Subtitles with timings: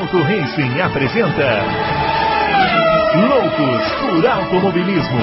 [0.00, 1.62] Adalto Racing apresenta
[3.28, 5.20] Loucos por Automobilismo.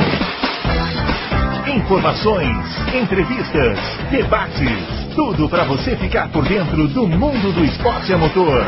[1.76, 2.56] Informações,
[2.94, 3.80] entrevistas,
[4.12, 8.64] debates, tudo para você ficar por dentro do mundo do esporte a motor.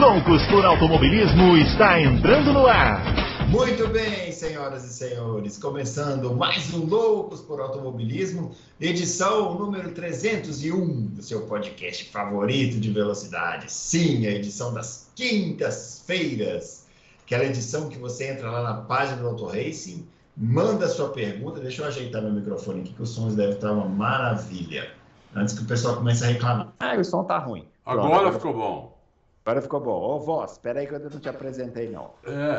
[0.00, 3.02] Loucos por Automobilismo está entrando no ar.
[3.54, 8.50] Muito bem, senhoras e senhores, começando mais um Loucos por Automobilismo,
[8.80, 13.70] edição número 301 do seu podcast favorito de velocidade.
[13.70, 16.86] Sim, a edição das quintas-feiras,
[17.24, 20.04] aquela edição que você entra lá na página do Auto Racing,
[20.36, 23.88] manda sua pergunta, deixa eu ajeitar meu microfone aqui que os sons devem estar uma
[23.88, 24.90] maravilha.
[25.32, 26.72] Antes que o pessoal comece a reclamar.
[26.80, 27.64] Ah, o som tá ruim.
[27.84, 28.93] Pronto, agora ficou bom.
[29.44, 30.00] Agora ficou bom.
[30.00, 32.12] Ô, voz, espera aí que eu não te apresentei, não.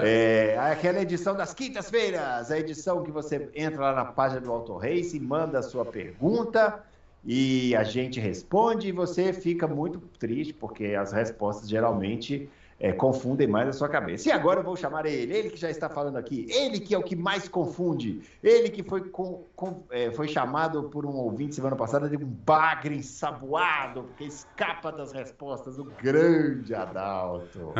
[0.03, 0.53] É.
[0.53, 0.57] é.
[0.59, 5.19] aquela edição das quintas-feiras, a edição que você entra lá na página do Auto Race,
[5.19, 6.83] manda a sua pergunta
[7.23, 12.47] e a gente responde e você fica muito triste, porque as respostas geralmente
[12.79, 14.27] é, confundem mais a sua cabeça.
[14.27, 16.97] E agora eu vou chamar ele, ele que já está falando aqui, ele que é
[16.97, 21.55] o que mais confunde, ele que foi, com, com, é, foi chamado por um ouvinte
[21.55, 27.73] semana passada de um bagre ensaboado, porque escapa das respostas, o grande Adalto.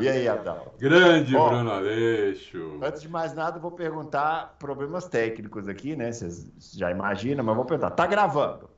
[0.00, 0.72] E aí, Adalto?
[0.78, 2.78] grande Bom, Bruno Aleixo.
[2.82, 6.12] Antes de mais nada, vou perguntar problemas técnicos aqui, né?
[6.12, 7.90] Vocês já imaginam, mas vou perguntar.
[7.90, 8.70] Tá gravando?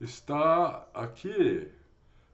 [0.00, 1.70] Está aqui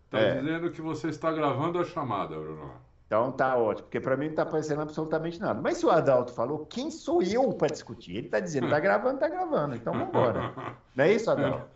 [0.09, 0.41] Está é.
[0.41, 2.73] dizendo que você está gravando a chamada, Bruno.
[3.07, 5.61] Então tá ótimo, porque para mim não está aparecendo absolutamente nada.
[5.63, 8.17] Mas se o Adalto falou, quem sou eu para discutir?
[8.17, 10.53] Ele está dizendo, está gravando, está gravando, então vamos embora.
[10.97, 11.67] Não é isso, Adalto?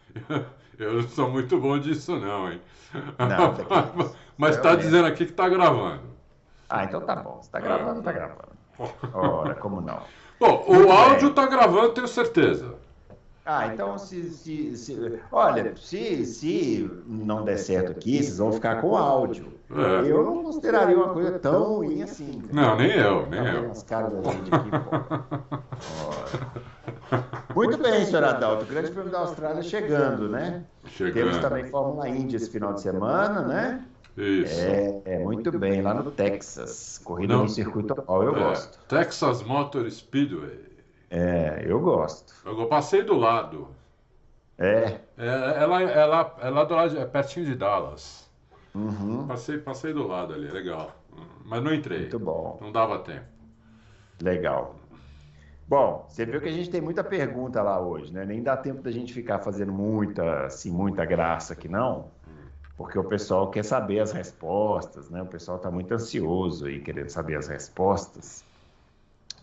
[0.79, 2.61] Eu não sou muito bom disso não, hein?
[3.19, 6.03] Não, tá Mas está dizendo aqui que está gravando.
[6.69, 7.39] Ah, então tá bom.
[7.41, 8.49] Está gravando, está gravando.
[9.15, 10.03] Ora, como não?
[10.41, 12.75] Bom, o áudio está gravando, tenho certeza.
[13.45, 18.81] Ah, então se, se, se, olha, se, se não der certo aqui, vocês vão ficar
[18.81, 19.53] com áudio.
[19.71, 20.11] É.
[20.11, 22.43] Eu não consideraria uma coisa tão ruim assim.
[22.53, 23.71] Não, nem eu, nem eu.
[23.71, 24.71] As caras da gente aqui,
[27.55, 28.65] Muito bem, senhor Adalto.
[28.65, 30.65] O Grande Prêmio da Austrália chegando, né?
[30.87, 31.15] Chegando.
[31.15, 33.85] Temos também Fórmula Indy esse final de semana, né?
[34.17, 34.61] Isso.
[34.61, 37.01] É, é, muito bem, lá no Texas.
[37.03, 38.79] Corrida não, no circuito oval, eu é, gosto.
[38.87, 40.72] Texas Motor Speedway.
[41.13, 42.33] É, eu gosto.
[42.47, 43.69] Eu passei do lado.
[44.59, 44.99] É.
[45.19, 45.27] é
[45.63, 48.31] ela, ela, ela do lado, é pertinho de Dallas.
[48.75, 49.27] Uhum.
[49.27, 50.97] Passei, passei do lado ali, legal.
[51.45, 52.01] Mas não entrei.
[52.01, 52.59] Muito bom.
[52.63, 53.27] Não dava tempo.
[54.23, 54.75] Legal.
[55.69, 58.25] Bom, você viu que a gente tem muita pergunta lá hoje, né?
[58.25, 62.11] Nem dá tempo da gente ficar fazendo muita, assim, muita graça aqui, não.
[62.75, 65.21] Porque o pessoal quer saber as respostas, né?
[65.21, 68.43] O pessoal está muito ansioso aí, querendo saber as respostas.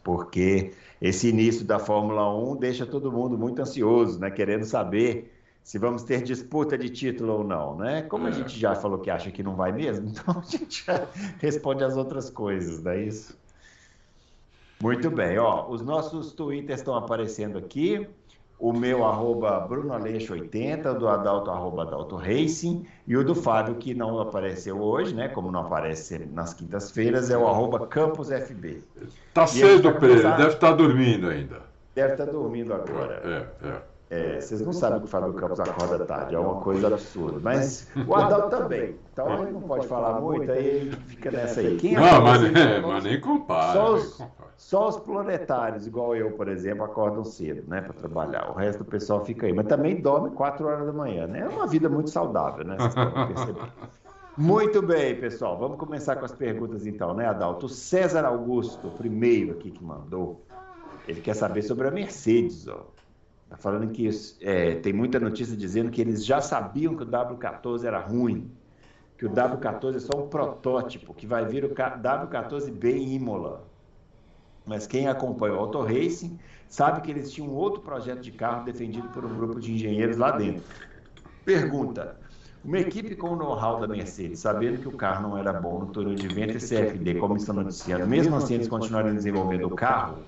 [0.03, 4.29] Porque esse início da Fórmula 1 deixa todo mundo muito ansioso, né?
[4.29, 5.33] Querendo saber
[5.63, 8.01] se vamos ter disputa de título ou não, né?
[8.01, 8.33] Como a é.
[8.33, 11.07] gente já falou que acha que não vai mesmo, então a gente já
[11.39, 13.37] responde as outras coisas, não é isso?
[14.81, 18.07] Muito bem, ó, os nossos twitters estão aparecendo aqui
[18.59, 23.93] o meu arroba brunoaleixo80, o do Adalto arroba Adalto Racing e o do Fábio, que
[23.93, 25.29] não apareceu hoje, né?
[25.29, 28.83] Como não aparece nas quintas-feiras, é o arroba CampusFB.
[29.33, 31.61] Tá cedo para ele, deve estar tá dormindo ainda.
[31.95, 33.21] Deve estar tá dormindo agora.
[33.23, 33.81] É, é.
[34.11, 37.39] É, vocês não sabem que o Fábio Campos acorda tarde, é uma coisa absurda.
[37.43, 38.95] Mas o Adalto também.
[39.13, 41.77] Então ele não pode falar muito, aí ele fica nessa aí.
[41.77, 43.73] Quem não, mas, é, mas nem compara.
[43.73, 44.19] Só os,
[44.59, 48.51] só os planetários, igual eu, por exemplo, acordam cedo, né, para trabalhar.
[48.51, 49.53] O resto do pessoal fica aí.
[49.53, 51.39] Mas também dorme 4 horas da manhã, né?
[51.39, 52.75] É uma vida muito saudável, né?
[52.77, 53.55] Vocês.
[54.37, 55.57] Muito bem, pessoal.
[55.57, 57.65] Vamos começar com as perguntas então, né, Adalto?
[57.65, 60.45] O César Augusto, o primeiro aqui que mandou,
[61.05, 62.85] ele quer saber sobre a Mercedes, ó.
[63.49, 64.09] Tá falando que
[64.41, 68.49] é, tem muita notícia dizendo que eles já sabiam que o W14 era ruim,
[69.17, 73.68] que o W14 é só um protótipo, que vai vir o W14B em Imola.
[74.69, 76.37] Mas quem acompanha o Auto Racing
[76.69, 80.29] sabe que eles tinham outro projeto de carro defendido por um grupo de engenheiros lá
[80.29, 80.63] dentro.
[81.43, 82.15] Pergunta:
[82.63, 85.87] uma equipe com o know-how da Mercedes, sabendo que o carro não era bom no
[85.87, 90.19] túnel de vento e CFD, como estão noticiando, mesmo assim eles continuarem desenvolvendo o carro,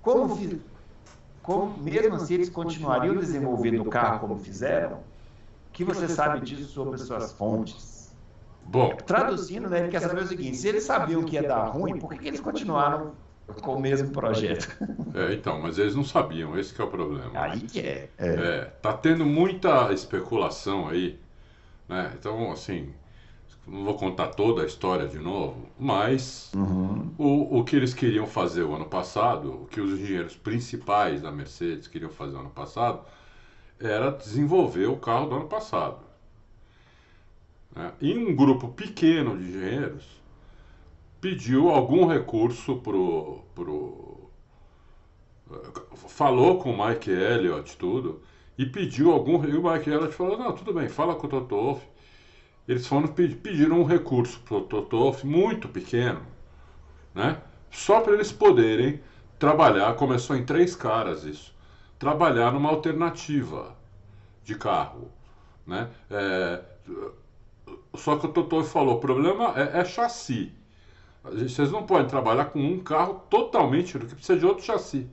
[0.00, 0.38] como,
[1.42, 4.98] como mesmo assim eles continuariam desenvolvendo o carro como fizeram?
[4.98, 8.16] O que você sabe disso sobre suas fontes?
[8.64, 11.98] Bom, traduzindo, né, ele quer saber o seguinte: se eles sabiam que ia dar ruim,
[11.98, 13.16] por que eles continuaram
[13.60, 14.68] com o mesmo projeto?
[15.14, 17.30] É, então, mas eles não sabiam, esse é o problema.
[17.34, 18.08] Aí que é.
[18.18, 18.28] é.
[18.28, 18.64] é.
[18.80, 21.18] Tá tendo muita especulação aí,
[21.88, 22.12] né?
[22.18, 22.92] Então, assim,
[23.66, 27.12] não vou contar toda a história de novo, mas uhum.
[27.18, 31.30] o, o que eles queriam fazer o ano passado, o que os engenheiros principais da
[31.30, 33.00] Mercedes queriam fazer o ano passado,
[33.78, 35.98] era desenvolver o carro do ano passado.
[37.74, 37.92] Né?
[38.00, 40.21] E um grupo pequeno de engenheiros
[41.22, 44.28] pediu algum recurso pro, pro
[46.08, 48.20] falou com o Mike Elliott tudo
[48.58, 51.86] e pediu algum e o Mike Elliott falou não tudo bem fala com o Totoff
[52.66, 56.22] eles foram pediram um recurso para o Totoff muito pequeno
[57.14, 57.40] né
[57.70, 59.00] só para eles poderem
[59.38, 61.54] trabalhar começou em três caras isso
[62.00, 63.76] trabalhar numa alternativa
[64.42, 65.08] de carro
[65.64, 66.64] né é,
[67.94, 70.52] só que o Totoff falou o problema é, é chassi
[71.24, 75.08] vocês não podem trabalhar com um carro totalmente do que precisa de outro chassi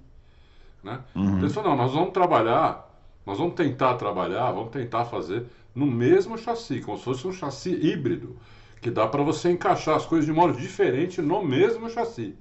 [0.83, 1.00] né?
[1.15, 1.50] Uhum.
[1.50, 2.89] Falaram, não, nós vamos trabalhar,
[3.25, 5.45] nós vamos tentar trabalhar, vamos tentar fazer
[5.75, 8.35] no mesmo chassi, como se fosse um chassi híbrido,
[8.81, 12.35] que dá para você encaixar as coisas de modo diferente no mesmo chassi.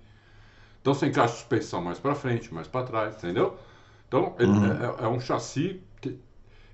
[0.80, 3.56] Então você encaixa a suspensão mais para frente, mais para trás, entendeu?
[4.06, 4.66] Então uhum.
[4.66, 5.82] é, é, é, um chassi.
[6.00, 6.18] Que,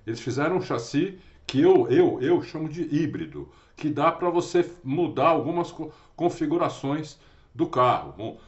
[0.07, 4.71] eles fizeram um chassi que eu, eu, eu chamo de híbrido, que dá para você
[4.85, 7.19] mudar algumas co configurações
[7.55, 8.39] do carro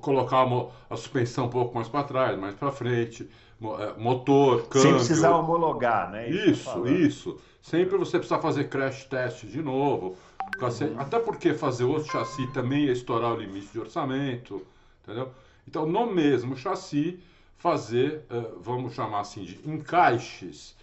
[0.00, 0.46] colocar
[0.90, 3.28] a suspensão um pouco mais para trás, mais para frente,
[3.62, 4.82] é, motor, câmbio.
[4.82, 6.28] Sem precisar homologar, né?
[6.28, 6.86] Isso, isso.
[6.86, 7.36] isso.
[7.62, 10.16] Sempre você precisa fazer crash test de novo.
[10.60, 11.00] Uhum.
[11.00, 14.64] Até porque fazer outro chassi também ia estourar o limite de orçamento,
[15.02, 15.30] entendeu?
[15.66, 17.20] Então, no mesmo chassi,
[17.56, 20.76] fazer, é, vamos chamar assim, de encaixes,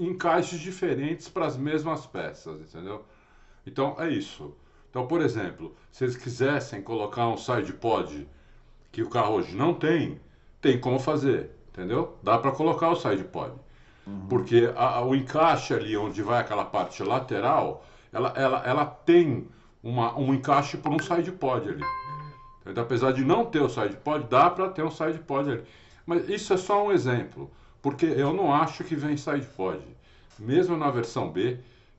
[0.00, 3.04] encaixes diferentes para as mesmas peças, entendeu?
[3.66, 4.54] Então, é isso.
[4.88, 8.26] Então, por exemplo, se eles quisessem colocar um side pod
[8.90, 10.20] que o carro hoje não tem,
[10.60, 12.16] tem como fazer, entendeu?
[12.22, 13.52] Dá para colocar o side pod.
[14.06, 14.26] Uhum.
[14.28, 19.48] Porque a, o encaixe ali onde vai aquela parte lateral, ela, ela, ela tem
[19.82, 21.84] uma, um encaixe para um side pod ali.
[22.64, 25.62] Então, apesar de não ter o side pod, dá para ter um side pod ali.
[26.04, 27.50] Mas isso é só um exemplo,
[27.82, 29.80] porque eu não acho que vem side pod.
[30.38, 31.58] Mesmo na versão B,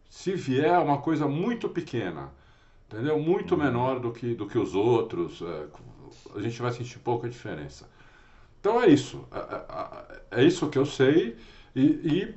[0.10, 2.32] se vier uma coisa muito pequena,
[2.88, 3.20] entendeu?
[3.20, 3.62] Muito uhum.
[3.62, 5.42] menor do que, do que os outros.
[5.42, 5.66] É,
[6.36, 7.90] a gente vai sentir pouca diferença.
[8.60, 9.26] Então é isso.
[9.32, 11.38] É, é, é isso que eu sei.
[11.76, 12.36] E, e,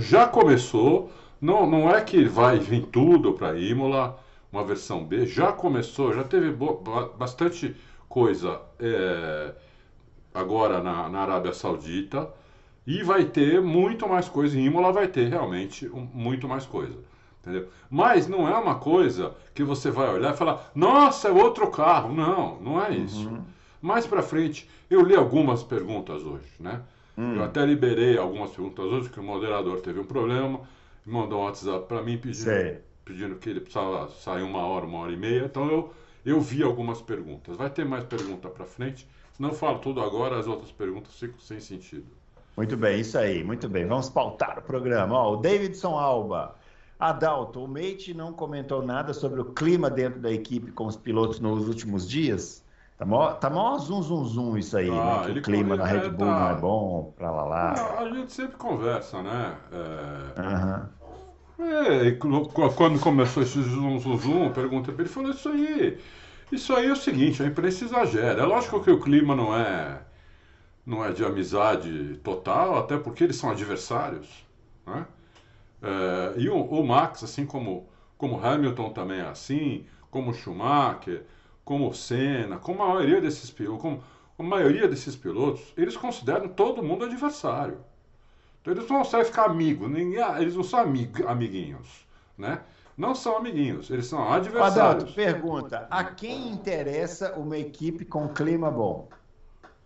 [0.00, 1.12] já começou.
[1.40, 4.18] Não, não é que vai vir tudo para Imola,
[4.50, 5.24] uma versão B.
[5.26, 6.52] Já começou, já teve
[7.16, 7.76] bastante
[8.08, 9.54] coisa é,
[10.34, 12.28] agora na, na Arábia Saudita.
[12.86, 14.58] E vai ter muito mais coisa.
[14.58, 16.98] Em Imola vai ter realmente um, muito mais coisa.
[17.48, 17.68] Entendeu?
[17.88, 22.14] Mas não é uma coisa que você vai olhar e falar, nossa, é outro carro.
[22.14, 23.26] Não, não é isso.
[23.26, 23.42] Uhum.
[23.80, 26.82] Mais para frente, eu li algumas perguntas hoje, né?
[27.16, 27.36] Hum.
[27.36, 30.60] Eu até liberei algumas perguntas hoje, que o moderador teve um problema,
[31.06, 32.50] mandou um WhatsApp para mim pedindo,
[33.04, 35.44] pedindo que ele precisava sair uma hora, uma hora e meia.
[35.46, 35.94] Então eu,
[36.26, 37.56] eu vi algumas perguntas.
[37.56, 39.08] Vai ter mais pergunta para frente.
[39.38, 42.06] Não falo tudo agora, as outras perguntas ficam sem sentido.
[42.56, 43.86] Muito bem, isso aí, muito bem.
[43.86, 45.16] Vamos pautar o programa.
[45.16, 46.57] Ó, o Davidson Alba.
[46.98, 51.38] Adalto, o Mate não comentou nada sobre o clima dentro da equipe com os pilotos
[51.38, 52.64] nos últimos dias?
[52.96, 54.98] Tá mó, tá mó zum, zum, zum isso aí, né?
[54.98, 55.32] ah, né?
[55.32, 56.40] Que o clima na Red Bull tá...
[56.40, 57.74] não é bom, pra lá lá.
[57.76, 59.56] Não, a gente sempre conversa, né?
[59.70, 60.40] É...
[60.40, 60.98] Uhum.
[61.60, 65.98] É, quando começou esse zum, zum, zum, eu perguntei pra ele, falou isso aí.
[66.50, 68.42] Isso aí é o seguinte, a imprensa exagera.
[68.42, 70.00] É lógico que o clima não é,
[70.84, 74.44] não é de amizade total, até porque eles são adversários,
[74.84, 75.06] né?
[75.82, 81.24] É, e o, o, Max, assim como, como Hamilton também é assim, como Schumacher,
[81.64, 84.02] como Senna, como a maioria desses pilotos, como
[84.38, 87.78] a maioria desses pilotos, eles consideram todo mundo adversário.
[88.60, 92.60] Então eles não conseguem ficar amigos, ninguém, eles não são amig, amiguinhos, né?
[92.96, 95.04] Não são amiguinhos, eles são adversários.
[95.04, 99.08] Adalto, pergunta: a quem interessa uma equipe com clima bom?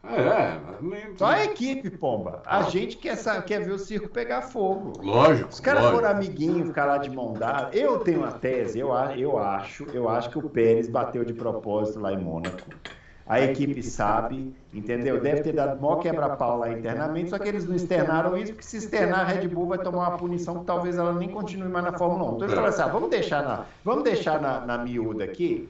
[0.04, 1.16] É, nem...
[1.16, 2.42] Só a equipe, pomba.
[2.44, 4.94] A gente quer, quer ver o circo pegar fogo.
[5.00, 5.48] Lógico.
[5.48, 7.70] Os caras foram amiguinhos, ficar lá de mão dada.
[7.76, 12.00] Eu tenho uma tese, eu, eu acho, eu acho que o Pérez bateu de propósito
[12.00, 12.62] lá em Mônaco.
[13.24, 15.20] A equipe sabe, entendeu?
[15.20, 18.78] Deve ter dado mó quebra-pau lá internamente, só que eles não externaram isso, porque se
[18.78, 21.92] externar, a Red Bull vai tomar uma punição que talvez ela nem continue mais na
[21.92, 22.34] Fórmula 1.
[22.34, 25.68] Então eles falaram assim: ah, vamos deixar na, vamos deixar na, na miúda aqui,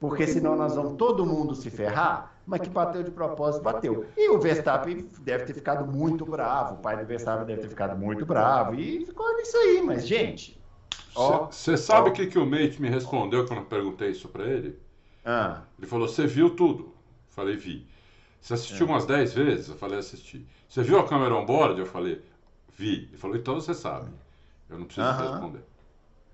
[0.00, 4.06] porque senão nós vamos todo mundo se ferrar mas que bateu de propósito, bateu.
[4.16, 7.98] E o Verstappen deve ter ficado muito bravo, o pai do Verstappen deve ter ficado
[7.98, 10.56] muito bravo, e ficou nisso aí, mas, gente.
[11.50, 14.78] Você sabe o que, que o Mate me respondeu quando eu perguntei isso para ele?
[15.24, 15.62] Ah.
[15.78, 16.84] Ele falou: Você viu tudo?
[16.84, 16.92] Eu
[17.30, 17.86] falei: Vi.
[18.40, 18.90] Você assistiu é.
[18.90, 19.68] umas 10 vezes?
[19.68, 20.46] Eu falei: Assisti.
[20.68, 21.80] Você viu a câmera on-board?
[21.80, 22.22] Eu falei:
[22.76, 23.08] Vi.
[23.08, 24.10] Ele falou: Então você sabe.
[24.68, 25.30] Eu não preciso uh -huh.
[25.30, 25.64] responder.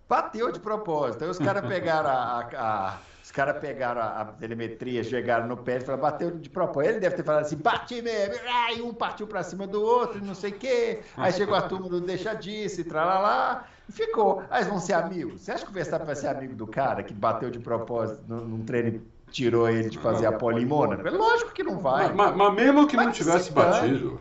[0.08, 1.24] Bateu de propósito.
[1.24, 2.98] Aí os caras pegaram a, a
[3.32, 6.90] caras pegaram a, a, telemetria, chegaram no pé e falaram, bateu de propósito.
[6.92, 8.34] Ele deve ter falado assim, bate mesmo.
[8.66, 11.00] Aí um partiu para cima do outro, não sei o quê.
[11.16, 13.66] Aí chegou a turma do deixa disso e tralalá.
[13.88, 14.42] Ficou.
[14.50, 15.40] Aí vão ser amigos.
[15.40, 18.64] Você acha que o Verstappen vai ser amigo do cara que bateu de propósito num
[18.64, 21.06] treino e tirou ele de fazer a pole em Mônaco?
[21.06, 22.08] É lógico que não vai.
[22.08, 24.20] Mas, mas, mas mesmo que mas não tivesse batido.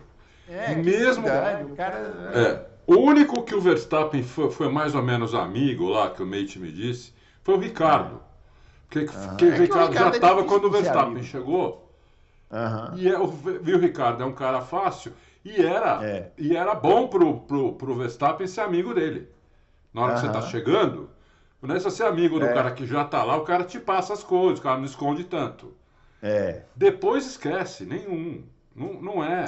[0.50, 1.24] É, mesmo.
[1.24, 1.98] Dane, o cara.
[2.34, 6.26] É, o único que o Verstappen foi, foi, mais ou menos amigo lá, que o
[6.26, 8.22] Mate me disse, foi o Ricardo.
[8.92, 11.90] Porque, porque é o Ricardo já estava é quando o Verstappen chegou.
[12.52, 12.98] Uhum.
[12.98, 15.14] E é, o, viu, Ricardo, é um cara fácil.
[15.46, 16.32] E era, é.
[16.38, 19.30] e era bom pro, pro, pro Verstappen ser amigo dele.
[19.94, 20.16] Na hora uhum.
[20.16, 21.10] que você está chegando,
[21.62, 22.54] não é só ser amigo do é.
[22.54, 25.24] cara que já está lá, o cara te passa as coisas, o cara não esconde
[25.24, 25.74] tanto.
[26.22, 26.64] É.
[26.76, 28.44] Depois esquece, nenhum.
[28.76, 29.46] Não, não é.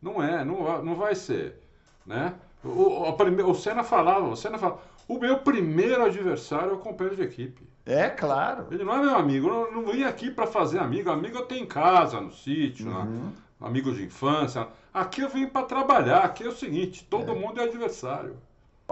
[0.00, 1.60] Não é, não, não vai ser.
[2.06, 2.32] Né?
[2.64, 7.16] O, o, o Senna falava, o Senna falava, o meu primeiro adversário é o companheiro
[7.16, 7.69] de equipe.
[7.86, 8.66] É, claro.
[8.70, 11.10] Ele não é meu amigo, eu não, vim aqui para fazer amigo.
[11.10, 13.32] Amigo eu tenho em casa, no sítio, uhum.
[13.60, 14.68] amigos de infância.
[14.92, 16.24] Aqui eu vim para trabalhar.
[16.24, 17.34] Aqui é o seguinte: todo é.
[17.34, 18.36] mundo é adversário.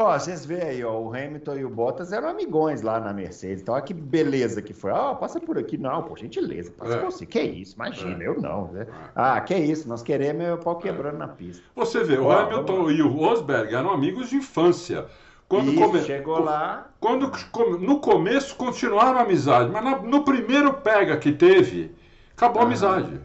[0.01, 3.63] Ó, vocês veem aí, ó, o Hamilton e o Bottas eram amigões lá na Mercedes.
[3.63, 4.93] Então, olha que beleza que foi.
[4.93, 5.77] Ó, passa por aqui.
[5.77, 6.99] Não, por gentileza, passa é.
[6.99, 7.27] por você.
[7.27, 8.29] Que isso, imagina, é.
[8.29, 8.69] eu não.
[8.69, 8.87] Né?
[9.13, 11.19] Ah, que isso, nós queremos o pau quebrando é.
[11.19, 11.65] na pista.
[11.75, 15.07] Você vê, o Hamilton e o Rosberg eram amigos de infância.
[15.49, 16.03] Quando come...
[16.03, 16.91] chegou lá.
[17.01, 17.33] Quando,
[17.79, 21.95] no começo continuaram a amizade, mas no primeiro pega que teve,
[22.37, 23.19] acabou a amizade.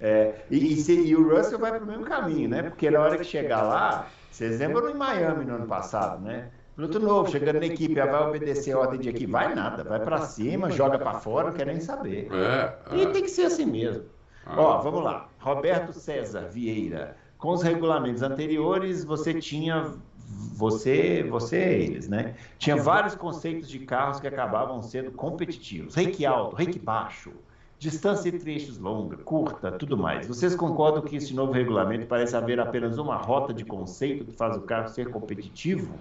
[0.00, 2.62] É, e, e, se, e, o Russell vai para o mesmo caminho, né?
[2.62, 6.48] Porque na hora que chegar lá, vocês lembram em Miami no ano passado, né?
[6.76, 10.18] Piloto novo, chegando na equipe, vai obedecer a ordem de aqui, vai nada, vai para
[10.22, 12.28] cima, joga para fora, não quer nem saber.
[12.32, 12.96] É, é.
[12.98, 14.04] E tem que ser assim mesmo.
[14.44, 14.60] Ah.
[14.60, 15.28] Ó, vamos lá.
[15.38, 17.16] Roberto César Vieira.
[17.38, 19.92] Com os regulamentos anteriores, você tinha
[20.26, 22.34] você, você é eles, né?
[22.58, 25.94] Tinha vários conceitos de carros que acabavam sendo competitivos.
[25.94, 27.32] Reiki alto, reiki baixo,
[27.78, 30.26] distância e trechos longa, curta, tudo mais.
[30.26, 34.56] Vocês concordam que esse novo regulamento parece haver apenas uma rota de conceito que faz
[34.56, 35.94] o carro ser competitivo?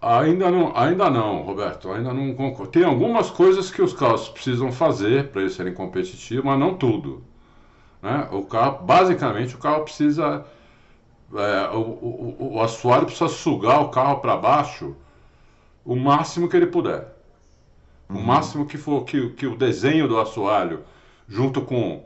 [0.00, 2.70] Ainda não, ainda não, Roberto, ainda não concordo.
[2.70, 7.24] Tem algumas coisas que os carros precisam fazer para eles serem competitivos, mas não tudo.
[8.02, 8.28] Né?
[8.30, 10.44] O carro, basicamente, o carro precisa,
[11.34, 14.94] é, o, o, o assoalho precisa sugar o carro para baixo
[15.84, 17.16] o máximo que ele puder.
[18.08, 20.84] O máximo que for que, que o desenho do assoalho,
[21.28, 22.04] junto com,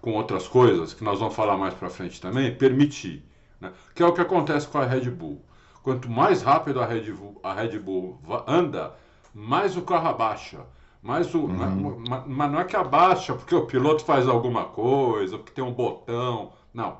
[0.00, 3.24] com outras coisas, que nós vamos falar mais para frente também, permitir.
[3.60, 3.72] Né?
[3.94, 5.42] Que é o que acontece com a Red Bull.
[5.82, 8.94] Quanto mais rápido a Red Bull, a Red Bull anda,
[9.34, 10.60] mais o carro abaixa.
[11.02, 12.02] Mais o, uhum.
[12.06, 15.72] mas, mas não é que abaixa porque o piloto faz alguma coisa, porque tem um
[15.72, 16.52] botão.
[16.72, 16.98] Não.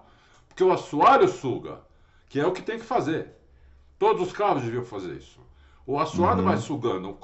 [0.60, 1.80] Porque o assoalho suga,
[2.28, 3.30] que é o que tem que fazer.
[3.98, 5.40] Todos os carros deviam fazer isso.
[5.86, 6.44] O assoalho uhum.
[6.44, 7.16] vai sugando.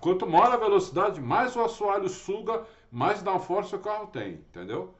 [0.00, 4.94] Quanto maior a velocidade, mais o assoalho suga, mais downforce o carro tem, entendeu?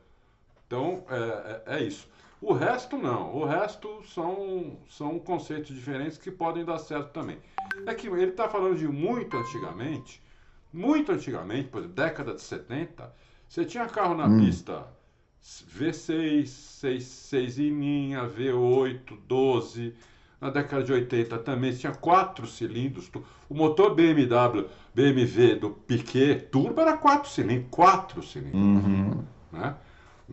[0.66, 2.08] Então, é, é, é, isso.
[2.42, 3.32] O resto não.
[3.36, 7.38] O resto são, são conceitos diferentes que podem dar certo também.
[7.86, 10.20] É que ele está falando de muito antigamente.
[10.72, 13.14] Muito antigamente, por exemplo, década de 70,
[13.48, 14.40] você tinha carro na hum.
[14.40, 14.84] pista
[15.42, 19.94] V6, 6, 6 ininha, V8, 12
[20.40, 23.10] na década de 80 também tinha quatro cilindros.
[23.48, 28.60] O motor BMW, BMW do Piquet Turbo era quatro cilindros, quatro cilindros.
[28.60, 29.24] Uhum.
[29.52, 29.74] Né?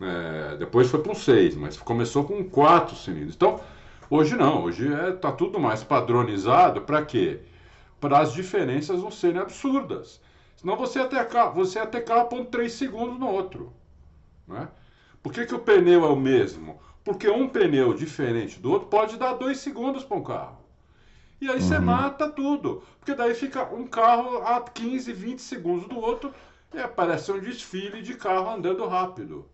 [0.00, 3.34] É, depois foi para um seis, mas começou com quatro cilindros.
[3.34, 3.60] Então,
[4.08, 7.40] hoje não, hoje está é, tá tudo mais padronizado para quê?
[8.00, 10.20] Para as diferenças não serem absurdas.
[10.56, 13.72] Senão você ia ter carro, você ia ter carro pondo 3 segundos no outro.
[14.46, 14.68] Né?
[15.26, 16.78] Por que, que o pneu é o mesmo?
[17.02, 20.58] Porque um pneu diferente do outro pode dar dois segundos para um carro.
[21.40, 21.60] E aí uhum.
[21.60, 22.84] você mata tudo.
[23.00, 26.32] Porque daí fica um carro a 15, 20 segundos do outro
[26.72, 29.44] e aparece um desfile de carro andando rápido.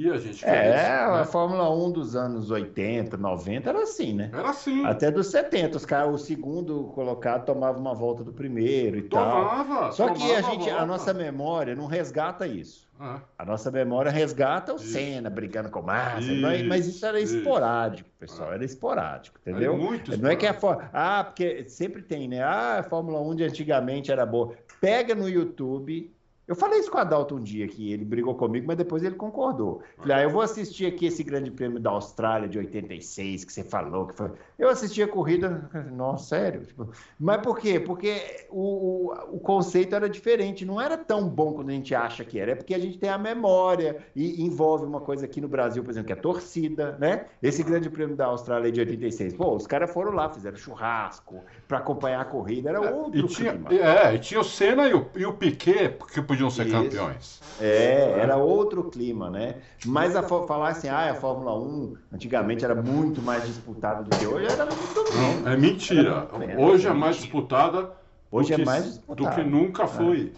[0.00, 1.20] E a gente É, isso, né?
[1.20, 4.30] a Fórmula 1 dos anos 80, 90 era assim, né?
[4.32, 4.82] Era assim.
[4.86, 9.74] Até dos 70, os caras, o segundo colocado tomava uma volta do primeiro e tomava,
[9.74, 9.92] tal.
[9.92, 12.88] Só tomava que a gente, a, nossa memória não resgata isso.
[12.98, 13.20] É.
[13.38, 14.86] A nossa memória resgata o isso.
[14.86, 17.36] Senna brigando com o Massa, isso, mas isso era isso.
[17.36, 19.74] esporádico, pessoal, era esporádico, entendeu?
[19.74, 20.56] É muito não é que a
[20.94, 22.42] Ah, porque sempre tem, né?
[22.42, 24.54] Ah, a Fórmula 1 de antigamente era boa.
[24.80, 26.10] Pega no YouTube
[26.50, 29.14] eu falei isso com a Adalto um dia que ele brigou comigo, mas depois ele
[29.14, 29.82] concordou.
[29.96, 33.62] Falei, ah, eu vou assistir aqui esse grande prêmio da Austrália de 86 que você
[33.62, 34.08] falou.
[34.08, 34.32] que foi...
[34.58, 36.62] Eu assisti a corrida, nossa, sério.
[36.66, 36.90] Tipo...
[37.20, 37.78] Mas por quê?
[37.78, 42.24] Porque o, o, o, conceito era diferente, não era tão bom quando a gente acha
[42.24, 42.50] que era.
[42.50, 45.92] É porque a gente tem a memória e envolve uma coisa aqui no Brasil, por
[45.92, 47.26] exemplo, que é a torcida, né?
[47.40, 49.34] Esse grande prêmio da Austrália de 86.
[49.34, 53.52] Pô, os caras foram lá, fizeram churrasco para acompanhar a corrida, era outro e tinha,
[53.52, 53.72] clima.
[53.72, 56.76] É, e tinha o Senna e o, e o Piquet, que podia podiam ser Isso.
[56.76, 57.40] campeões.
[57.60, 59.56] É, era outro clima, né?
[59.84, 64.26] Mas a falar assim, ah, a Fórmula 1 antigamente era muito mais disputada do que
[64.26, 65.42] hoje, era muito menos.
[65.42, 66.28] Não, é mentira.
[66.58, 67.92] Hoje é mais disputada.
[68.30, 69.30] Hoje é que, é mais disputada.
[69.30, 70.32] Do que nunca foi.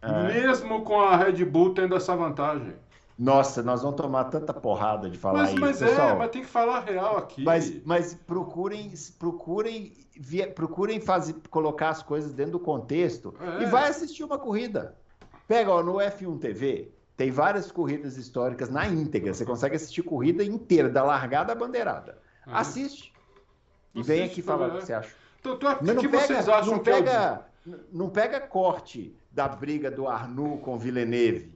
[0.00, 0.22] É.
[0.32, 2.74] Mesmo com a Red Bull tendo essa vantagem.
[3.18, 5.60] Nossa, nós vamos tomar tanta porrada de falar mas, isso.
[5.60, 7.44] Mas é, Pessoal, é, mas tem que falar real aqui.
[7.44, 9.92] Mas, mas procurem, procurem,
[10.54, 13.62] procurem fazer, colocar as coisas dentro do contexto é.
[13.62, 14.96] e vai assistir uma corrida.
[15.52, 19.34] Pega ó, no F1 TV, tem várias corridas históricas na íntegra.
[19.34, 22.16] Você consegue assistir corrida inteira, da largada à bandeirada.
[22.46, 22.56] Uhum.
[22.56, 23.12] Assiste.
[23.94, 25.14] E Assiste, vem aqui falar o que você acha.
[25.40, 27.80] Então, então, o que, pega, vocês acham não que pega, é o...
[27.92, 31.52] Não pega corte da briga do Arnoux com Villeneuve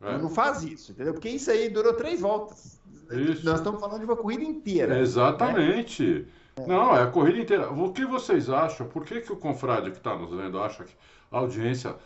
[0.00, 0.18] é.
[0.18, 1.12] Não faz isso, entendeu?
[1.12, 2.80] Porque isso aí durou três voltas.
[3.10, 3.44] Isso.
[3.44, 5.00] Nós estamos falando de uma corrida inteira.
[5.00, 6.28] Exatamente.
[6.56, 6.64] Né?
[6.66, 7.72] Não, é a corrida inteira.
[7.72, 8.86] O que vocês acham?
[8.86, 10.94] Por que, que o confrade que está nos vendo acha que
[11.30, 11.96] a audiência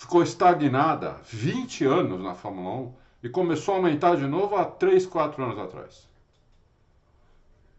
[0.00, 5.04] ficou estagnada 20 anos na Fórmula 1 e começou a aumentar de novo há 3,
[5.04, 6.08] 4 anos atrás?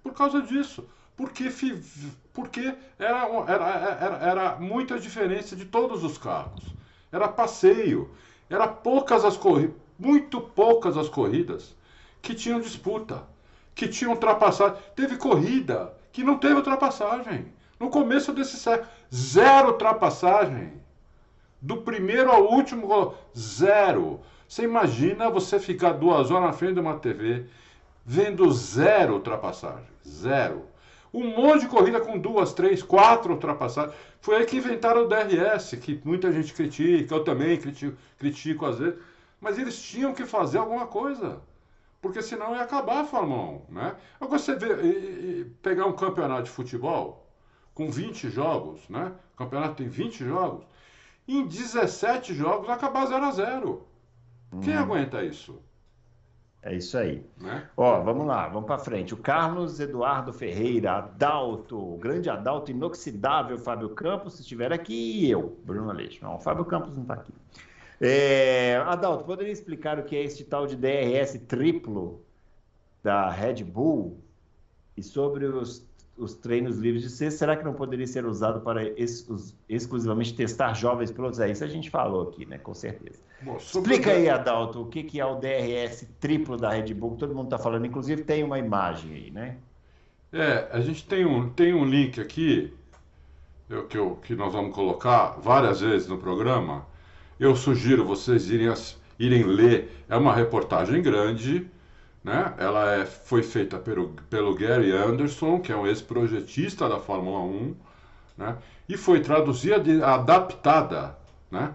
[0.03, 0.87] Por causa disso.
[1.17, 1.51] Porque,
[2.31, 6.63] porque era, era, era, era muita diferença de todos os carros.
[7.11, 8.11] Era passeio.
[8.47, 11.75] Era poucas as corridas, muito poucas as corridas
[12.21, 13.23] que tinham disputa,
[13.73, 14.77] que tinham ultrapassagem.
[14.95, 17.51] Teve corrida que não teve ultrapassagem.
[17.79, 20.80] No começo desse século, zero ultrapassagem.
[21.61, 24.19] Do primeiro ao último, zero.
[24.47, 27.45] Você imagina você ficar duas horas na frente de uma TV
[28.05, 29.87] vendo zero ultrapassagem.
[30.07, 30.65] Zero.
[31.13, 33.95] Um monte de corrida com duas, três, quatro ultrapassagens.
[34.21, 38.79] Foi aí que inventaram o DRS, que muita gente critica, eu também critico, critico às
[38.79, 38.99] vezes.
[39.39, 41.41] Mas eles tinham que fazer alguma coisa.
[42.01, 43.73] Porque senão ia acabar a Fórmula 1.
[43.73, 43.95] Né?
[44.19, 47.27] Agora você vê, e, e, pegar um campeonato de futebol
[47.73, 49.11] com 20 jogos, né?
[49.33, 50.65] O campeonato tem 20 jogos.
[51.27, 53.87] Em 17 jogos acabar 0 a 0
[54.63, 54.83] Quem uhum.
[54.83, 55.59] aguenta isso?
[56.63, 57.25] É isso aí.
[57.39, 57.67] Né?
[57.75, 59.13] Ó, vamos lá, vamos para frente.
[59.13, 65.31] O Carlos Eduardo Ferreira, Adalto, o grande Adalto inoxidável, Fábio Campos, se estiver aqui, e
[65.31, 66.23] eu, Bruno Aleixo.
[66.23, 67.33] Não, o Fábio Campos não está aqui.
[67.99, 72.21] É, Adalto, poderia explicar o que é este tal de DRS triplo
[73.01, 74.19] da Red Bull
[74.95, 75.87] e sobre os
[76.23, 80.33] os treinos livres de ser, será que não poderia ser usado para ex, os, exclusivamente
[80.33, 81.39] testar jovens pilotos?
[81.39, 82.57] É isso a gente falou aqui, né?
[82.57, 83.19] Com certeza.
[83.41, 87.33] Bom, Explica aí, Adalto, o que, que é o DRS triplo da Red Bull, todo
[87.33, 89.57] mundo está falando, inclusive tem uma imagem aí, né?
[90.31, 92.73] É, a gente tem um, tem um link aqui
[93.71, 96.85] eu, que, eu, que nós vamos colocar várias vezes no programa.
[97.39, 98.71] Eu sugiro vocês irem,
[99.17, 101.65] irem ler, é uma reportagem grande
[102.23, 102.53] né?
[102.57, 107.75] Ela é, foi feita pelo, pelo Gary Anderson, que é um ex-projetista da Fórmula 1,
[108.37, 108.57] né?
[108.87, 111.17] e foi traduzida, adaptada,
[111.49, 111.73] né?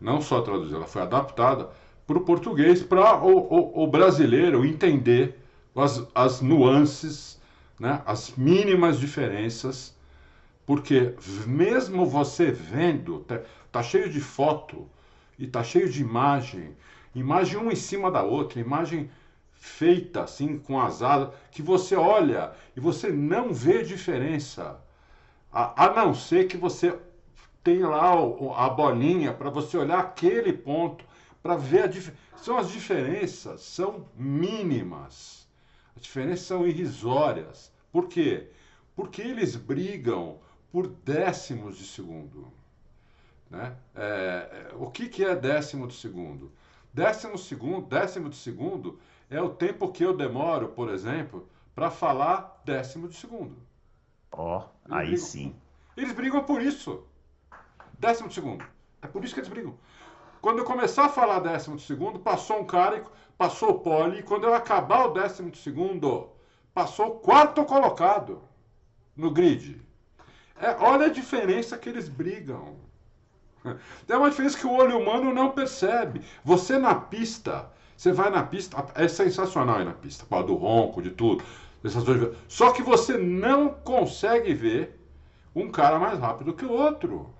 [0.00, 1.70] não só traduzida, ela foi adaptada
[2.06, 5.40] para o português, para o, o, o, brasileiro entender
[5.74, 7.40] as, as nuances,
[7.80, 8.02] né?
[8.06, 9.96] as mínimas diferenças,
[10.66, 11.14] porque
[11.46, 13.40] mesmo você vendo, tá,
[13.72, 14.86] tá cheio de foto
[15.38, 16.76] e tá cheio de imagem,
[17.14, 19.10] imagem uma em cima da outra, imagem
[19.56, 24.80] feita assim com as asas, que você olha e você não vê diferença.
[25.52, 26.98] A, a não ser que você
[27.64, 28.12] tenha lá
[28.56, 31.04] a bolinha para você olhar aquele ponto,
[31.42, 32.22] para ver a diferença.
[32.36, 35.48] São as diferenças, são mínimas.
[35.96, 37.72] As diferenças são irrisórias.
[37.90, 38.50] Por quê?
[38.94, 40.38] Porque eles brigam
[40.70, 42.52] por décimos de segundo.
[43.50, 43.74] Né?
[43.94, 46.52] É, o que, que é décimo de segundo?
[46.92, 52.60] Décimo segundo, décimo de segundo é o tempo que eu demoro, por exemplo, para falar
[52.64, 53.56] décimo de segundo.
[54.32, 55.24] Ó, oh, aí brigam.
[55.24, 55.56] sim.
[55.96, 57.04] Eles brigam por isso.
[57.98, 58.64] Décimo de segundo.
[59.02, 59.74] É por isso que eles brigam.
[60.40, 63.04] Quando eu começar a falar décimo de segundo, passou um cara, e
[63.36, 66.28] passou o pole, e quando eu acabar o décimo de segundo,
[66.72, 68.42] passou o quarto colocado
[69.16, 69.80] no grid.
[70.58, 72.76] É, olha a diferença que eles brigam.
[74.08, 76.22] É uma diferença que o olho humano não percebe.
[76.44, 81.00] Você na pista, você vai na pista, é sensacional ir na pista, por do ronco,
[81.00, 81.42] de tudo.
[82.48, 84.98] Só que você não consegue ver
[85.54, 87.30] um cara mais rápido que o outro.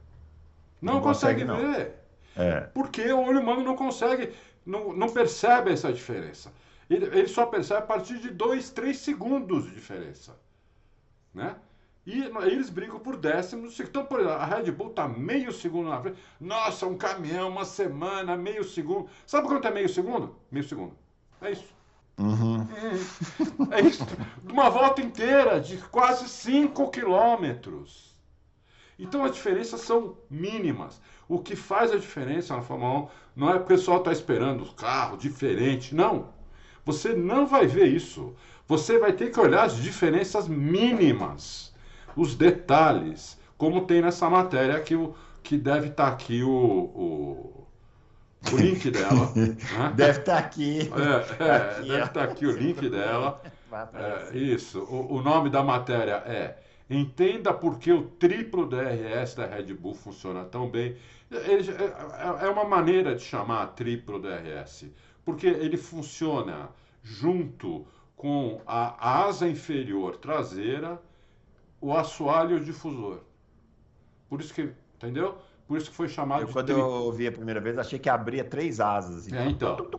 [0.80, 1.94] Não, não consegue, consegue, ver.
[2.36, 2.60] É.
[2.72, 4.32] Porque o olho humano não consegue,
[4.64, 6.52] não, não percebe essa diferença.
[6.88, 10.36] Ele, ele só percebe a partir de 2, 3 segundos de diferença.
[11.34, 11.54] Né?
[12.06, 13.80] E eles brigam por décimos.
[13.80, 16.18] Então, por exemplo, a Red Bull está meio segundo na frente.
[16.40, 19.08] Nossa, um caminhão, uma semana, meio segundo.
[19.26, 20.36] Sabe quanto é meio segundo?
[20.48, 20.96] Meio segundo.
[21.42, 21.74] É isso.
[22.16, 22.66] Uhum.
[23.70, 24.06] É, é isso.
[24.48, 28.14] Uma volta inteira de quase 5 quilômetros.
[28.98, 31.00] Então as diferenças são mínimas.
[31.28, 34.62] O que faz a diferença na Fórmula 1 não é o pessoal estar tá esperando
[34.62, 36.32] o carro diferente, não.
[36.84, 38.34] Você não vai ver isso.
[38.68, 41.65] Você vai ter que olhar as diferenças mínimas,
[42.16, 47.66] os detalhes, como tem nessa matéria que, o, que deve estar tá aqui o, o,
[48.52, 49.32] o link dela.
[49.36, 49.56] né?
[49.94, 50.80] Deve estar tá aqui.
[50.80, 53.40] É, é aqui, deve estar tá aqui o link dela.
[53.94, 54.80] É, isso.
[54.80, 56.56] O, o nome da matéria é
[56.88, 60.96] Entenda por que o triplo DRS da Red Bull funciona tão bem.
[61.30, 64.86] É, é, é uma maneira de chamar triplo DRS,
[65.24, 66.68] porque ele funciona
[67.02, 67.84] junto
[68.16, 71.00] com a asa inferior traseira,
[71.86, 73.20] o assoalho e o difusor.
[74.28, 75.38] Por isso que, entendeu?
[75.66, 78.08] Por isso que foi chamado eu, de Quando eu ouvi a primeira vez, achei que
[78.08, 79.30] abria três asas.
[79.32, 79.90] É, então.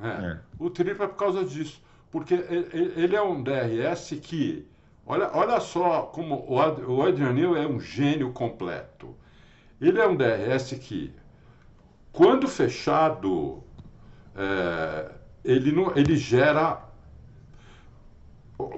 [0.00, 0.08] É.
[0.08, 0.40] É.
[0.58, 1.82] O triplo é por causa disso.
[2.10, 4.68] Porque ele é um DRS que
[5.06, 9.14] Olha, olha só como o Adrian Newey é um gênio completo.
[9.80, 11.12] Ele é um DRS que,
[12.10, 13.62] quando fechado,
[14.34, 15.10] é,
[15.44, 16.82] ele, não, ele gera.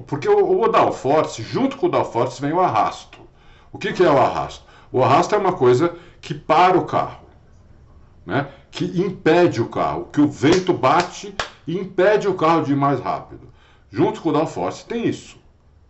[0.06, 3.18] Porque o, o downforce, junto com o downforce, vem o arrasto.
[3.72, 4.64] O que, que é o arrasto?
[4.90, 7.26] O arrasto é uma coisa que para o carro,
[8.24, 8.48] né?
[8.70, 11.34] que impede o carro, que o vento bate
[11.66, 13.48] e impede o carro de ir mais rápido.
[13.90, 15.38] Junto com o downforce tem isso.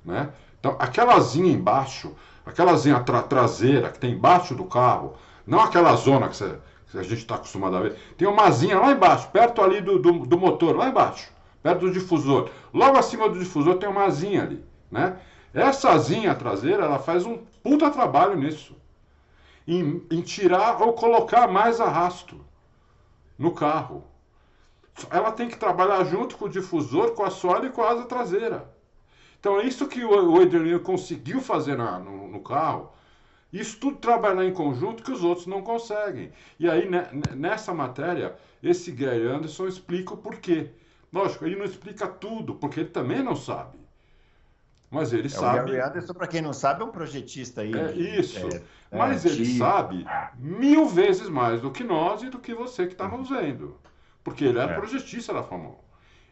[0.05, 0.29] Né?
[0.61, 2.13] Então, aquela asinha embaixo,
[2.45, 5.15] aquela asinha tra traseira que tem embaixo do carro,
[5.47, 6.57] não aquela zona que, você,
[6.91, 9.99] que a gente está acostumado a ver, tem uma asinha lá embaixo, perto ali do,
[9.99, 11.29] do, do, motor, lá embaixo,
[11.67, 12.49] perto do difusor.
[12.73, 15.19] Logo acima do difusor tem uma asinha ali, né?
[15.53, 18.77] Essa asinha traseira, ela faz um puta trabalho nisso.
[19.67, 22.41] Em, em tirar ou colocar mais arrasto
[23.37, 24.05] no carro.
[25.11, 28.05] Ela tem que trabalhar junto com o difusor, com a sola e com a asa
[28.05, 28.73] traseira.
[29.41, 32.93] Então é isso que o Adriano conseguiu fazer na, no, no, carro.
[33.53, 36.31] Isso tudo trabalhar em conjunto que os outros não conseguem.
[36.61, 36.89] E aí,
[37.35, 40.71] nessa matéria, esse Gary Anderson explica o porquê.
[41.13, 43.79] Lógico, ele não explica tudo, porque ele também não sabe.
[44.91, 45.59] Mas ele é, sabe.
[45.59, 47.73] O Gary Anderson, para quem não sabe, é um projetista aí.
[47.75, 48.47] É isso.
[48.91, 50.07] É, Mas é, ele sabe
[50.39, 53.77] mil vezes mais do que nós e do que você que está nos vendo.
[54.23, 54.75] Porque ele é, é.
[54.75, 55.87] projetista da Fórmula 1.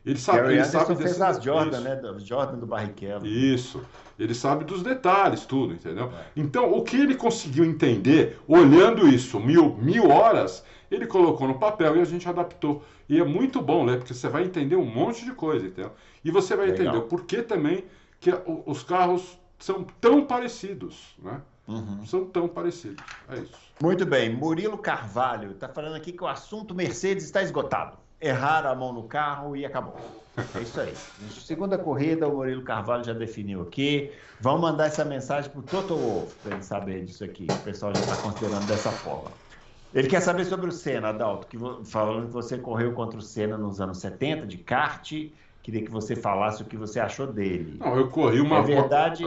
[0.07, 2.01] Ele sabe, Gary ele sabe fez as Jordan, né?
[2.19, 3.27] Jordan do Barrichello.
[3.27, 3.83] Isso.
[4.19, 6.13] Ele sabe dos detalhes, tudo, entendeu?
[6.15, 6.25] É.
[6.37, 11.97] Então, o que ele conseguiu entender, olhando isso mil, mil horas, ele colocou no papel
[11.97, 12.83] e a gente adaptou.
[13.09, 13.97] E é muito bom, né?
[13.97, 15.93] Porque você vai entender um monte de coisa, entendeu?
[16.25, 16.87] E você vai Legal.
[16.87, 17.85] entender o porquê também
[18.21, 18.31] que
[18.67, 21.41] os carros são tão parecidos, né?
[21.67, 22.05] Uhum.
[22.07, 23.03] São tão parecidos.
[23.29, 23.55] É isso.
[23.83, 24.35] Muito bem.
[24.35, 29.03] Murilo Carvalho está falando aqui que o assunto Mercedes está esgotado erraram a mão no
[29.03, 29.97] carro e acabou.
[30.55, 30.95] É isso aí.
[31.31, 34.11] Segunda corrida, o Murilo Carvalho já definiu aqui.
[34.41, 37.47] Vamos mandar essa mensagem para o Toto Wolff, para ele saber disso aqui.
[37.51, 39.31] O pessoal já está considerando dessa forma.
[39.95, 43.57] Ele quer saber sobre o Senna, Adalto, que, falando que você correu contra o Senna
[43.57, 45.13] nos anos 70 de kart.
[45.63, 47.79] Queria que você falasse o que você achou dele.
[47.79, 49.25] Não, eu corri uma É verdade.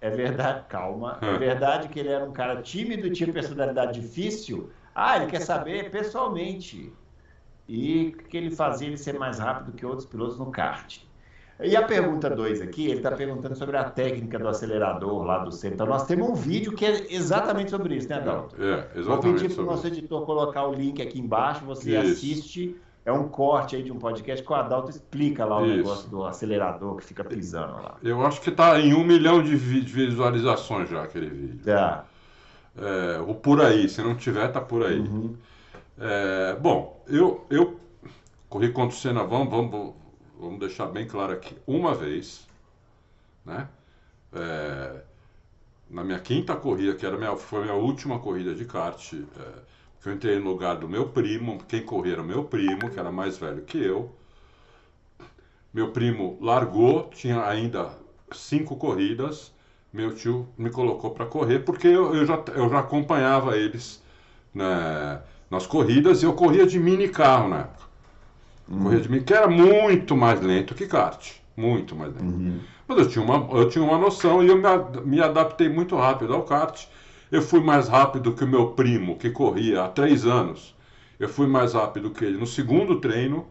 [0.00, 1.18] É verdade, calma.
[1.20, 4.70] É verdade que ele era um cara tímido e tinha personalidade difícil.
[4.94, 6.92] Ah, ele quer saber pessoalmente
[7.68, 11.00] e que ele fazia ele ser mais rápido que outros pilotos no kart.
[11.60, 15.50] E a pergunta 2 aqui, ele está perguntando sobre a técnica do acelerador lá do
[15.50, 15.74] centro.
[15.74, 18.54] Então, nós temos um vídeo que é exatamente sobre isso, né, Adalto?
[18.62, 19.04] É, exatamente.
[19.04, 22.12] Vou pedir para o nosso editor colocar o link aqui embaixo, você isso.
[22.12, 22.76] assiste.
[23.04, 25.76] É um corte aí de um podcast que o Adalto explica lá o isso.
[25.76, 27.96] negócio do acelerador que fica pisando lá.
[28.02, 31.60] Eu acho que está em um milhão de visualizações já aquele vídeo.
[31.64, 32.04] Tá.
[32.76, 35.00] É, ou por aí, se não tiver, tá por aí.
[35.00, 35.34] Uhum.
[35.98, 37.80] É, bom, eu, eu
[38.48, 39.94] corri contra o Senna, vamos, vamos,
[40.38, 42.48] vamos deixar bem claro aqui, uma vez,
[43.44, 43.68] né?
[44.32, 45.02] É,
[45.90, 50.14] na minha quinta corrida, que era minha, foi minha última corrida de kart, é, eu
[50.14, 53.36] entrei no lugar do meu primo, quem corria era o meu primo, que era mais
[53.36, 54.14] velho que eu.
[55.72, 57.90] Meu primo largou, tinha ainda
[58.32, 59.52] cinco corridas,
[59.92, 64.02] meu tio me colocou para correr, porque eu, eu, já, eu já acompanhava eles
[64.54, 67.87] né, nas corridas e eu corria de mini carro na época.
[68.70, 71.32] Corria de mini, que era muito mais lento que kart.
[71.56, 72.24] Muito mais lento.
[72.24, 72.60] Uhum.
[72.86, 74.62] Mas eu tinha, uma, eu tinha uma noção e eu me,
[75.04, 76.86] me adaptei muito rápido ao kart.
[77.30, 80.74] Eu fui mais rápido que o meu primo, que corria há três anos.
[81.18, 83.46] Eu fui mais rápido que ele no segundo treino.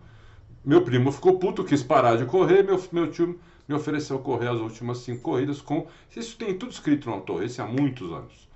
[0.63, 2.63] Meu primo ficou puto, quis parar de correr.
[2.63, 5.87] Meu, meu tio me ofereceu correr as últimas cinco corridas com.
[6.15, 8.47] Isso tem tudo escrito no autor, esse há muitos anos.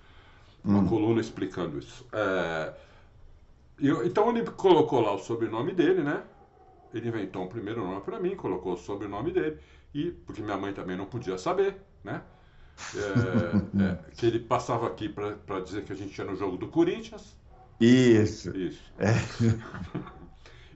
[0.64, 0.88] Uma uhum.
[0.88, 2.06] coluna explicando isso.
[2.14, 2.74] É,
[3.80, 6.22] eu, então ele colocou lá o sobrenome dele, né?
[6.94, 9.58] Ele inventou um primeiro nome para mim, colocou o sobrenome dele,
[9.94, 12.22] e porque minha mãe também não podia saber, né?
[12.96, 16.68] É, é, que ele passava aqui para dizer que a gente ia no jogo do
[16.68, 17.38] Corinthians.
[17.80, 18.56] Isso.
[18.56, 18.94] Isso.
[19.00, 19.14] É.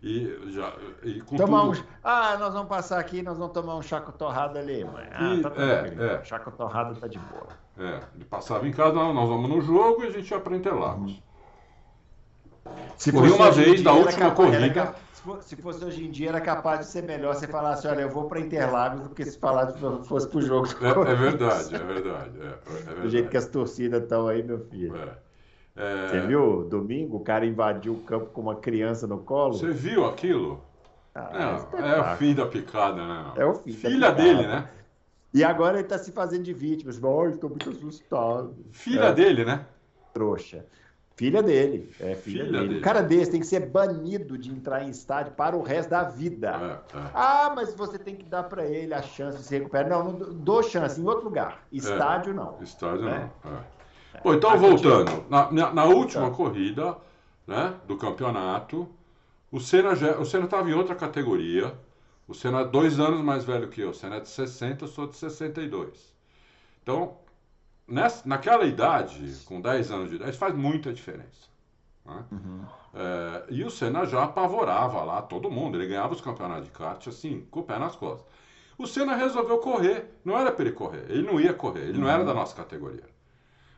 [0.06, 0.71] E já.
[1.01, 1.80] E com tomar tudo...
[1.80, 1.84] um...
[2.04, 5.08] Ah, nós vamos passar aqui nós vamos tomar um chaco torrado ali, mãe.
[5.12, 6.23] Ah, e, tá é, é.
[6.23, 7.47] Chaco torrado tá de boa.
[7.78, 11.19] É, ele passava em casa, nós vamos no jogo e a gente ia para Interlagos.
[12.97, 14.95] Se Corri uma vez da última corrida.
[15.42, 18.10] Se fosse hoje em dia, era capaz de ser melhor você falar assim: olha, eu
[18.10, 20.68] vou para Interlagos do que se falar se fosse para o jogo.
[20.82, 23.02] É, é, verdade, é verdade, é, é verdade.
[23.02, 24.96] Do jeito que as torcidas estão aí, meu filho.
[24.96, 25.26] É.
[25.76, 26.08] É...
[26.08, 26.64] Você viu?
[26.64, 29.54] Domingo, o cara invadiu o campo com uma criança no colo.
[29.54, 30.64] Você viu aquilo?
[31.14, 33.34] Ah, é, é o fim da picada, né?
[33.38, 34.70] É o fim Filha dele, né?
[35.34, 36.92] E agora ele está se fazendo de vítima.
[37.04, 38.56] Olha, estou muito assustado.
[38.72, 39.14] Filha é.
[39.14, 39.66] dele, né?
[40.14, 40.66] Trouxa.
[41.15, 41.89] Filha dele.
[41.97, 42.67] É filha, filha dele.
[42.67, 42.80] dele.
[42.80, 46.04] Um cara desse tem que ser banido de entrar em estádio para o resto da
[46.04, 46.84] vida.
[46.93, 47.01] É, é.
[47.13, 49.88] Ah, mas você tem que dar para ele a chance de se recuperar.
[49.88, 51.63] Não, não dou chance em outro lugar.
[51.71, 51.78] É.
[51.78, 52.58] Estádio não.
[52.62, 53.32] Estádio né?
[53.43, 53.54] não.
[53.54, 53.75] É.
[54.21, 56.97] Bom, então voltando, na, na, na última corrida
[57.47, 58.89] né, do campeonato,
[59.51, 61.73] o Senna o Senna estava em outra categoria.
[62.28, 63.91] O Senna é dois anos mais velho que eu.
[63.91, 66.13] O Senna é de 60, eu sou de 62.
[66.82, 67.17] Então,
[67.88, 71.48] nessa, naquela idade, com 10 anos de idade, faz muita diferença.
[72.06, 72.24] Né?
[72.32, 72.62] Uhum.
[72.93, 75.78] É, e o Senna já apavorava lá todo mundo.
[75.78, 78.26] Ele ganhava os campeonatos de kart assim, com o pé nas costas.
[78.78, 80.06] O Senna resolveu correr.
[80.24, 81.06] Não era para ele correr.
[81.10, 81.84] Ele não ia correr.
[81.89, 83.04] Ele não era da nossa categoria.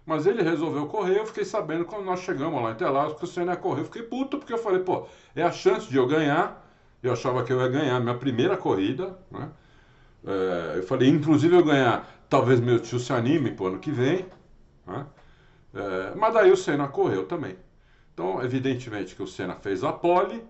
[0.05, 3.27] Mas ele resolveu correr, eu fiquei sabendo quando nós chegamos lá em Interlagos que o
[3.27, 3.81] Senna ia correr.
[3.81, 6.65] Eu fiquei puto porque eu falei, pô, é a chance de eu ganhar.
[7.03, 9.49] Eu achava que eu ia ganhar minha primeira corrida, né?
[10.25, 14.25] É, eu falei, inclusive eu ganhar, talvez meu tio se anime pro ano que vem,
[14.85, 15.05] né?
[15.73, 17.55] É, mas daí o Senna correu também.
[18.13, 20.43] Então, evidentemente que o Senna fez a pole.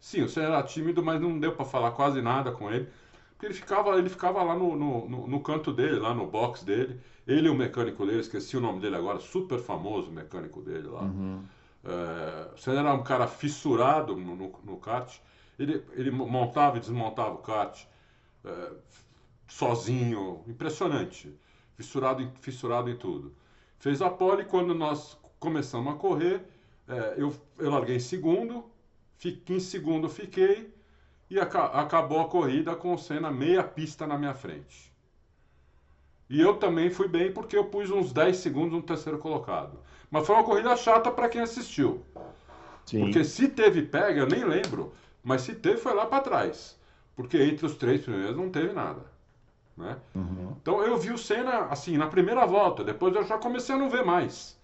[0.00, 2.88] Sim, o Senna era tímido, mas não deu para falar quase nada com ele.
[3.32, 6.64] Porque ele ficava, ele ficava lá no, no, no, no canto dele, lá no box
[6.64, 6.98] dele.
[7.26, 11.02] Ele e o mecânico dele, esqueci o nome dele agora, super famoso mecânico dele lá.
[11.02, 11.44] Uhum.
[11.84, 15.18] É, você era um cara fissurado no, no, no, kart.
[15.58, 17.84] Ele, ele montava e desmontava o kart
[18.44, 18.70] é,
[19.46, 21.34] sozinho, impressionante.
[21.76, 23.34] Fissurado fissurado em tudo.
[23.78, 26.42] Fez a pole quando nós começamos a correr.
[26.88, 28.64] É, eu, eu larguei em segundo,
[29.16, 30.72] fiquei, em segundo fiquei
[31.28, 34.92] e aca, acabou a corrida com o Senna meia pista na minha frente.
[36.28, 39.78] E eu também fui bem porque eu pus uns 10 segundos no terceiro colocado.
[40.10, 42.04] Mas foi uma corrida chata para quem assistiu.
[42.84, 43.00] Sim.
[43.00, 46.78] Porque se teve pega, eu nem lembro, mas se teve foi lá para trás.
[47.14, 49.15] Porque entre os três primeiros não teve nada.
[49.76, 49.96] Né?
[50.14, 50.56] Uhum.
[50.60, 53.90] Então eu vi o Senna assim na primeira volta, depois eu já comecei a não
[53.90, 54.58] ver mais.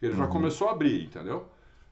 [0.00, 0.18] Ele uhum.
[0.18, 1.46] já começou a abrir, entendeu?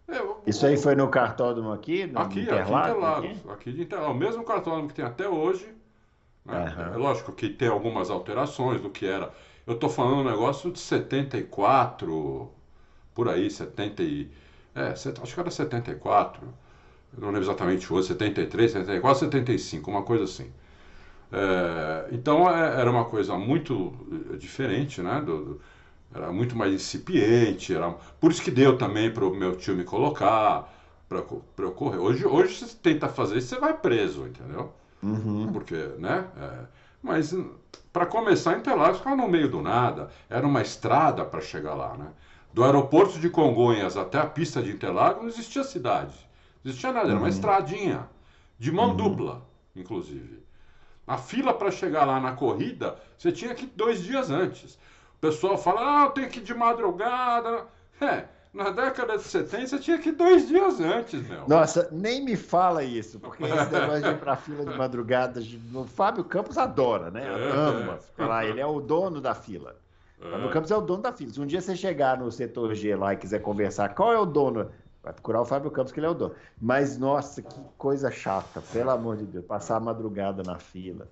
[0.06, 2.06] Eu, Isso aí foi no cartódromo aqui?
[2.06, 3.50] No aqui, Interlagos, aqui Interlagos.
[3.50, 4.14] Aqui de Interlagos.
[4.14, 5.66] O mesmo cartódromo que tem até hoje,
[6.44, 6.74] né?
[6.76, 6.94] Uhum.
[6.94, 9.32] É lógico que tem algumas alterações do que era.
[9.66, 12.50] Eu estou falando um negócio de 74,
[13.14, 14.30] por aí, 70 e...
[14.74, 16.42] É, acho que era 74.
[17.14, 20.50] Eu não lembro exatamente hoje, 73, 74, 75, uma coisa assim.
[21.32, 23.92] É, então é, era uma coisa muito
[24.32, 25.20] eh, diferente, né?
[25.24, 25.60] Do, do,
[26.14, 27.74] era muito mais incipiente.
[27.74, 27.90] Era,
[28.20, 30.70] por isso que deu também para o meu tio me colocar,
[31.08, 31.98] para eu correr.
[31.98, 34.72] Hoje, hoje você tenta fazer isso, você vai preso, entendeu?
[35.02, 35.50] Uhum.
[35.52, 36.26] Porque, né?
[36.38, 36.58] É,
[37.02, 37.34] mas
[37.92, 40.10] para começar, Interlagos ficava no meio do nada.
[40.28, 42.08] Era uma estrada para chegar lá, né?
[42.52, 46.14] Do aeroporto de Congonhas até a pista de Interlagos não existia cidade.
[46.62, 47.28] Não existia nada, era uma uhum.
[47.28, 48.08] estradinha.
[48.58, 48.96] De mão uhum.
[48.96, 49.42] dupla,
[49.74, 50.41] inclusive.
[51.12, 54.76] A fila para chegar lá na corrida, você tinha que ir dois dias antes.
[55.16, 57.66] O pessoal fala, ah, eu tenho que ir de madrugada.
[58.00, 61.46] É, na década de 70 você tinha que ir dois dias antes, meu.
[61.46, 65.42] Nossa, nem me fala isso, porque esse negócio de ir pra fila de madrugada,
[65.74, 67.24] o Fábio Campos adora, né?
[67.26, 67.98] É, Ama.
[68.40, 68.48] É.
[68.48, 69.76] Ele é o dono da fila.
[70.18, 70.30] É.
[70.30, 71.30] Fábio Campos é o dono da fila.
[71.30, 74.24] Se um dia você chegar no setor G lá e quiser conversar, qual é o
[74.24, 74.70] dono?
[75.02, 76.34] Vai procurar o Fábio Campos, que ele é o dono.
[76.60, 79.44] Mas, nossa, que coisa chata, pelo amor de Deus.
[79.44, 81.08] Passar a madrugada na fila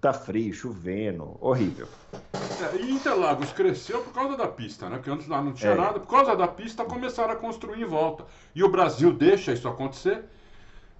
[0.00, 1.86] tá frio, chovendo, horrível.
[2.32, 4.96] É, e Interlagos cresceu por causa da pista, né?
[4.96, 5.74] Porque antes lá não tinha é.
[5.74, 6.00] nada.
[6.00, 8.24] Por causa da pista começaram a construir em volta.
[8.54, 10.24] E o Brasil deixa isso acontecer.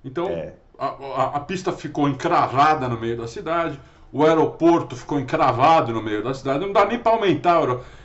[0.04, 0.54] Então é.
[0.78, 3.80] a, a, a, pista ficou encravada no meio da cidade.
[4.12, 6.64] O aeroporto ficou encravado no meio da cidade.
[6.64, 7.60] Não dá nem para aumentar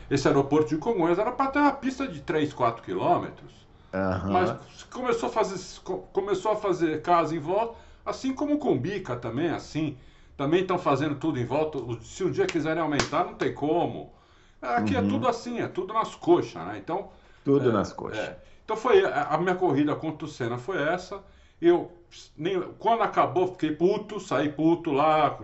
[0.10, 1.20] esse aeroporto de Congonhas.
[1.20, 3.65] Era para ter uma pista de 3, 4 quilômetros.
[3.96, 4.32] Uhum.
[4.32, 5.82] Mas começou a fazer,
[6.12, 7.76] começou a fazer casa em volta.
[8.06, 9.98] Assim como o Combica também, assim
[10.38, 11.80] também estão fazendo tudo em volta.
[12.02, 14.14] Se um dia quiserem aumentar, não tem como.
[14.62, 15.08] Aqui é uhum.
[15.08, 16.78] é tudo assim, é tudo nas coxas, né?
[16.78, 17.10] Então.
[17.44, 18.20] Tudo é, nas coxas.
[18.20, 18.38] É.
[18.64, 21.24] Então foi a minha corrida contra o Senna foi essa.
[21.62, 21.92] Eu
[22.36, 25.40] nem, quando acabou, fiquei puto, saí puto lá,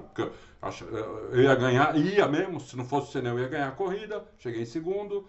[1.31, 4.23] Eu ia ganhar, ia mesmo, se não fosse o Senel, eu ia ganhar a corrida.
[4.39, 5.25] Cheguei em segundo.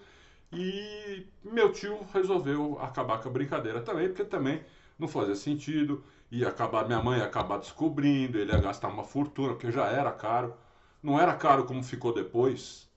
[0.53, 4.63] E meu tio resolveu acabar com a brincadeira também, porque também
[4.99, 6.03] não fazia sentido.
[6.31, 10.11] Ia acabar, minha mãe ia acabar descobrindo, ele ia gastar uma fortuna, porque já era
[10.13, 10.55] caro.
[11.03, 12.89] Não era caro como ficou depois.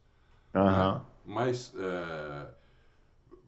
[0.54, 0.63] Uhum.
[0.65, 1.02] Né?
[1.26, 2.48] Mas, é,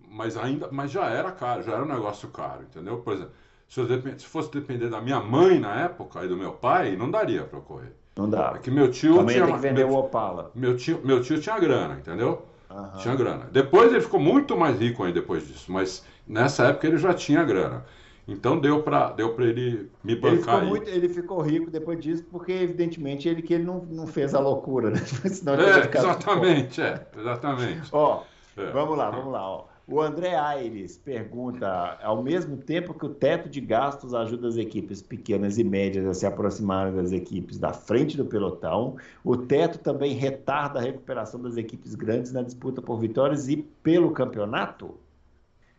[0.02, 3.00] mas ainda mas já era caro, já era um negócio caro, entendeu?
[3.02, 3.34] Por exemplo,
[3.67, 3.88] se, eu,
[4.20, 7.60] se fosse depender da minha mãe na época e do meu pai, não daria para
[7.62, 7.93] correr.
[8.15, 8.54] Não dá.
[8.56, 9.46] É que meu tio Também tinha.
[9.46, 10.52] tem que vender meu, o Opala.
[10.56, 12.47] Meu tio, meu tio tinha grana, entendeu?
[12.69, 12.99] Uhum.
[12.99, 13.47] Tinha grana.
[13.51, 17.43] Depois ele ficou muito mais rico ainda depois disso, mas nessa época ele já tinha
[17.43, 17.86] grana.
[18.27, 20.67] Então deu para deu pra ele me bancar ele ficou, aí.
[20.67, 24.39] muito, ele ficou rico depois disso, porque evidentemente ele que ele não, não fez a
[24.39, 24.97] loucura, né?
[25.32, 27.88] Senão ele é, exatamente, é, exatamente.
[27.93, 28.23] Ó,
[28.58, 28.69] é.
[28.71, 29.49] vamos lá, vamos lá.
[29.49, 29.65] Ó.
[29.89, 35.02] O André Aires pergunta: ao mesmo tempo que o teto de gastos ajuda as equipes
[35.02, 40.13] pequenas e médias a se aproximarem das equipes da frente do pelotão, o teto também
[40.13, 44.97] retarda a recuperação das equipes grandes na disputa por vitórias e pelo campeonato?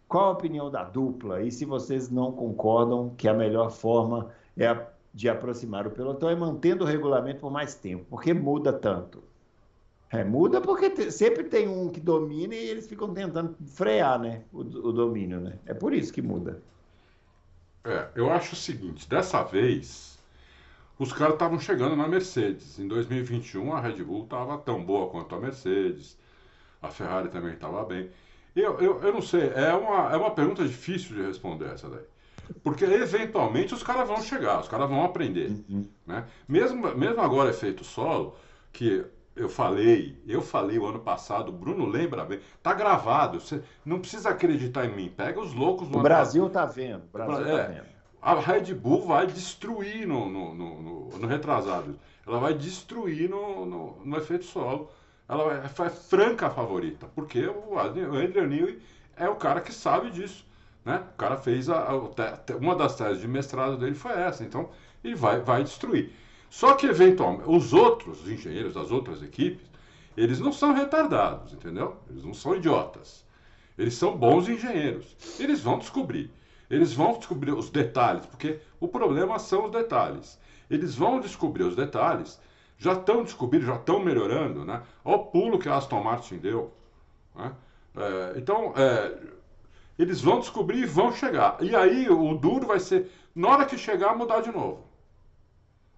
[0.09, 1.42] Qual a opinião da dupla?
[1.42, 6.35] E se vocês não concordam que a melhor forma é de aproximar o pelotão é
[6.35, 8.07] mantendo o regulamento por mais tempo?
[8.09, 9.28] Por que muda tanto?
[10.11, 14.42] É, muda porque te, sempre tem um que domina e eles ficam tentando frear né,
[14.53, 15.40] o, o domínio.
[15.40, 15.59] Né?
[15.66, 16.62] É por isso que muda.
[17.85, 20.18] É, eu acho o seguinte: dessa vez,
[20.99, 22.79] os caras estavam chegando na Mercedes.
[22.79, 26.16] Em 2021, a Red Bull estava tão boa quanto a Mercedes,
[26.81, 28.11] a Ferrari também estava bem.
[28.57, 32.05] Eu, eu, eu não sei, é uma, é uma pergunta difícil de responder essa daí.
[32.62, 35.51] Porque eventualmente os caras vão chegar, os caras vão aprender.
[35.68, 35.87] Uhum.
[36.07, 36.25] Né?
[36.49, 38.35] Mesmo, mesmo agora efeito solo,
[38.73, 39.05] que
[39.38, 44.01] eu falei, eu falei o ano passado, o Bruno lembra bem, tá gravado, você não
[44.01, 47.51] precisa acreditar em mim, pega os loucos do O Brasil tá vendo, o Brasil tá
[47.51, 47.87] é, tá vendo.
[48.20, 53.64] A Red Bull vai destruir no, no, no, no, no retrasado, ela vai destruir no,
[53.64, 54.90] no, no efeito solo,
[55.29, 58.81] ela é, é franca favorita, porque o Adrian Newey
[59.16, 60.44] é o cara que sabe disso,
[60.85, 61.03] né?
[61.14, 64.70] O cara fez a, a, uma das teses de mestrado dele foi essa, então
[65.05, 66.12] ele vai, vai destruir.
[66.51, 69.67] Só que, eventualmente, os outros engenheiros das outras equipes,
[70.17, 71.97] eles não são retardados, entendeu?
[72.11, 73.25] Eles não são idiotas.
[73.77, 75.17] Eles são bons engenheiros.
[75.39, 76.33] Eles vão descobrir.
[76.69, 80.39] Eles vão descobrir os detalhes, porque o problema são os detalhes.
[80.69, 82.41] Eles vão descobrir os detalhes,
[82.77, 84.83] já estão descobrindo, já estão melhorando, né?
[85.05, 86.73] Olha o pulo que a Aston Martin deu.
[87.35, 87.53] Né?
[87.97, 89.17] É, então, é,
[89.99, 91.57] eles vão descobrir e vão chegar.
[91.61, 94.88] E aí o duro vai ser, na hora que chegar, mudar de novo.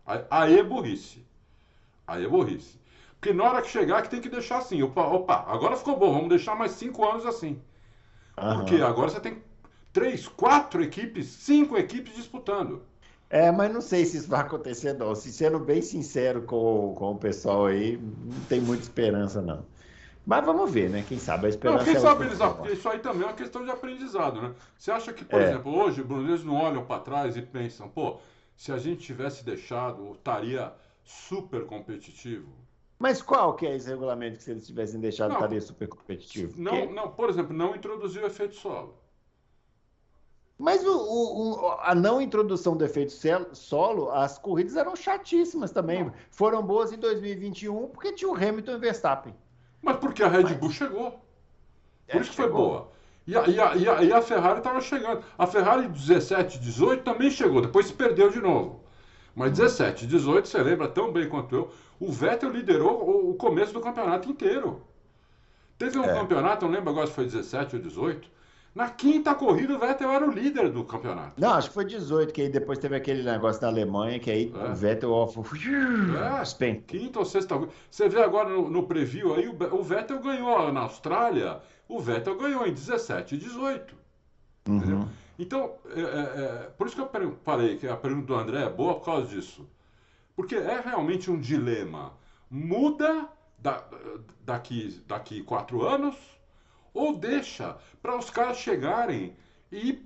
[0.07, 1.25] Aí é burrice.
[2.07, 2.81] Aí é burrice.
[3.21, 4.83] Porque na hora que chegar, que tem que deixar assim.
[4.83, 7.61] Opa, opa, agora ficou bom, vamos deixar mais cinco anos assim.
[8.41, 8.59] Uhum.
[8.59, 9.43] Porque agora você tem
[9.93, 12.83] três, quatro equipes, cinco equipes disputando.
[13.29, 15.15] É, mas não sei se isso vai acontecer, não.
[15.15, 19.65] Se sendo bem sincero com, com o pessoal aí, não tem muita esperança, não.
[20.27, 21.05] Mas vamos ver, né?
[21.09, 21.79] Quem sabe a esperança.
[21.79, 22.39] Não, quem é sabe eles,
[22.79, 24.53] isso aí também é uma questão de aprendizado, né?
[24.77, 25.45] Você acha que, por é.
[25.45, 28.19] exemplo, hoje, Bruno, eles não olham para trás e pensam, pô,
[28.61, 30.71] se a gente tivesse deixado, estaria
[31.03, 32.53] super competitivo.
[32.99, 36.61] Mas qual que é esse regulamento que se eles tivessem deixado, não, estaria super competitivo?
[36.61, 36.93] Não, que...
[36.93, 38.99] não, por exemplo, não introduziu efeito solo.
[40.59, 43.15] Mas o, o, a não introdução do efeito
[43.55, 46.05] solo, as corridas eram chatíssimas também.
[46.05, 46.13] Não.
[46.31, 49.35] Foram boas em 2021 porque tinha o Hamilton e o Verstappen.
[49.81, 50.75] Mas porque a Red Bull Mas...
[50.75, 51.13] chegou.
[51.13, 51.19] Por
[52.09, 52.90] é, isso que foi boa.
[53.31, 55.23] E a, e a, e a, e a Ferrari estava chegando.
[55.39, 58.81] A Ferrari 17, 18 também chegou, depois se perdeu de novo.
[59.37, 63.73] Mas 17, 18, você lembra tão bem quanto eu, o Vettel liderou o, o começo
[63.73, 64.83] do campeonato inteiro.
[65.79, 66.13] Teve um é.
[66.13, 68.29] campeonato, não lembro agora se foi 17 ou 18.
[68.75, 71.41] Na quinta corrida, o Vettel era o líder do campeonato.
[71.41, 74.53] Não, acho que foi 18, que aí depois teve aquele negócio da Alemanha, que aí
[74.53, 74.71] é.
[74.71, 77.61] o Vettel off, é, quinta ou sexta.
[77.89, 82.39] Você vê agora no, no preview aí, o, o Vettel ganhou na Austrália o Vettel
[82.39, 83.97] ganhou em 17 e 18.
[84.69, 85.09] Uhum.
[85.37, 88.71] Então, é, é, é, por isso que eu falei que a pergunta do André é
[88.71, 89.69] boa por causa disso.
[90.37, 92.13] Porque é realmente um dilema.
[92.49, 93.85] Muda da,
[94.45, 96.17] daqui, daqui quatro anos
[96.95, 99.35] ou deixa para os caras chegarem
[99.73, 100.03] e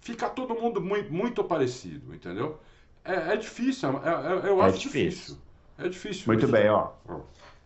[0.00, 2.58] ficar todo mundo muito, muito parecido, entendeu?
[3.04, 5.10] É, é difícil, é, é eu acho difícil.
[5.10, 5.38] difícil.
[5.78, 6.24] É difícil.
[6.26, 6.52] Muito isso.
[6.52, 6.92] bem, ó.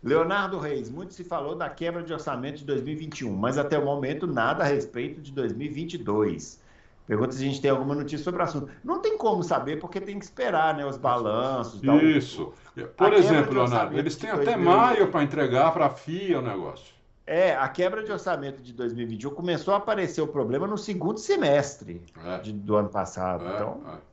[0.03, 4.25] Leonardo Reis, muito se falou da quebra de orçamento de 2021, mas até o momento
[4.25, 6.59] nada a respeito de 2022.
[7.05, 8.69] Pergunta se a gente tem alguma notícia sobre o assunto.
[8.83, 11.81] Não tem como saber, porque tem que esperar né, os balanços.
[12.01, 12.53] Isso.
[12.95, 14.65] Por exemplo, Leonardo, eles têm até 2020...
[14.65, 16.95] maio para entregar para a FIA o negócio.
[17.27, 22.01] É, a quebra de orçamento de 2021 começou a aparecer o problema no segundo semestre
[22.25, 22.39] é.
[22.39, 23.45] de, do ano passado.
[23.45, 23.81] É, então...
[23.87, 24.10] É.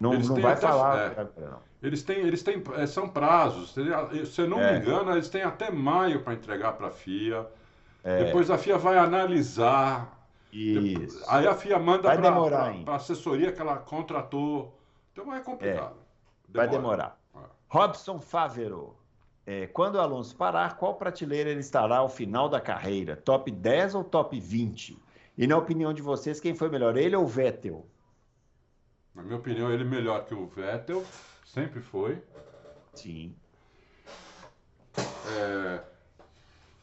[0.00, 0.98] Não, Eles não vai até- falar.
[1.12, 1.28] é.
[1.82, 3.72] Eles têm, eles têm, é, são prazos.
[3.74, 4.72] Se eu não É.
[4.74, 7.46] me engano, eles têm até maio para entregar para a FIA.
[8.04, 8.24] É.
[8.24, 10.16] Depois a FIA vai analisar.
[10.52, 11.22] Isso.
[11.28, 14.74] Aí a FIA manda Vai para a assessoria que ela contratou.
[15.12, 15.96] Então é complicado.
[16.48, 16.70] Vai Demora.
[16.70, 17.18] demorar.
[17.36, 17.38] É.
[17.68, 18.96] Robson Fávero.
[19.46, 23.16] É, quando o Alonso parar, qual prateleira ele estará ao final da carreira?
[23.16, 24.98] Top 10 ou top 20?
[25.36, 27.86] E na opinião de vocês, quem foi melhor, ele ou Vettel?
[29.18, 31.04] Na minha opinião, ele é melhor que o Vettel,
[31.44, 32.22] sempre foi.
[32.94, 33.34] Sim.
[34.96, 35.80] É,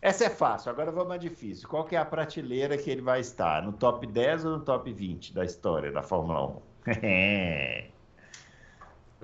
[0.02, 1.66] Essa é fácil, agora vamos à difícil.
[1.70, 3.64] Qual que é a prateleira que ele vai estar?
[3.64, 6.62] No top 10 ou no top 20 da história da Fórmula 1?
[7.02, 7.88] é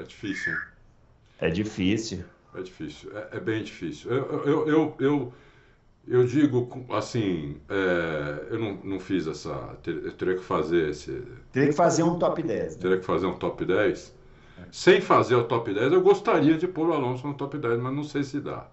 [0.08, 0.60] difícil, hein?
[1.40, 2.24] é difícil.
[2.56, 4.10] É difícil, é, é bem difícil.
[4.10, 5.34] Eu, eu, eu, eu,
[6.08, 9.54] eu digo assim, é, eu não, não fiz essa.
[9.84, 11.12] ter- Eu teria que fazer esse.
[11.52, 12.76] Teria que fazer um top 10.
[12.76, 12.82] né?
[12.82, 14.16] Teria que fazer um top 10.
[14.72, 17.94] Sem fazer o top 10, eu gostaria de pôr o Alonso no top 10, mas
[17.94, 18.68] não sei se dá.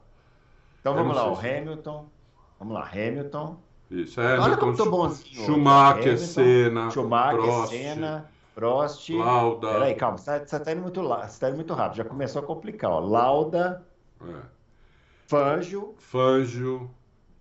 [0.81, 2.11] Então Eu vamos lá, o Hamilton.
[2.59, 3.57] Vamos lá, Hamilton.
[3.91, 5.45] Isso, Olha Hamilton, como tô bonzinho.
[5.45, 9.09] Schumacher, Hamilton, Senna, Schumacher, Prost, Senna, Prost.
[9.11, 9.69] Lauda.
[9.73, 12.47] Peraí, calma, você está tá indo muito, você tá indo muito rápido, já começou a
[12.47, 12.91] complicar.
[12.91, 13.01] Ó.
[13.01, 13.87] Lauda,
[14.21, 14.43] é,
[15.27, 16.91] Fangio, Fangio,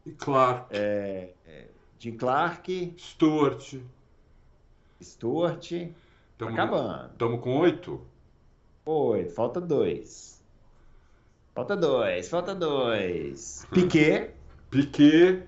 [0.08, 1.30] e Clark, É.
[2.00, 3.76] Jim Clark, Stewart.
[5.02, 5.72] Stuart.
[6.38, 7.12] Tamo, acabando.
[7.12, 8.02] Estamos com oito?
[8.86, 10.44] Oi, falta dois.
[11.56, 13.66] Falta dois, falta dois.
[13.72, 14.32] Piquet.
[14.70, 15.44] Piquet.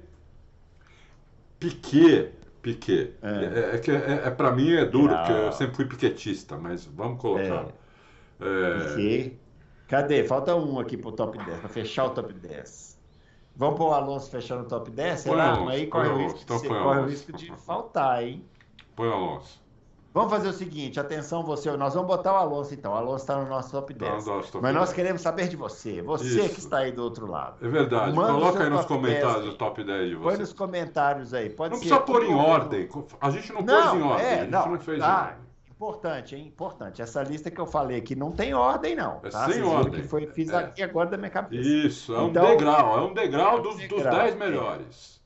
[1.60, 2.34] Piquet.
[2.62, 3.14] Piquet.
[3.22, 3.30] É.
[3.30, 6.86] É, é, que é, é, para mim é duro, porque eu sempre fui piquetista, mas
[6.86, 7.68] vamos colocar.
[8.40, 9.38] É, Piquet.
[9.88, 10.24] Cadê?
[10.24, 12.89] Falta um aqui pro top 10, para fechar o top 10.
[13.60, 15.24] Vamos pôr o Alonso fechando o top 10?
[15.26, 15.50] Põe Será?
[15.52, 17.10] Alonso, aí põe corre o Alonso, risco, então de, põe corre o Alonso.
[17.10, 18.46] risco de faltar, hein?
[18.96, 19.60] põe o Alonso.
[20.12, 22.94] Vamos fazer o seguinte, atenção você, nós vamos botar o Alonso então.
[22.94, 24.26] O Alonso está no nosso top Tá no 10.
[24.26, 24.94] nosso top Mas nós 10.
[24.96, 26.50] queremos saber de você, você Isso.
[26.56, 27.64] que está aí do outro lado.
[27.64, 28.16] É verdade.
[28.16, 29.54] Manda Coloca aí nos comentários 10.
[29.54, 30.40] o top 10 de Põe vocês.
[30.40, 31.50] nos comentários aí.
[31.52, 32.90] Pode Não ser precisa pôr em ordem.
[33.22, 34.26] A gente não, pôs Não, em ordem.
[34.26, 34.70] é, a gente não.
[34.72, 35.49] não fez em Ah, ordem.
[35.80, 36.46] Importante, hein?
[36.48, 37.02] Importante.
[37.02, 39.22] Essa lista que eu falei aqui não tem ordem, não.
[39.24, 39.46] É tá?
[39.46, 40.02] sem Vocês ordem.
[40.02, 40.58] que foi, fiz É.
[40.58, 41.68] aqui agora da minha cabeça.
[41.68, 42.98] Isso, é um Então- degrau.
[42.98, 44.38] É um degrau dos, dos Degrau, 10 é.
[44.38, 45.22] melhores.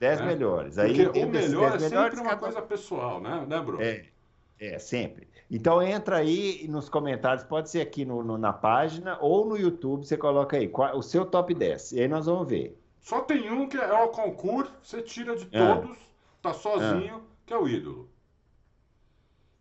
[0.00, 0.26] 10 né?
[0.26, 0.78] melhores.
[0.78, 3.80] Aí, Porque o melhor é 10 sempre uma coisa pessoal, né, né Bruno?
[3.80, 4.04] É,
[4.58, 5.28] é, sempre.
[5.48, 10.04] Então entra aí nos comentários, pode ser aqui no, no- na página ou no YouTube,
[10.04, 11.92] você coloca aí qual- o seu top 10.
[11.92, 12.76] E aí nós vamos ver.
[13.02, 15.76] Só tem um que é o concurso, você tira de Ah.
[15.76, 15.96] todos,
[16.40, 18.08] tá sozinho, que é o ídolo.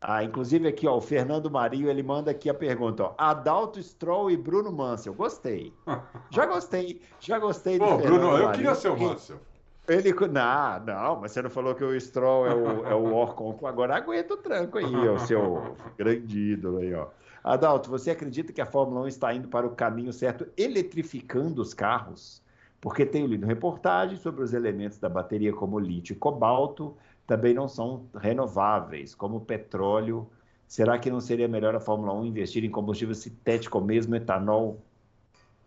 [0.02, 4.32] Ah, inclusive aqui, ó, o Fernando Marinho, ele manda aqui a pergunta, ó, Adalto Stroll
[4.32, 5.14] e Bruno Mansell.
[5.14, 5.72] Gostei.
[6.32, 9.38] Já gostei, já gostei do Pô, Fernando Bruno, eu Marinho, queria ser o Mansell.
[9.88, 13.60] Ele, não, não, mas você não falou que o Stroll é o, é o Orcon,
[13.66, 17.08] agora aguenta o tranco aí, o seu grande ídolo aí, ó.
[17.44, 21.74] Adalto, você acredita que a Fórmula 1 está indo para o caminho certo, eletrificando os
[21.74, 22.42] carros?
[22.80, 26.96] Porque tenho lido reportagens sobre os elementos da bateria como lítio e cobalto,
[27.32, 30.30] também não são renováveis, como o petróleo.
[30.68, 34.82] Será que não seria melhor a Fórmula 1 investir em combustível sintético ou mesmo etanol?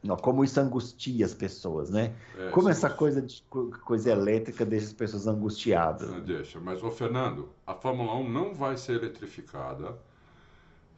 [0.02, 2.12] Não, como isso angustia as pessoas, né?
[2.38, 6.10] É, Como essa coisa, de, co- coisa elétrica deixa as pessoas angustiadas.
[6.10, 6.60] Não deixa.
[6.60, 9.96] Mas, ô Fernando, a Fórmula 1 não vai ser eletrificada.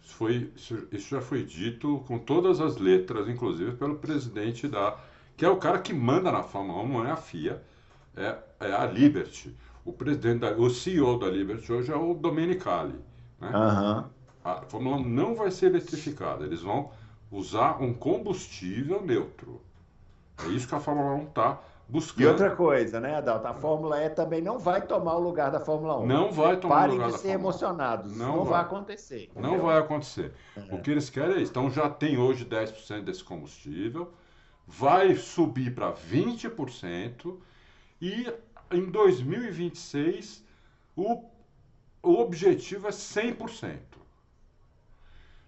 [0.03, 0.53] Isso, foi,
[0.91, 4.99] isso já foi dito com todas as letras, inclusive pelo presidente da.
[5.37, 7.63] que é o cara que manda na Fórmula 1, não é a FIA,
[8.17, 9.55] é, é a Liberty.
[9.87, 12.99] O presidente da, o CEO da Liberty hoje é o Domenicali.
[13.41, 13.49] Né?
[13.55, 14.11] Aham.
[14.45, 16.45] A Fórmula 1 não vai ser eletrificada.
[16.45, 16.91] Eles vão
[17.31, 19.61] usar um combustível neutro.
[20.45, 22.23] É isso que a Fórmula 1 está buscando.
[22.23, 23.47] E outra coisa, né, Adalto?
[23.47, 26.07] A Fórmula E também não vai tomar o lugar da Fórmula 1.
[26.07, 27.41] Não vai tomar Parem o lugar de da ser Fórmula 1.
[27.41, 28.17] emocionados.
[28.17, 28.53] Não Não, vai.
[28.53, 29.31] vai acontecer.
[29.35, 29.67] Não entendeu?
[29.67, 30.33] vai acontecer.
[30.71, 31.51] O que eles querem é isso.
[31.51, 34.13] Então já tem hoje 10% desse combustível,
[34.67, 37.41] vai subir para 20%
[38.01, 38.33] e
[38.71, 40.45] em 2026
[40.97, 41.25] o,
[42.03, 43.79] o objetivo é 100%.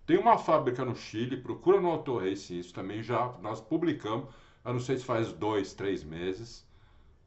[0.07, 4.33] Tem uma fábrica no Chile, procura no Auto Racing, isso também já nós publicamos,
[4.64, 6.66] eu não sei se faz dois, três meses,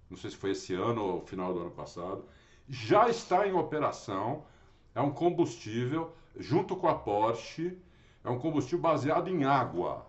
[0.10, 2.26] não sei se foi esse ano ou final do ano passado,
[2.68, 4.46] já está em operação,
[4.96, 7.78] é um combustível, junto com a Porsche,
[8.24, 10.06] é um combustível baseado em água.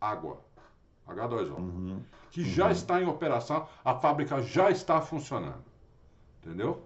[0.00, 0.42] Água.
[1.08, 1.58] H2O.
[1.58, 2.02] Uhum.
[2.30, 5.64] Que já está em operação, a fábrica já está funcionando.
[6.42, 6.82] Entendeu?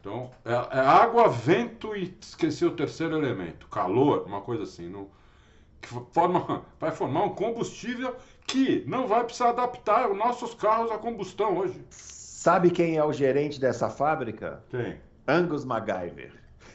[0.00, 4.90] Então, é, é água, vento e esqueci o terceiro elemento, calor, uma coisa assim.
[5.80, 10.98] Que forma, vai formar um combustível que não vai precisar adaptar os nossos carros à
[10.98, 11.84] combustão hoje.
[11.90, 14.64] Sabe quem é o gerente dessa fábrica?
[14.70, 14.98] Quem?
[15.28, 16.32] Angus MacGyver.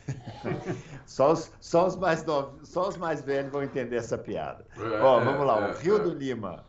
[1.08, 4.66] só, os, só, os mais novos, só os mais velhos vão entender essa piada.
[4.78, 6.00] É, Ó, vamos lá, é, o Rio é.
[6.00, 6.64] do Lima.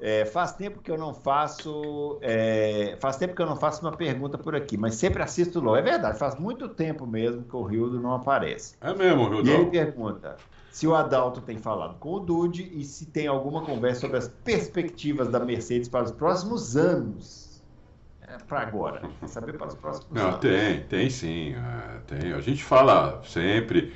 [0.00, 2.18] É, faz tempo que eu não faço.
[2.22, 5.76] É, faz tempo que eu não faço uma pergunta por aqui, mas sempre assisto LOL.
[5.76, 8.74] É verdade, faz muito tempo mesmo que o Rildo não aparece.
[8.80, 9.48] É mesmo, Rildo.
[9.48, 10.36] E ele pergunta
[10.70, 14.28] se o Adalto tem falado com o Dude e se tem alguma conversa sobre as
[14.28, 17.62] perspectivas da Mercedes para os próximos anos.
[18.22, 19.02] É para agora.
[19.26, 20.40] Saber para os próximos não, anos.
[20.40, 21.54] Tem, tem sim.
[21.54, 22.32] É, tem.
[22.32, 23.92] A gente fala sempre,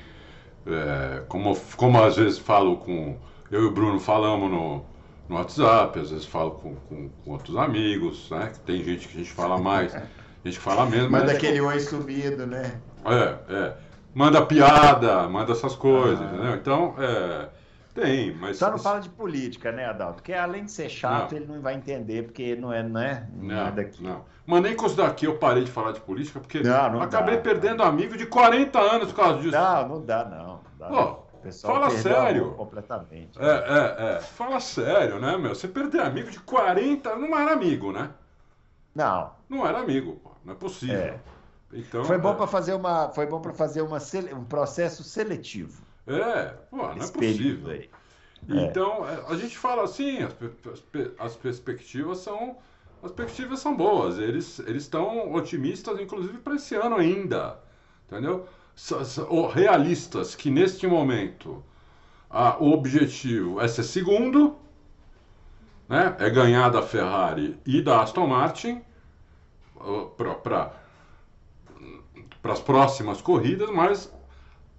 [0.66, 3.16] é, como, como às vezes falo com.
[3.50, 4.84] Eu e o Bruno falamos no
[5.28, 8.52] no WhatsApp, às vezes falo com, com, com, outros amigos, né?
[8.66, 9.92] Tem gente que a gente fala mais,
[10.44, 11.10] gente que fala menos.
[11.10, 11.36] Manda mas...
[11.36, 12.80] aquele oi subido, né?
[13.04, 13.76] É, é.
[14.14, 16.24] Manda piada, manda essas coisas, ah.
[16.24, 16.54] entendeu?
[16.54, 17.48] Então, é,
[17.94, 18.58] tem, mas...
[18.58, 20.16] Só não fala de política, né, Adalto?
[20.16, 21.38] Porque além de ser chato, não.
[21.38, 24.02] ele não vai entender, porque não é, não é, não, não é daqui.
[24.02, 24.24] Não.
[24.46, 27.42] Mas nem com isso daqui eu parei de falar de política, porque não, acabei dá,
[27.42, 29.56] perdendo amigo de 40 anos por causa disso.
[29.56, 30.60] Não, não dá, não.
[30.78, 32.52] Dá, Pô, pessoal Fala sério.
[32.52, 33.38] Completamente.
[33.38, 34.20] É, é, é.
[34.20, 35.54] Fala sério, né, meu?
[35.54, 38.10] Você perder amigo de 40, não era amigo, né?
[38.94, 39.32] Não.
[39.48, 40.30] Não era amigo, pô.
[40.44, 40.96] Não é possível.
[40.96, 41.20] É.
[41.72, 42.34] Então, foi bom é...
[42.34, 43.98] para fazer uma, foi bom para fazer uma
[44.32, 45.82] um processo seletivo.
[46.06, 47.70] É, pô, não é possível.
[47.70, 47.90] Aí.
[48.48, 49.24] Então, é.
[49.28, 50.34] a gente fala assim, as,
[51.18, 52.56] as perspectivas são
[53.02, 54.18] as perspectivas são boas.
[54.18, 57.58] Eles eles estão otimistas inclusive para esse ano ainda.
[58.06, 58.46] Entendeu?
[59.52, 61.62] Realistas que neste momento
[62.28, 64.56] a, o objetivo é ser segundo,
[65.88, 66.16] né?
[66.18, 68.82] é ganhar da Ferrari e da Aston Martin
[70.46, 70.72] para
[72.44, 74.12] as próximas corridas, mas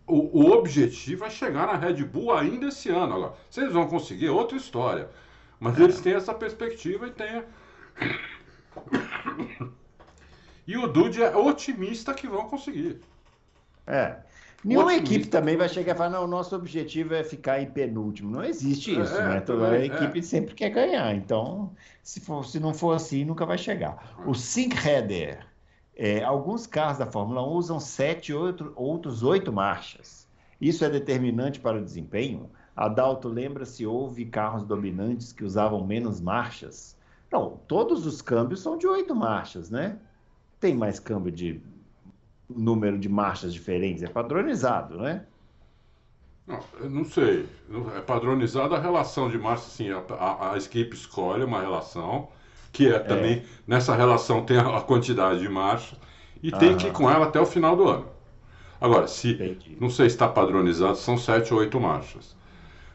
[0.07, 3.15] o, o, objetivo é chegar na Red Bull ainda esse ano.
[3.15, 5.09] Agora, se eles vão conseguir, é outra história.
[5.59, 5.83] Mas é.
[5.83, 7.43] eles têm essa perspectiva e têm.
[10.67, 12.99] E o Dude é otimista que vão conseguir.
[13.87, 14.17] É.
[14.65, 18.31] Nenhuma equipe também vai chegar e falar, não, o nosso objetivo é ficar em penúltimo.
[18.31, 19.39] Não existe é, isso, é, né?
[19.39, 20.21] Toda a equipe é.
[20.23, 21.13] sempre quer ganhar.
[21.15, 21.71] Então,
[22.01, 24.15] se, for, se não for assim, nunca vai chegar.
[24.25, 25.45] O Sync Header,
[25.95, 30.27] é, alguns carros da Fórmula 1 usam sete, outro, outros oito marchas.
[30.59, 32.49] Isso é determinante para o desempenho?
[32.75, 36.97] Adalto lembra se houve carros dominantes que usavam menos marchas?
[37.31, 39.99] Não, todos os câmbios são de oito marchas, né?
[40.59, 41.61] Tem mais câmbio de
[42.49, 44.03] número de marchas diferentes?
[44.03, 45.25] É padronizado, né?
[46.47, 47.47] Não, não sei.
[47.95, 49.89] É padronizada a relação de marcha, sim.
[49.91, 52.29] A, a, a equipe escolhe uma relação,
[52.71, 53.43] que é também, é.
[53.65, 55.97] nessa relação tem a, a, quantidade de marcha,
[56.43, 58.07] e tem que ir com ela até o final do ano.
[58.79, 59.77] Agora, se, Entendi.
[59.79, 62.35] não sei se está padronizado, são sete ou oito marchas.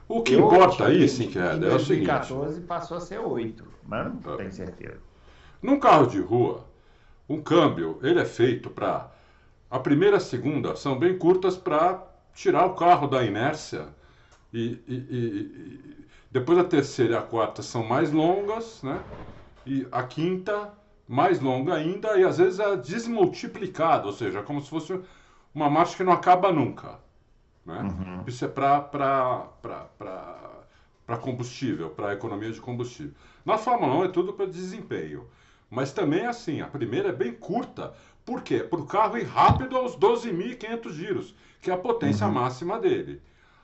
[0.06, 2.06] O que eu importa aí, sim, que é, é o seguinte...
[2.06, 4.98] 2014 passou a ser oito, mas não tenho certeza.
[5.62, 6.64] Num carro de rua,
[7.28, 9.10] um câmbio, ele é feito para
[9.70, 12.04] a primeira e a segunda são bem curtas para
[12.34, 13.86] tirar o carro da inércia.
[14.52, 19.00] E, e, e, depois a terceira e a quarta são mais longas, né?
[19.64, 20.72] E a quinta
[21.06, 25.00] mais longa ainda e às vezes é desmultiplicada, ou seja, como se fosse
[25.54, 26.98] uma marcha que não acaba nunca.
[27.64, 27.80] Né?
[27.80, 28.24] Uhum.
[28.26, 29.48] Isso é para
[31.20, 33.12] combustível, para economia de combustível.
[33.44, 35.26] Na Fórmula 1 é tudo para desempenho.
[35.68, 37.94] Mas também assim, a primeira é bem curta,
[38.30, 38.60] por quê?
[38.60, 42.34] Para o carro ir rápido aos 12.500 giros, que é a potência uhum.
[42.34, 43.20] máxima dele.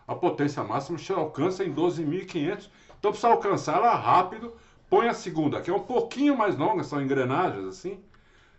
[0.08, 4.52] A potência máxima se alcança em 12.500, então precisa alcançar ela rápido.
[4.90, 8.00] Põe a segunda, que é um pouquinho mais longa, são engrenagens assim.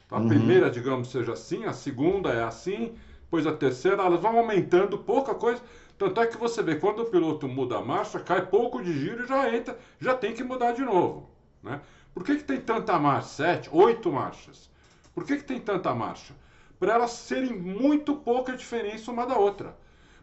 [0.05, 0.30] Então, a uhum.
[0.30, 5.36] primeira, digamos, seja assim, a segunda é assim, depois a terceira, elas vão aumentando pouca
[5.36, 5.62] coisa.
[5.97, 9.26] Tanto é que você vê, quando o piloto muda a marcha, cai pouco de giro
[9.26, 11.30] e já entra, já tem que mudar de novo.
[11.62, 11.82] Né?
[12.14, 13.28] Por que, que tem tanta marcha?
[13.28, 14.70] Sete, oito marchas.
[15.18, 16.36] Por que, que tem tanta marcha?
[16.80, 19.76] Para elas serem muito pouca diferença uma da outra.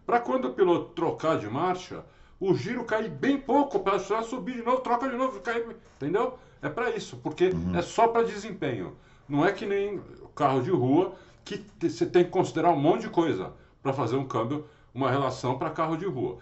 [0.07, 2.05] Para quando o piloto trocar de marcha,
[2.39, 5.67] o giro cair bem pouco, para subir de novo, troca de novo, cair,
[5.97, 6.39] entendeu?
[6.63, 7.75] É para isso, porque uhum.
[7.75, 8.97] é só para desempenho.
[9.29, 10.01] Não é que nem
[10.33, 14.29] carro de rua que você tem que considerar um monte de coisa para fazer um
[14.29, 14.65] câmbio,
[14.95, 16.39] uma relação para carro de rua.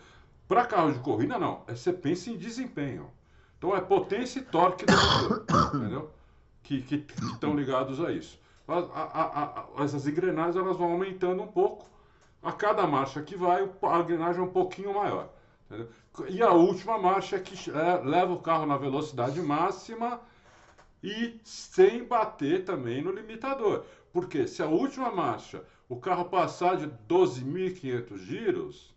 [0.46, 1.62] Para carro de corrida, não.
[1.66, 3.10] É, você pensa em desempenho.
[3.56, 6.10] Então é potência e torque do motor, entendeu?
[6.62, 6.84] Que
[7.32, 8.41] estão ligados a isso
[8.72, 11.90] a, a, a, essas engrenagens elas vão aumentando um pouco.
[12.42, 15.28] A cada marcha que vai, a engrenagem é um pouquinho maior.
[15.66, 15.88] Entendeu?
[16.28, 20.20] E a última marcha é que é, leva o carro na velocidade máxima
[21.02, 23.84] e sem bater também no limitador.
[24.12, 28.94] Porque se a última marcha o carro passar de 12.500 giros,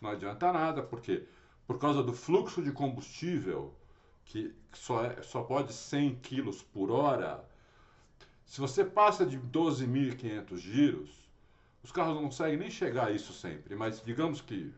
[0.00, 1.26] não adianta nada, porque
[1.66, 3.74] por causa do fluxo de combustível,
[4.24, 7.44] que só, é, só pode 100 kg por hora,
[8.48, 11.10] se você passa de 12.500 giros,
[11.84, 14.72] os carros não conseguem nem chegar a isso sempre, mas digamos que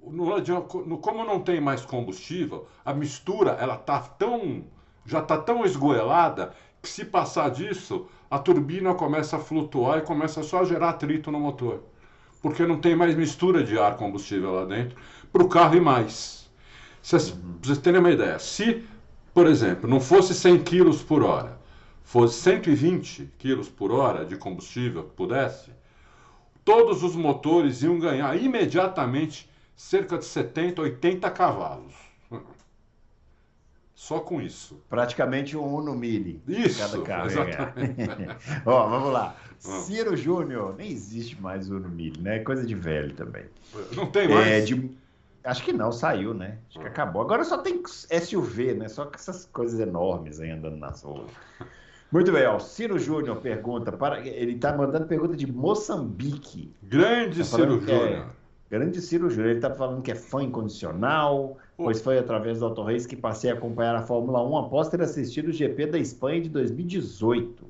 [0.00, 0.38] no,
[0.86, 4.64] no, como não tem mais combustível, a mistura ela tá tão
[5.04, 10.42] já está tão esgoelada que se passar disso, a turbina começa a flutuar e começa
[10.42, 11.82] só a gerar atrito no motor.
[12.40, 14.96] Porque não tem mais mistura de ar combustível lá dentro
[15.32, 16.50] para o carro e mais.
[17.02, 17.58] Se, uhum.
[17.60, 18.84] vocês terem uma ideia, se,
[19.34, 21.58] por exemplo, não fosse 100 kg por hora,
[22.04, 25.72] fosse 120 kg por hora de combustível que pudesse,
[26.64, 31.94] todos os motores iam ganhar imediatamente cerca de 70, 80 cavalos.
[33.94, 34.82] Só com isso.
[34.88, 36.42] Praticamente um Uno Mini.
[36.46, 37.30] Isso, cada carro.
[38.66, 39.34] Ó, vamos lá.
[39.66, 39.80] Ah.
[39.80, 42.40] Ciro Júnior, nem existe mais Uno Mini, né?
[42.40, 43.46] Coisa de velho também.
[43.96, 44.46] Não tem mais?
[44.46, 44.90] É, de...
[45.42, 46.58] Acho que não, saiu, né?
[46.68, 46.90] Acho que ah.
[46.90, 47.22] acabou.
[47.22, 48.88] Agora só tem SUV, né?
[48.88, 51.30] Só com essas coisas enormes aí andando nas ruas.
[52.14, 52.60] Muito bem, ó.
[52.60, 54.24] Ciro Júnior pergunta, para...
[54.24, 56.70] ele está mandando pergunta de Moçambique.
[56.80, 58.08] Grande tá Ciro é Júnior.
[58.08, 58.26] É...
[58.70, 59.48] Grande Ciro Júnior.
[59.48, 63.54] Ele está falando que é fã incondicional, pois foi através do Auto que passei a
[63.54, 67.66] acompanhar a Fórmula 1 após ter assistido o GP da Espanha de 2018,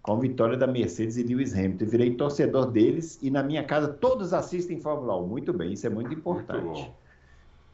[0.00, 1.84] com vitória da Mercedes e Lewis Hamilton.
[1.84, 5.26] Virei torcedor deles e na minha casa todos assistem Fórmula 1.
[5.26, 6.64] Muito bem, isso é muito importante.
[6.64, 7.00] Muito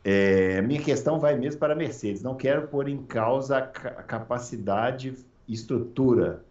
[0.03, 2.22] é, minha questão vai mesmo para a Mercedes.
[2.22, 5.16] Não quero pôr em causa a capacidade
[5.49, 6.44] estrutura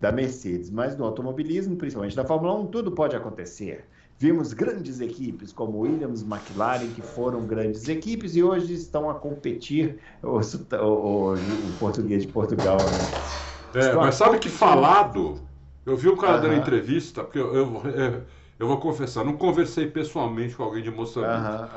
[0.00, 3.84] da Mercedes, mas no automobilismo, principalmente na Fórmula 1, tudo pode acontecer.
[4.18, 9.98] Vimos grandes equipes como Williams, McLaren, que foram grandes equipes e hoje estão a competir
[10.22, 11.38] o, o, o
[11.78, 12.76] português de Portugal.
[12.76, 13.80] Né?
[13.80, 15.40] É, mas sabe que falado?
[15.84, 18.22] Eu vi um cara dando entrevista, porque eu, eu, eu,
[18.58, 21.72] eu, vou confessar, não conversei pessoalmente com alguém de Moçambique,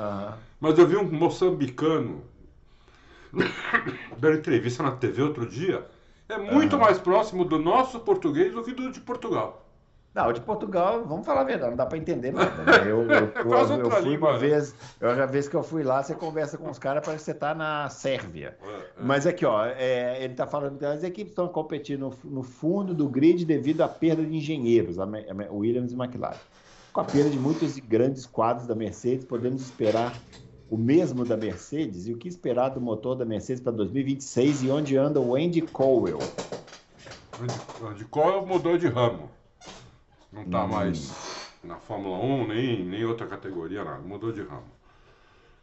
[0.60, 2.22] mas eu vi um moçambicano
[4.18, 5.86] dando entrevista na TV outro dia.
[6.28, 9.66] É muito mais próximo do nosso português do que do de Portugal.
[10.16, 12.64] Não, de Portugal, vamos falar a verdade, não dá para entender nada.
[12.64, 12.72] Né?
[12.90, 14.40] Eu, eu, eu, eu, fui língua, uma né?
[14.40, 17.26] vez, eu já vez que eu fui lá, você conversa com os caras, parece que
[17.26, 18.58] você está na Sérvia.
[18.64, 18.86] É, é.
[19.02, 22.94] Mas aqui, ó, é, ele está falando que as equipes estão competindo no, no, fundo
[22.94, 26.38] do grid devido à perda de engenheiros, a, a Williams e McLaren.
[26.94, 30.14] Com a perda de muitos grandes quadros da Mercedes, podemos esperar
[30.70, 32.08] o mesmo da Mercedes?
[32.08, 35.62] E o que esperar do motor da Mercedes para 2026 e onde anda o Andy
[35.62, 36.20] Cowell?
[37.92, 39.30] Andy, Cowell mudou de ramo.
[40.32, 40.68] Não está hum.
[40.68, 44.02] mais na Fórmula 1, nem, nem outra categoria, nada.
[44.02, 44.76] Mudou de ramo.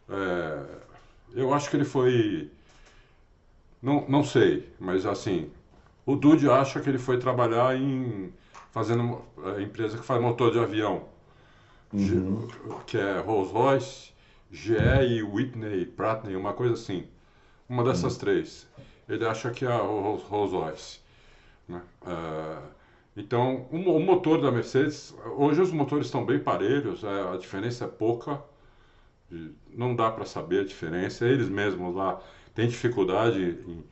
[0.08, 0.64] É,
[1.34, 2.50] eu acho que ele foi.
[3.80, 5.50] Não, não sei, mas assim.
[6.04, 8.32] O Dude acha que ele foi trabalhar em.
[8.70, 9.22] fazendo.
[9.44, 11.04] A é, empresa que faz motor de avião.
[11.92, 12.48] Uhum.
[12.86, 14.11] Que é Rolls Royce,
[14.52, 14.74] GE
[15.08, 17.06] e Whitney Prattney, uma coisa assim.
[17.68, 18.20] Uma dessas uhum.
[18.20, 18.68] três.
[19.08, 21.00] Ele acha que é a Rolls Royce.
[21.66, 21.80] Né?
[22.02, 22.62] Uh,
[23.16, 27.84] então, o, o, motor da Mercedes, hoje os motores estão bem parelhos, é, a diferença
[27.84, 28.42] é pouca,
[29.74, 31.26] não dá para saber a diferença.
[31.26, 32.20] Eles mesmos lá
[32.54, 33.84] têm dificuldade, em,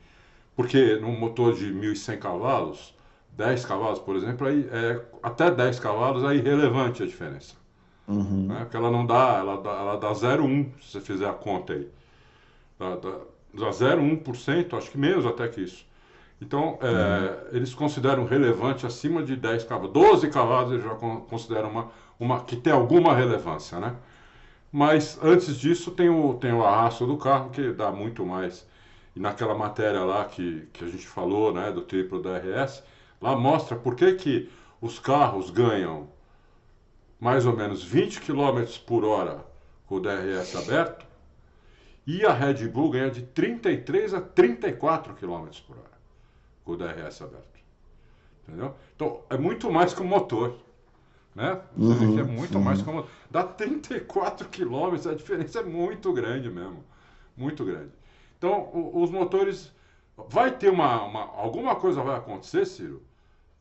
[0.55, 2.95] porque num motor de 1.100 cavalos,
[3.31, 7.60] 10 cavalos, por exemplo, aí é, até 10 cavalos é irrelevante a diferença.
[8.11, 8.47] Uhum.
[8.47, 8.59] Né?
[8.61, 11.87] Porque ela não dá, ela dá, ela dá 0,1 se você fizer a conta aí.
[12.77, 13.11] Dá, dá,
[13.53, 15.85] dá 0,1%, acho que menos até que isso.
[16.41, 17.57] Então, é, uhum.
[17.57, 19.93] eles consideram relevante acima de 10 cavalos.
[19.93, 23.95] 12 cavalos eles já consideram uma, uma, que tem alguma relevância, né?
[24.71, 28.65] Mas antes disso tem o, tem o arrasto do carro, que dá muito mais.
[29.15, 32.81] E naquela matéria lá que, que a gente falou, né, do triplo DRS,
[33.21, 34.49] lá mostra por que, que
[34.79, 36.07] os carros ganham
[37.21, 39.45] mais ou menos 20 km por hora
[39.85, 41.05] com o DRS aberto
[42.07, 45.91] e a Red Bull ganha de 33 a 34 km por hora
[46.65, 47.61] com o DRS aberto.
[48.47, 48.75] Entendeu?
[48.95, 50.57] Então, é muito mais que o motor.
[51.35, 51.61] Né?
[51.77, 52.63] Uhum, é muito uhum.
[52.63, 53.09] mais que o motor.
[53.29, 56.83] Dá 34 quilômetros, a diferença é muito grande mesmo.
[57.37, 57.91] Muito grande.
[58.37, 59.71] Então, o, os motores.
[60.27, 61.21] Vai ter uma, uma.
[61.35, 63.01] Alguma coisa vai acontecer, Ciro,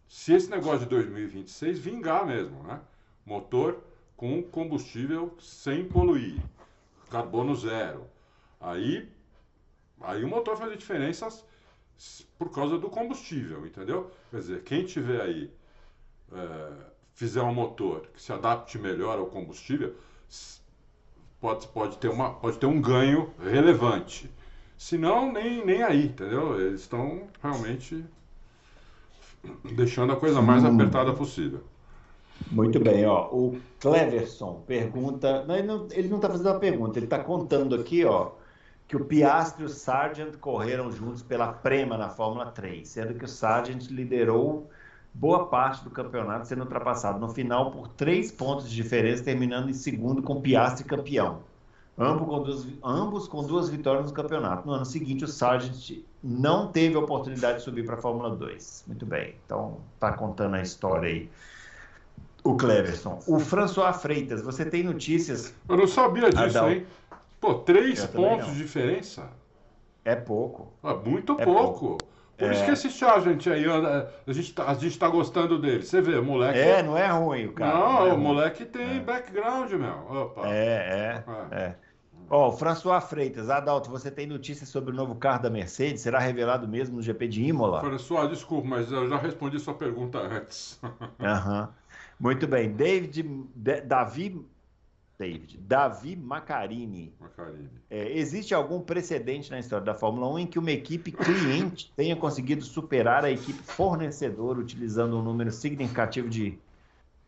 [0.08, 2.80] se esse negócio de 2026 vingar mesmo, né?
[3.24, 3.82] Motor
[4.16, 6.42] com combustível sem poluir,
[7.10, 8.04] carbono zero.
[8.60, 9.08] Aí,
[10.00, 11.44] aí o motor faz diferenças
[12.38, 14.10] por causa do combustível, entendeu?
[14.30, 15.50] Quer dizer, quem tiver aí,
[16.32, 16.72] é,
[17.14, 19.94] fizer um motor que se adapte melhor ao combustível,
[21.40, 24.30] pode, pode, ter, uma, pode ter um ganho relevante.
[24.76, 26.60] Se não, nem, nem aí, entendeu?
[26.60, 28.04] Eles estão realmente
[29.74, 30.74] deixando a coisa mais hum.
[30.74, 31.64] apertada possível.
[32.50, 33.28] Muito bem, ó.
[33.32, 35.44] O Cleverson pergunta.
[35.44, 38.32] Não, ele não está fazendo uma pergunta, ele está contando aqui, ó
[38.90, 43.24] que o Piastri e o Sargent correram juntos pela Prema na Fórmula 3, sendo que
[43.24, 44.68] o Sargent liderou
[45.14, 49.72] boa parte do campeonato sendo ultrapassado no final por três pontos de diferença, terminando em
[49.72, 51.38] segundo com Piastri campeão.
[51.96, 54.66] Ambos com, duas, ambos com duas vitórias no campeonato.
[54.66, 58.86] No ano seguinte, o Sargent não teve a oportunidade de subir para a Fórmula 2.
[58.88, 61.30] Muito bem, então tá contando a história aí.
[62.42, 63.18] O Cleverson.
[63.26, 65.54] O François Freitas, você tem notícias?
[65.68, 66.70] Eu não sabia disso, Adal...
[66.70, 66.86] hein?
[67.40, 69.30] Pô, três pontos de diferença?
[70.04, 70.72] É pouco.
[70.82, 71.88] É muito é pouco.
[71.88, 71.98] pouco.
[72.36, 72.54] Por é...
[72.54, 75.82] isso que esse Sargent aí, a gente, tá, a gente tá gostando dele.
[75.82, 76.58] Você vê, o moleque.
[76.58, 77.74] É, não é ruim o cara.
[77.74, 79.00] Não, não é o moleque tem é.
[79.00, 80.22] background, meu.
[80.22, 80.48] Opa.
[80.48, 81.54] É, é.
[81.54, 81.74] é.
[82.30, 86.00] Ó, oh, François Freitas, Adalto, você tem notícias sobre o novo carro da Mercedes?
[86.00, 87.80] Será revelado mesmo no GP de Imola?
[87.80, 90.80] François, desculpa, mas eu já respondi sua pergunta antes.
[91.20, 91.68] Aham.
[92.20, 92.70] Muito bem.
[92.70, 93.22] David,
[93.86, 94.44] Davi,
[95.18, 97.14] David, Davi Macarini.
[97.18, 97.70] Macarini.
[97.88, 102.14] É, existe algum precedente na história da Fórmula 1 em que uma equipe cliente tenha
[102.14, 106.58] conseguido superar a equipe fornecedora utilizando um número significativo de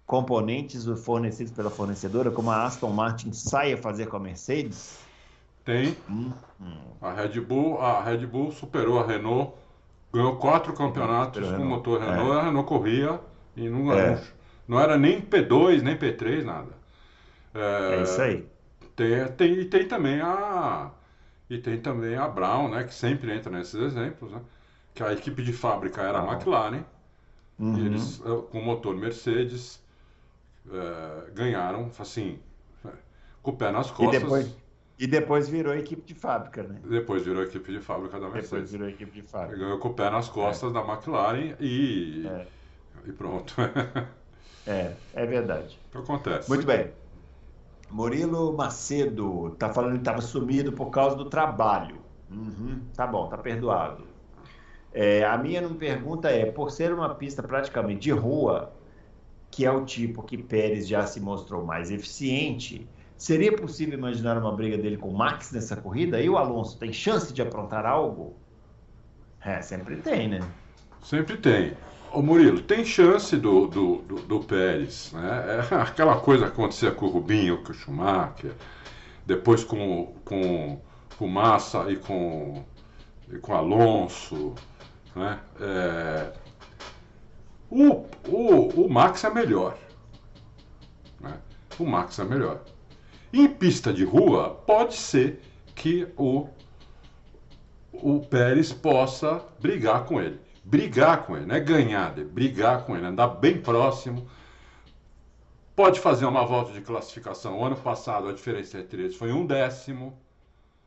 [0.04, 4.98] componentes fornecidos pela fornecedora, como a Aston Martin saia fazer com a Mercedes?
[5.64, 5.96] Tem.
[6.10, 6.30] Hum,
[6.60, 6.76] hum.
[7.00, 9.54] A Red Bull, a Red Bull superou a Renault,
[10.12, 12.40] ganhou quatro campeonatos com o motor Renault, é.
[12.40, 13.20] a Renault corria
[13.56, 14.16] e não ganhou.
[14.16, 14.41] É.
[14.72, 16.72] Não era nem P2, nem P3, nada.
[17.54, 18.48] É, é isso aí.
[18.96, 20.90] Tem, tem, e tem também a.
[21.50, 22.84] E tem também a Brown, né?
[22.84, 24.40] Que sempre entra nesses exemplos, né?
[24.94, 26.84] Que a equipe de fábrica era a McLaren.
[27.58, 27.76] Uhum.
[27.76, 29.78] E eles, eh, com o motor Mercedes,
[30.72, 32.38] é, ganharam, assim,
[33.42, 34.22] com o pé nas costas.
[34.22, 34.56] E depois,
[34.98, 36.80] e depois virou equipe de fábrica, né?
[36.82, 38.70] Depois virou equipe de fábrica da Mercedes.
[38.70, 39.62] Depois virou equipe de fábrica.
[39.62, 40.72] Ganhou com o pé nas costas é.
[40.72, 42.46] da McLaren e, é.
[43.04, 43.54] e pronto.
[44.66, 45.78] é, é verdade.
[45.94, 46.48] Acontece?
[46.48, 46.90] Muito bem.
[47.90, 51.98] Murilo Macedo tá falando que estava sumido por causa do trabalho.
[52.30, 54.04] Uhum, tá bom, tá perdoado.
[54.92, 58.72] É, a minha pergunta é: por ser uma pista praticamente de rua,
[59.50, 62.88] que é o tipo que Pérez já se mostrou mais eficiente,
[63.18, 66.20] seria possível imaginar uma briga dele com o Max nessa corrida?
[66.20, 68.34] E o Alonso tem chance de aprontar algo?
[69.44, 70.40] É, sempre tem, né?
[71.02, 71.76] Sempre tem.
[72.14, 75.66] Ô Murilo, tem chance do, do, do, do Pérez, né?
[75.70, 78.52] É aquela coisa que acontecia com o Rubinho, com o Schumacher,
[79.24, 80.78] depois com, com,
[81.16, 82.64] com Massa e com,
[83.32, 84.54] e com o Alonso,
[85.16, 85.40] né?
[85.58, 86.32] É,
[87.70, 89.78] o, o, o Max é melhor.
[91.18, 91.38] Né?
[91.78, 92.62] O Max é melhor.
[93.32, 95.40] Em pista de rua, pode ser
[95.74, 96.46] que o,
[97.90, 100.38] o Pérez possa brigar com ele.
[100.64, 104.28] Brigar com ele, não é ganhar, é brigar com ele, andar bem próximo.
[105.74, 107.58] Pode fazer uma volta de classificação.
[107.58, 110.16] O ano passado a diferença entre eles foi um décimo.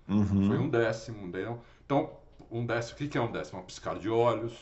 [0.08, 0.48] Uhum.
[0.48, 1.28] Foi um décimo.
[1.28, 1.60] Entendeu?
[1.86, 2.12] Então,
[2.50, 3.60] um décimo, o que é um décimo?
[3.60, 4.54] Um piscar de olhos.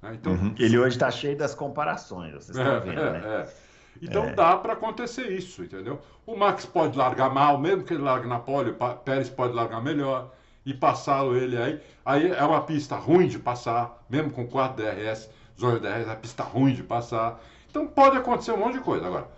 [0.00, 0.14] Né?
[0.14, 0.54] Então, uhum.
[0.58, 3.22] Ele hoje está cheio das comparações, vocês estão é, vendo, é, né?
[3.26, 3.64] É.
[4.02, 4.32] Então é.
[4.32, 6.00] dá para acontecer isso, entendeu?
[6.26, 9.82] O Max pode largar mal, mesmo que ele largue na pole, o Pérez pode largar
[9.82, 10.32] melhor
[10.64, 11.80] e passá-lo ele aí.
[12.04, 16.42] Aí é uma pista ruim de passar, mesmo com 4 DRS, zona DRS, é pista
[16.42, 17.40] ruim de passar.
[17.70, 19.06] Então pode acontecer um monte de coisa.
[19.06, 19.28] Agora,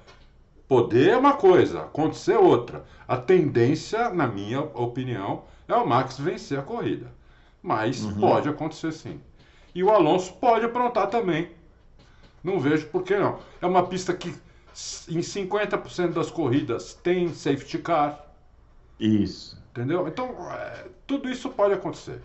[0.68, 2.84] poder é uma coisa, acontecer outra.
[3.06, 7.10] A tendência, na minha opinião, é o Max vencer a corrida.
[7.62, 8.20] Mas uhum.
[8.20, 9.20] pode acontecer sim.
[9.74, 11.50] E o Alonso pode aprontar também.
[12.42, 13.38] Não vejo por que não.
[13.60, 14.28] É uma pista que
[15.08, 18.24] em 50% das corridas tem safety car.
[19.00, 19.55] Isso.
[19.76, 20.08] Entendeu?
[20.08, 22.22] Então, é, tudo isso pode acontecer.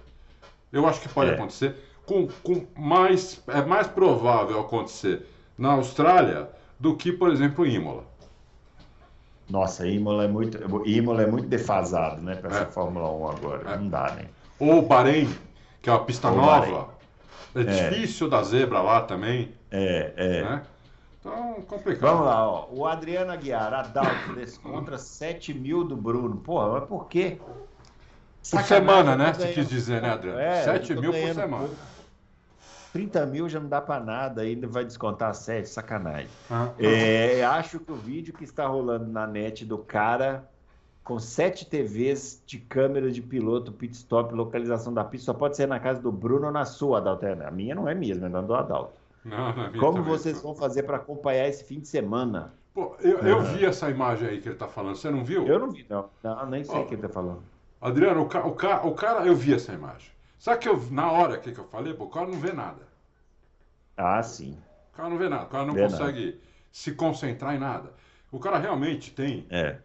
[0.72, 1.34] Eu acho que pode é.
[1.34, 1.76] acontecer.
[2.06, 5.28] Com, com mais, é mais provável acontecer
[5.58, 6.50] na Austrália
[6.80, 8.06] do que, por exemplo, em Imola.
[9.50, 12.62] Nossa, Imola é muito, Imola é muito defasado, né, para é.
[12.62, 13.70] essa Fórmula 1 agora.
[13.70, 13.78] É.
[13.78, 14.28] Não dá, né?
[14.58, 15.30] Ou Bahrein,
[15.82, 16.88] que é uma pista Ou nova.
[17.54, 17.70] Bahrein.
[17.70, 19.52] É, é difícil da zebra lá também.
[19.70, 20.42] É, é.
[20.44, 20.62] Né?
[21.22, 22.10] Então, complicado.
[22.10, 22.68] Vamos lá, ó.
[22.72, 26.36] O Adriano Aguiar, Adalto, descontra 7 mil do Bruno.
[26.38, 27.38] Porra, mas por quê?
[28.50, 29.32] Por semana, né?
[29.32, 30.40] Você quis dizer, né, Adriano?
[30.40, 31.58] É, 7 mil por semana.
[31.60, 31.76] Pouco.
[32.92, 36.28] 30 mil já não dá para nada, ainda vai descontar 7, sacanagem.
[36.50, 40.50] Ah, é, acho que o vídeo que está rolando na net do cara
[41.04, 45.68] com sete TVs de câmera de piloto, pit stop, localização da pista, só pode ser
[45.68, 47.26] na casa do Bruno ou na sua, Adalto.
[47.26, 49.01] É, a minha não é mesmo, é na do Adalto.
[49.24, 50.44] Não, não é Como vocês não.
[50.44, 52.54] vão fazer para acompanhar esse fim de semana?
[52.74, 53.44] Pô, eu, eu ah.
[53.44, 55.46] vi essa imagem aí que ele está falando, você não viu?
[55.46, 56.10] Eu não vi, não.
[56.24, 57.44] não nem sei o que ele está falando.
[57.80, 60.10] Adriano, o, ca, o, ca, o, cara, eu vi essa imagem.
[60.40, 62.88] Sabe que eu, na hora que, que eu falei, pô, o cara não vê nada.
[63.98, 64.58] Ah, sim.
[64.94, 66.38] O cara não vê nada, o cara não vê consegue nada.
[66.72, 67.94] se concentrar em nada.
[68.32, 69.78] O cara realmente tem é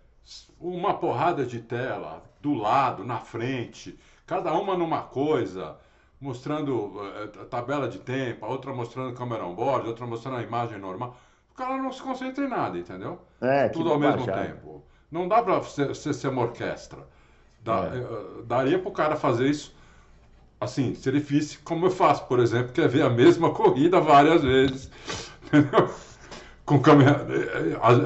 [0.61, 5.77] uma porrada de tela do lado, na frente, cada uma numa coisa.
[6.21, 11.17] Mostrando uh, tabela de tempo, a outra mostrando câmera on-board, outra mostrando a imagem normal.
[11.53, 13.19] O cara não se concentra em nada, entendeu?
[13.41, 14.83] É, Tudo ao mesmo tempo.
[15.11, 17.07] Não dá para você ser uma orquestra.
[17.63, 17.99] Dá, é.
[17.99, 19.75] uh, daria para o cara fazer isso
[20.61, 24.01] assim, se ele fisse como eu faço, por exemplo, que é ver a mesma corrida
[24.01, 24.91] várias vezes.
[25.47, 25.91] Entendeu?
[26.65, 27.25] Com câmera.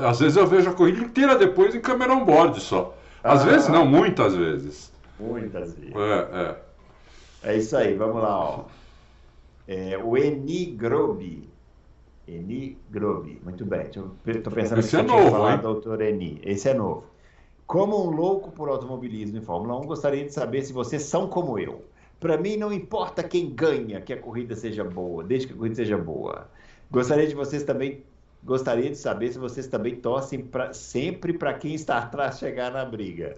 [0.06, 2.94] Às, vezes eu vejo a corrida inteira depois em câmera on-board só.
[3.24, 4.92] Às ah, vezes não, muitas vezes.
[5.18, 5.94] Muitas vezes.
[5.94, 6.56] É, é.
[7.42, 8.64] É isso aí, vamos lá, ó.
[9.66, 11.48] É, o Eni Grobi.
[12.26, 13.86] Eni Grobi, muito bem.
[13.86, 15.60] Estou pensando Esse que é novo, falar, hein?
[15.62, 16.40] doutor Eni.
[16.44, 17.04] Esse é novo.
[17.66, 21.58] Como um louco por automobilismo em Fórmula 1, gostaria de saber se vocês são como
[21.58, 21.84] eu.
[22.18, 25.76] Para mim, não importa quem ganha, que a corrida seja boa, desde que a corrida
[25.76, 26.48] seja boa.
[26.90, 28.02] Gostaria de vocês também
[28.42, 32.84] gostaria de saber se vocês também torcem pra, sempre para quem está atrás chegar na
[32.84, 33.36] briga.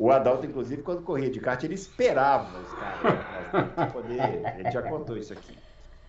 [0.00, 4.42] O Adalto, inclusive, quando corria de kart, ele esperava os caras para poder.
[4.58, 5.54] Ele já contou isso aqui.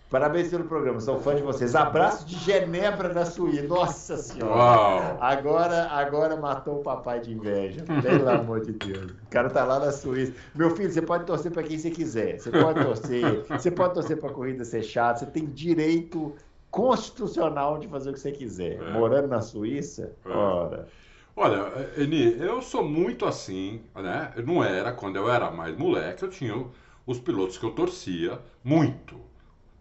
[0.08, 1.74] Parabéns pelo programa, sou fã de vocês.
[1.74, 3.68] Abraço de Genebra da Suíça.
[3.68, 4.54] Nossa Senhora!
[4.54, 5.18] Uau.
[5.20, 7.84] Agora, agora matou o papai de inveja.
[8.00, 9.10] Pelo amor de Deus.
[9.10, 10.32] O cara tá lá na Suíça.
[10.54, 12.40] Meu filho, você pode torcer para quem você quiser.
[12.40, 13.44] Você pode torcer.
[13.50, 15.18] Você pode torcer para a corrida ser chata.
[15.18, 16.34] Você tem direito
[16.70, 18.80] constitucional de fazer o que você quiser.
[18.80, 18.92] É.
[18.92, 20.30] Morando na Suíça, é.
[20.30, 20.88] ora.
[21.36, 24.32] Olha, Eni, eu sou muito assim, né?
[24.46, 26.66] Não era, quando eu era mais moleque, eu tinha
[27.06, 29.20] os pilotos que eu torcia muito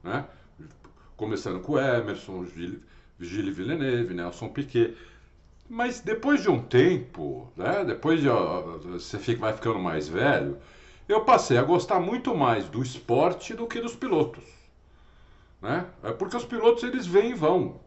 [0.03, 0.25] né?
[1.15, 2.45] Começando com Emerson,
[3.19, 4.95] Gilles Villeneuve, Nelson Piquet.
[5.69, 7.85] Mas depois de um tempo, né?
[7.85, 10.57] depois de você fica, vai ficando mais velho,
[11.07, 14.43] eu passei a gostar muito mais do esporte do que dos pilotos.
[15.61, 15.85] Né?
[16.03, 17.79] É porque os pilotos eles vêm e vão.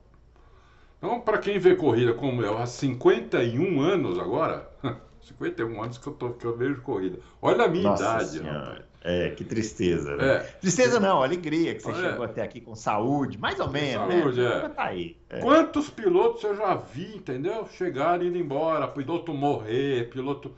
[1.05, 4.71] Então, para quem vê corrida como eu há 51 anos agora,
[5.21, 7.19] 51 anos que eu, tô, que eu vejo corrida.
[7.43, 8.85] Olha a minha Nossa idade, rapaz.
[9.03, 10.37] É, que tristeza, né?
[10.37, 10.39] É.
[10.63, 12.11] Tristeza não, alegria que você é.
[12.11, 14.21] chegou até aqui com saúde, mais ou menos, né?
[14.23, 14.65] saúde, né?
[14.65, 14.69] É.
[14.71, 15.17] Tá aí.
[15.29, 15.41] É.
[15.41, 17.69] Quantos pilotos eu já vi, entendeu?
[17.77, 20.55] Chegar e ir embora, piloto morrer, piloto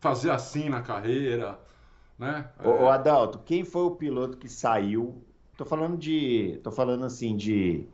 [0.00, 1.58] fazer assim na carreira,
[2.18, 2.48] né?
[2.64, 5.22] Ô, ô, Adalto, quem foi o piloto que saiu?
[5.58, 7.86] Tô falando de, tô falando assim de,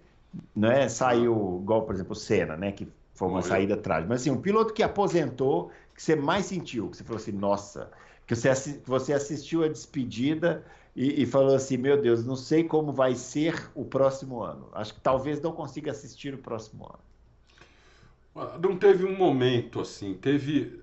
[0.54, 0.88] não é?
[0.88, 2.72] Saiu igual, por exemplo, o Senna, né?
[2.72, 4.08] Que foi uma saída trágica.
[4.08, 7.90] Mas assim, um piloto que aposentou, que você mais sentiu, que você falou assim, nossa
[8.30, 10.64] que você, você assistiu a despedida
[10.94, 14.68] e, e, falou assim: Meu Deus, não sei como vai ser o próximo ano.
[14.72, 18.60] Acho que talvez não consiga assistir o próximo ano.
[18.62, 20.80] Não teve um momento assim, teve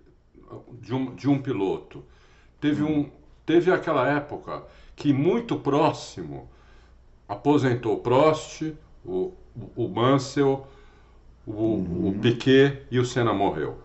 [0.81, 2.03] de um, de um piloto,
[2.59, 2.99] teve, hum.
[2.99, 3.11] um,
[3.45, 6.49] teve aquela época que muito próximo
[7.29, 8.73] aposentou Prost,
[9.07, 9.33] o,
[9.75, 10.67] o Mansell,
[11.45, 12.09] o, uhum.
[12.09, 13.77] o Piquet e o Senna morreu.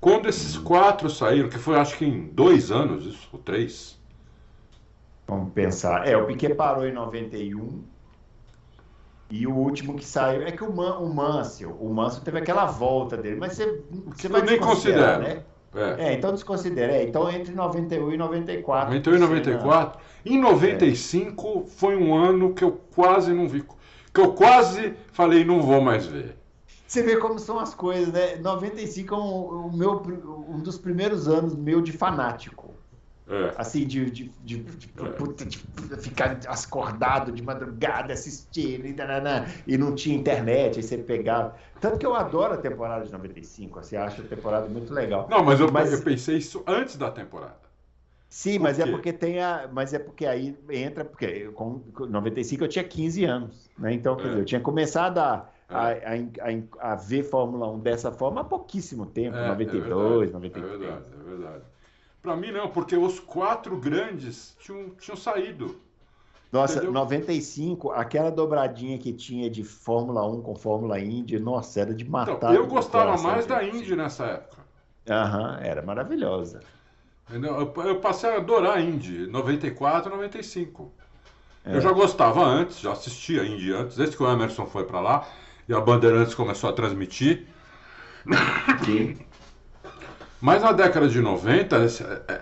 [0.00, 3.98] Quando esses quatro saíram, que foi acho que em dois anos, isso, ou três.
[5.26, 6.06] Vamos pensar.
[6.06, 7.82] É, o Piquet parou em 91.
[9.30, 12.66] E o último que saiu é que o, Man, o Mansell, o Mansell teve aquela
[12.66, 13.82] volta dele, mas você,
[14.14, 15.42] você vai nem considerar, né?
[15.74, 16.10] É.
[16.10, 16.12] é.
[16.12, 16.92] então desconsidera.
[16.92, 18.94] É, então entre 91 e 94.
[18.94, 20.00] 91 e 94.
[20.24, 21.70] Em 95 é.
[21.70, 23.64] foi um ano que eu quase não vi.
[24.14, 26.36] Que eu quase falei, não vou mais ver.
[26.86, 28.36] Você vê como são as coisas, né?
[28.36, 30.00] 95 é um, o meu,
[30.48, 32.72] um dos primeiros anos meu de fanático.
[33.26, 33.54] É.
[33.56, 35.44] Assim, de, de, de, de, é.
[35.44, 38.94] de ficar acordado de madrugada assistindo e,
[39.66, 41.56] e não tinha internet, aí você pegava.
[41.80, 45.26] Tanto que eu adoro a temporada de 95, assim, acho a temporada muito legal.
[45.30, 47.63] Não, mas eu, mas eu pensei isso antes da temporada.
[48.28, 49.68] Sim, mas é porque tem a.
[49.72, 51.04] Mas é porque aí entra.
[51.04, 53.70] Porque com 95 eu tinha 15 anos.
[53.78, 53.92] Né?
[53.94, 54.28] Então, quer é.
[54.28, 59.06] dizer, eu tinha começado a a, a, a, ver Fórmula 1 dessa forma há pouquíssimo
[59.06, 60.64] tempo, é, 92, é 93.
[60.64, 61.64] É verdade, é verdade.
[62.22, 65.76] Para mim não, porque os quatro grandes tinham, tinham saído.
[66.50, 66.92] Nossa, entendeu?
[66.92, 72.36] 95, aquela dobradinha que tinha de Fórmula 1 com Fórmula Indy, nossa, era de matar.
[72.36, 74.62] Então, eu gostava mais da Indy nessa época.
[75.10, 76.60] Aham, era maravilhosa.
[77.30, 80.92] Eu, passei a adorar Indy, 94, 95.
[81.64, 81.76] É.
[81.76, 85.00] Eu já gostava antes, já assistia a Indy antes, desde que o Emerson foi para
[85.00, 85.26] lá
[85.68, 87.46] e a Bandeirantes começou a transmitir.
[88.84, 89.18] Sim.
[90.40, 91.76] Mas na década de 90,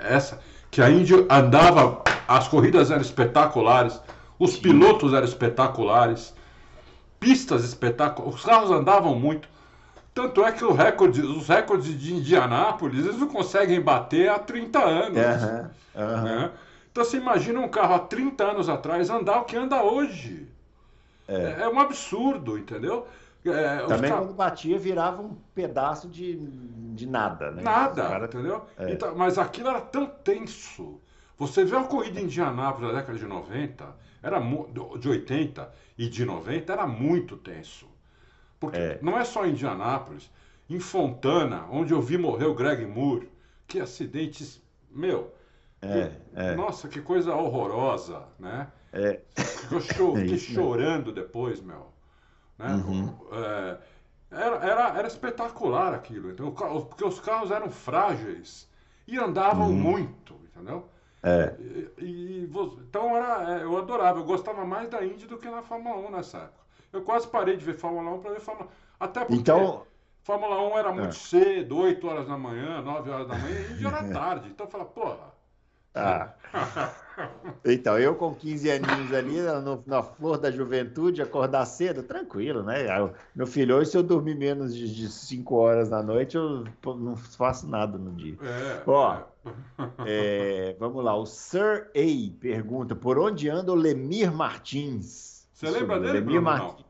[0.02, 4.00] essa, que a Índia andava, as corridas eram espetaculares,
[4.38, 4.62] os Sim.
[4.62, 6.34] pilotos eram espetaculares,
[7.20, 9.48] pistas espetaculares, os carros andavam muito.
[10.14, 15.18] Tanto é que recorde, os recordes de Indianápolis eles não conseguem bater há 30 anos.
[15.18, 15.70] Uhum,
[16.02, 16.22] uhum.
[16.22, 16.50] Né?
[16.90, 20.46] Então você imagina um carro há 30 anos atrás andar o que anda hoje.
[21.26, 23.06] É, é um absurdo, entendeu?
[23.44, 27.62] É, Também quando batia virava um pedaço de, de nada, né?
[27.62, 28.26] Nada, cara...
[28.26, 28.64] entendeu?
[28.78, 28.92] É.
[28.92, 31.00] Então, mas aquilo era tão tenso.
[31.38, 33.84] Você vê a corrida em Indianápolis na década de 90,
[34.22, 34.38] era
[34.98, 37.91] de 80 e de 90, era muito tenso.
[38.62, 38.98] Porque é.
[39.02, 40.30] não é só em Indianápolis,
[40.70, 43.28] em Fontana, onde eu vi morrer o Greg Moore,
[43.66, 45.34] que acidentes, meu,
[45.80, 46.54] é, que, é.
[46.54, 48.68] nossa, que coisa horrorosa, né?
[48.92, 49.20] É.
[49.68, 51.88] Eu cho é chorando depois, meu.
[52.56, 52.72] Né?
[52.72, 53.18] Uhum.
[53.32, 53.78] É,
[54.30, 58.70] era, era, era espetacular aquilo, então, porque os carros eram frágeis
[59.08, 59.74] e andavam uhum.
[59.74, 60.88] muito, entendeu?
[61.20, 61.52] É.
[61.98, 62.50] E, e,
[62.88, 66.12] então era, é, eu adorava, eu gostava mais da Indy do que na Fórmula 1
[66.12, 66.61] nessa época.
[66.92, 68.70] Eu quase parei de ver Fórmula 1 para ver Fórmula 1.
[69.00, 69.84] Até porque então...
[70.22, 71.12] Fórmula 1 era muito é.
[71.12, 74.48] cedo, 8 horas da manhã, 9 horas da manhã, e Indy era tarde.
[74.50, 75.32] Então eu falava, porra.
[75.94, 76.32] Ah.
[77.64, 82.86] Então, eu com 15 aninhos ali, no, na flor da juventude, acordar cedo, tranquilo, né?
[83.34, 87.68] Meu filho, hoje se eu dormir menos de 5 horas na noite, eu não faço
[87.68, 88.36] nada no dia.
[88.42, 90.72] É, Ó, é.
[90.72, 95.31] É, vamos lá, o Sir A pergunta, por onde anda o Lemir Martins?
[95.62, 96.84] Você lembra dele, Lemir Martins.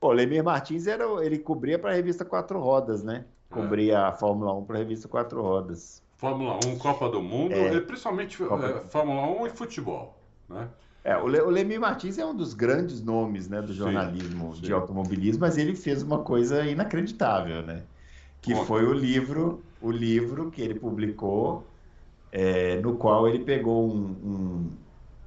[0.00, 3.24] Pô, Lemir Martins, era, ele cobria para a revista Quatro Rodas, né?
[3.48, 3.54] É.
[3.54, 6.02] Cobria a Fórmula 1 para a revista Quatro Rodas.
[6.16, 10.18] Fórmula 1, Copa do Mundo, é, e principalmente é, Fórmula 1 e futebol.
[10.48, 10.68] Né?
[11.04, 14.60] É, o, Le, o Lemir Martins é um dos grandes nomes né, do jornalismo sim,
[14.60, 14.66] sim.
[14.66, 17.82] de automobilismo, mas ele fez uma coisa inacreditável, né?
[18.42, 18.66] Que Conta.
[18.66, 21.64] foi o livro, o livro que ele publicou,
[22.32, 24.70] é, no qual ele pegou um, um,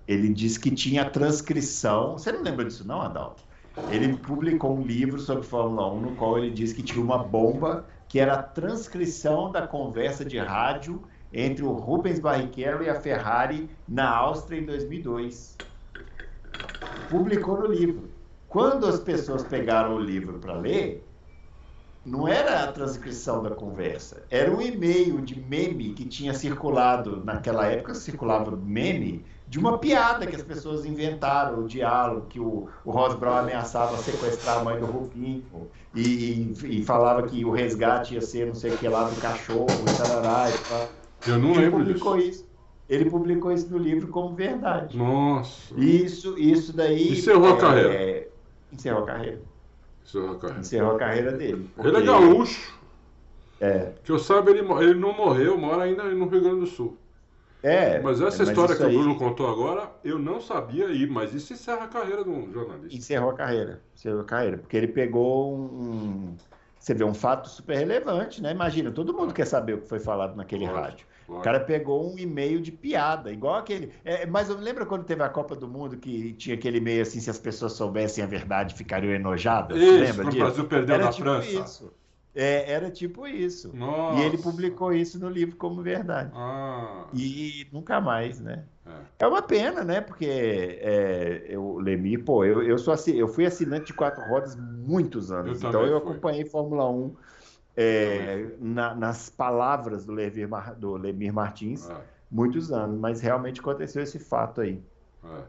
[0.09, 2.13] Ele disse que tinha transcrição.
[2.13, 3.43] Você não lembra disso, não, Adalto?
[3.91, 7.85] Ele publicou um livro sobre Fórmula 1, no qual ele disse que tinha uma bomba
[8.07, 10.99] que era a transcrição da conversa de rádio
[11.31, 15.55] entre o Rubens Barrichello e a Ferrari na Áustria em 2002.
[17.07, 18.09] Publicou no livro.
[18.47, 21.07] Quando as pessoas pegaram o livro para ler,
[22.05, 27.67] não era a transcrição da conversa, era um e-mail de meme que tinha circulado naquela
[27.67, 32.91] época, circulava meme de uma piada que as pessoas inventaram, o diálogo que o, o
[32.91, 35.43] Ross Brown ameaçava sequestrar a mãe do Rufino
[35.95, 39.19] e, e, e, falava que o resgate ia ser não sei o que lá do
[39.19, 40.49] cachorro e tarará.
[40.49, 42.29] E Eu não Ele lembro publicou disso.
[42.29, 42.49] Isso.
[42.87, 44.97] Ele publicou isso no livro como verdade.
[44.97, 45.73] Nossa.
[45.75, 47.13] Isso, isso daí.
[47.13, 47.93] Encerrou é, a carreira.
[47.93, 48.27] É,
[48.71, 49.41] encerrou a carreira.
[50.03, 50.59] Encerrou a carreira.
[50.59, 51.69] Encerrou a carreira dele.
[51.77, 52.79] Ele é gaúcho.
[53.61, 53.91] É.
[54.03, 56.97] Que eu saiba, ele, ele não morreu, mora ainda no Rio Grande do Sul.
[57.61, 58.95] É, mas essa mas história que aí...
[58.95, 62.49] o Bruno contou agora, eu não sabia ir, mas isso encerra a carreira de um
[62.53, 62.97] jornalista.
[62.97, 66.37] Encerrou a carreira, encerrou a carreira, porque ele pegou um,
[66.79, 68.51] você vê um fato super relevante, né?
[68.51, 71.05] Imagina, todo mundo quer saber o que foi falado naquele rádio.
[71.37, 73.91] O cara pegou um e-mail de piada, igual aquele.
[74.03, 77.19] É, mas eu lembro quando teve a Copa do Mundo que tinha aquele e-mail assim,
[77.19, 79.77] se as pessoas soubessem a verdade, ficariam enojadas.
[79.77, 80.37] Isso, lembra disso?
[80.37, 81.49] O Brasil perdeu Era na tipo França.
[81.49, 81.93] Isso.
[82.35, 83.75] É, era tipo isso.
[83.75, 84.19] Nossa.
[84.19, 86.31] E ele publicou isso no livro como verdade.
[86.33, 87.05] Ah.
[87.13, 88.63] E nunca mais, né?
[88.85, 89.99] É, é uma pena, né?
[89.99, 95.31] Porque é, eu, Lemi, pô, eu, eu, sou, eu fui assinante de quatro rodas muitos
[95.31, 95.61] anos.
[95.61, 96.09] Eu então eu fui.
[96.11, 97.15] acompanhei Fórmula 1
[97.81, 100.45] é, na, nas palavras do, Levi,
[100.77, 102.03] do Lemir Martins É.
[102.29, 102.99] muitos anos.
[102.99, 104.83] Mas realmente aconteceu esse fato aí.
[105.23, 105.43] É.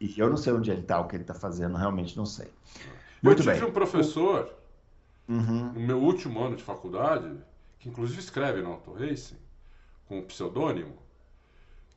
[0.00, 2.46] E eu não sei onde ele está, o que ele está fazendo, realmente não sei.
[2.46, 3.64] Eu Muito tive bem.
[3.64, 4.52] um professor,
[5.28, 5.72] Uhum.
[5.72, 7.36] no meu último ano de faculdade,
[7.78, 9.38] que inclusive escreve no Auto Racing,
[10.06, 10.94] com um pseudônimo,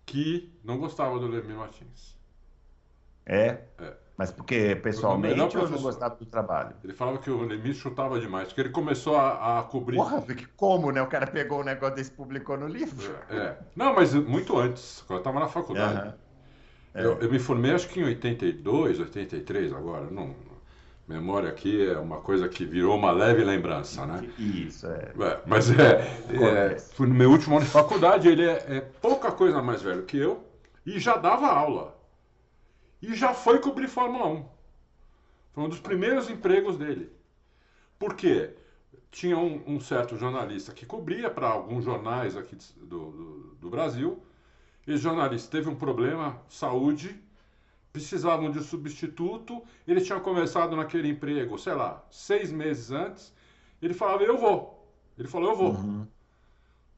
[0.06, 2.18] que não gostava do Lemir Martins.
[3.26, 3.62] É?
[3.78, 3.94] É.
[4.20, 6.76] Mas porque pessoalmente ou não gostava do trabalho?
[6.84, 9.96] Ele falava que o Lemir chutava demais, porque ele começou a, a cobrir.
[9.96, 11.02] Porra, porque como, né?
[11.02, 13.16] O cara pegou um negócio desse e publicou no livro.
[13.30, 13.58] É, é.
[13.74, 16.00] Não, mas muito antes, quando eu estava na faculdade.
[16.00, 16.14] Aham.
[16.94, 17.06] É.
[17.06, 20.12] Eu, eu me formei acho que em 82, 83 agora.
[20.12, 20.36] Não,
[21.08, 24.28] memória aqui é uma coisa que virou uma leve lembrança, né?
[24.38, 25.14] Isso, é.
[25.18, 29.32] É, mas é, é, fui no meu último ano de faculdade, ele é, é pouca
[29.32, 30.44] coisa mais velho que eu
[30.86, 31.99] e já dava aula.
[33.02, 34.46] E já foi cobrir Fórmula 1.
[35.54, 37.12] Foi um dos primeiros empregos dele.
[37.98, 38.56] Por quê?
[39.12, 44.22] Tinha um, um certo jornalista que cobria para alguns jornais aqui do, do, do Brasil.
[44.88, 47.20] Esse jornalista teve um problema, saúde,
[47.92, 49.64] precisavam de um substituto.
[49.88, 53.34] Ele tinha começado naquele emprego, sei lá, seis meses antes.
[53.82, 54.88] Ele falava, eu vou.
[55.18, 55.72] Ele falou, eu vou.
[55.74, 56.08] Uhum.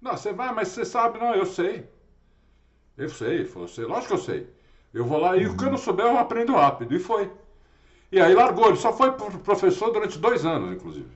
[0.02, 1.90] Não, você vai, mas você sabe, não, eu sei.
[2.98, 4.50] Eu sei, ele falou, sei, lógico que eu sei.
[4.94, 6.94] Eu vou lá e o que eu não souber eu aprendo rápido.
[6.96, 7.32] E foi.
[8.12, 11.08] E aí largou, ele só foi pro- professor durante dois anos, inclusive.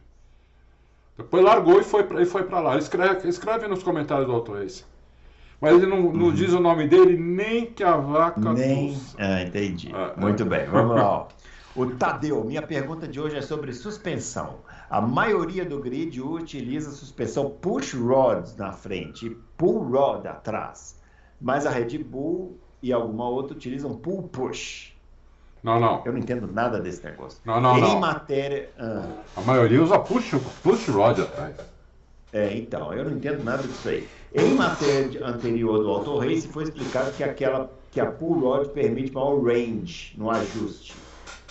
[1.17, 2.71] Depois largou e foi pra, e foi pra lá.
[2.71, 4.83] Ele escreve, escreve nos comentários do Auto Race.
[5.61, 8.97] Mas ele não, não diz o nome dele nem que a vaca Nem.
[9.17, 9.91] Ah, entendi.
[9.93, 10.45] Ah, Muito é.
[10.45, 11.27] bem, vamos lá.
[11.75, 14.59] O Tadeu, minha pergunta de hoje é sobre suspensão.
[14.89, 21.01] A maioria do grid utiliza suspensão push rods na frente e pull rod atrás.
[21.41, 24.93] mas a Red Bull e alguma outra utilizam pull push.
[25.63, 26.03] Não, não.
[26.05, 27.39] Eu não entendo nada desse negócio.
[27.43, 27.99] Não, não, em não.
[27.99, 28.69] matéria.
[28.77, 29.07] Ah,
[29.37, 31.55] A maioria usa push, push rod atrás.
[32.31, 34.07] é, então, eu não entendo nada disso aí.
[34.35, 39.11] Em matéria anterior do Auto Race foi explicado que aquela que a pull rod permite
[39.11, 40.93] maior range no ajuste,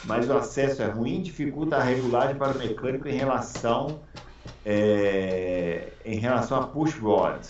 [0.05, 3.99] mas o acesso é ruim, dificulta a regulagem para o mecânico em relação
[4.65, 7.41] é, em relação a push rod.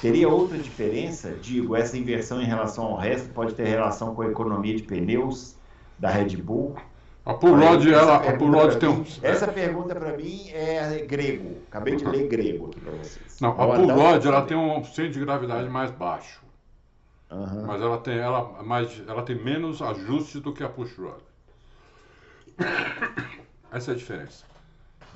[0.00, 1.30] Teria outra diferença?
[1.40, 5.56] Digo, essa inversão em relação ao resto pode ter relação com a economia de pneus
[5.98, 6.76] da Red Bull?
[7.24, 9.04] A rod, Essa ela, a rod pra tem um.
[9.22, 11.58] Essa pergunta para mim é grego.
[11.68, 13.38] Acabei de ler grego aqui para vocês.
[13.40, 16.42] Não, a rod ela tem um centro de gravidade mais baixo.
[17.30, 17.64] Aham.
[17.66, 21.20] Mas ela tem, ela, mais, ela tem menos ajustes do que a push rod.
[23.70, 24.44] Essa é a diferença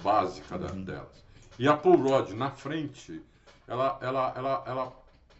[0.02, 1.24] básica da- delas.
[1.58, 3.20] E a rod na frente,
[3.66, 4.96] ela, ela, ela, ela,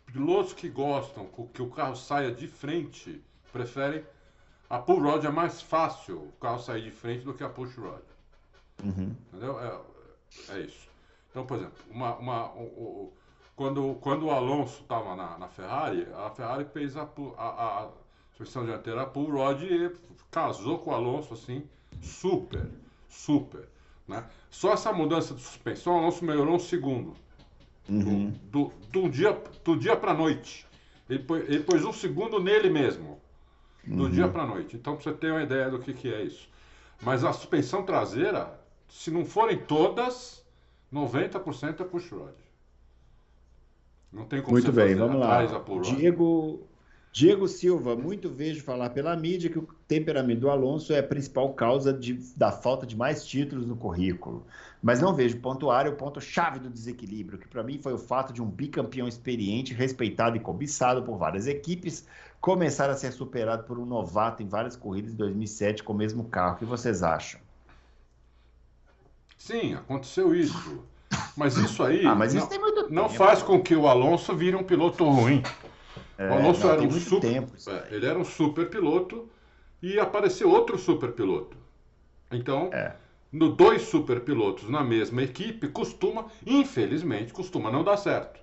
[0.07, 3.23] pilotos que gostam que o carro saia de frente
[3.53, 4.05] preferem.
[4.69, 7.77] A pull rod é mais fácil o carro sair de frente do que a push
[7.77, 8.03] rod.
[8.83, 9.15] Uhum.
[9.29, 9.61] Entendeu?
[9.61, 9.81] É,
[10.57, 10.89] é isso.
[11.31, 13.13] Então, por exemplo, uma, uma, o- o-
[13.55, 17.09] quando, quando o Alonso estava na, na Ferrari, a Ferrari fez a,
[17.39, 17.89] a, a
[18.37, 19.91] suspensão dianteira a pull rod e
[20.31, 21.63] casou com o Alonso assim,
[22.03, 22.69] super,
[23.09, 23.69] super.
[24.07, 24.25] Né?
[24.51, 27.17] Só essa mudança de suspensão, o Alonso melhorou um segundo.
[27.89, 28.33] Uhum.
[28.51, 30.67] Do, do dia, do dia para noite.
[31.09, 33.21] Ele, ele pôs um segundo nele mesmo.
[33.85, 34.11] Do Uhum.
[34.11, 34.77] dia para noite.
[34.77, 36.49] Então, pra você ter uma ideia do que, que é isso.
[37.01, 38.59] Mas a suspensão traseira,
[38.89, 40.45] se não forem todas,
[40.93, 42.35] 90% é push rod.
[44.13, 45.45] Não tem como Muito bem, vamos lá.
[45.83, 46.66] Diego,
[47.17, 51.51] Diego Silva, muito vejo falar pela mídia que o temperamento do Alonso é a principal
[51.55, 54.45] causa de- da falta de mais títulos no currículo.
[54.83, 58.43] Mas não vejo pontuar o ponto-chave do desequilíbrio, que para mim foi o fato de
[58.43, 62.07] um bicampeão experiente, respeitado e cobiçado por várias equipes,
[62.39, 66.25] começar a ser superado por um novato em várias corridas em 2007 com o mesmo
[66.25, 66.57] carro.
[66.57, 67.41] O que vocês acham?
[69.39, 70.85] Sim, aconteceu isso.
[71.35, 72.47] Mas isso aí Ah, mas isso
[72.91, 75.43] não, faz com que o Alonso vire um piloto ruim.
[76.19, 79.29] É, o Alonso não, era um super, tempo é, ele era um super piloto
[79.83, 81.57] e apareceu outro super piloto.
[82.33, 82.95] Então, É.
[83.31, 88.41] no dois super pilotos na mesma equipe costuma, infelizmente, costuma não dar certo.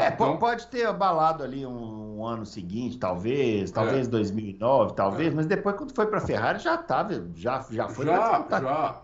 [0.00, 4.10] É, então, pode ter abalado ali um, um ano seguinte, talvez, talvez É.
[4.10, 5.36] 2009, talvez, É.
[5.36, 9.02] mas depois quando foi para Ferrari já tava, já já foi já, já.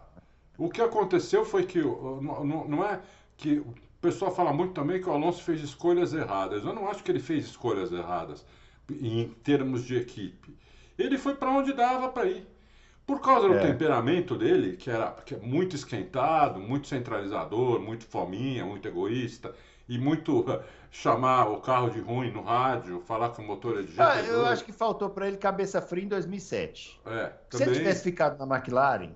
[0.57, 3.01] O que aconteceu foi que não, não- é
[3.37, 3.63] que
[4.03, 6.65] pessoal fala muito também que o Alonso fez escolhas erradas.
[6.65, 8.45] Eu não acho que ele fez escolhas erradas
[8.91, 10.57] em termos de equipe.
[10.99, 12.47] Ele foi para onde dava para ir.
[13.07, 13.61] Por causa do É.
[13.67, 19.55] temperamento dele, que era que é muito esquentado, muito centralizador, muito fominha, muito egoísta
[19.89, 20.45] e muito
[20.91, 24.29] chamar o carro de ruim no rádio, falar que o motor é de Ah, GT2.
[24.29, 27.01] eu acho que faltou para ele cabeça fria em 2007.
[27.07, 27.69] É, Se também.
[27.69, 29.11] ele tivesse ficado na McLaren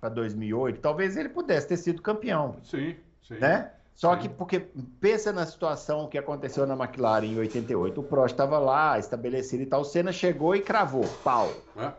[0.00, 3.34] para 2008, talvez ele pudesse ter sido campeão, Sim, sim.
[3.38, 3.72] né?
[3.96, 4.20] Só Sim.
[4.20, 4.60] que porque
[5.00, 9.66] pensa na situação que aconteceu na McLaren em 88, o Prost estava lá, estabelecido e
[9.66, 11.50] tal, o Senna chegou e cravou, pau.
[11.78, 11.92] É,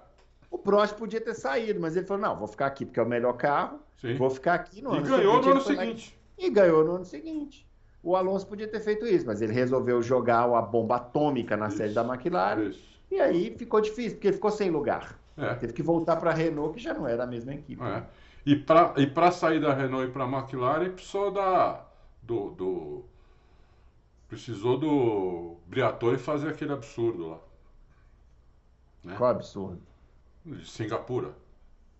[0.52, 3.08] O Prost podia ter saído, mas ele falou: não, vou ficar aqui porque é o
[3.10, 4.16] melhor carro, sim.
[4.16, 5.45] vou ficar aqui no E ano ganhou seguinte.
[5.45, 6.20] no ano seguinte.
[6.38, 7.68] E ganhou no ano seguinte.
[8.04, 11.78] O Alonso podia ter feito isso, mas ele resolveu jogar a bomba atômica na Isso.
[11.78, 12.80] sede da McLaren Isso.
[13.10, 15.20] e aí ficou difícil, porque ele ficou sem lugar.
[15.36, 17.82] É, Teve que voltar para a Renault, que já não era a mesma equipe.
[17.84, 18.04] é.
[18.45, 21.86] E para e sair da Renault e para a McLaren, precisou da,
[22.28, 23.05] do, do.
[24.28, 27.39] Precisou do Briatore fazer aquele absurdo lá.
[29.03, 29.15] Né?
[29.17, 29.82] Qual absurdo.
[30.45, 31.34] De Singapura.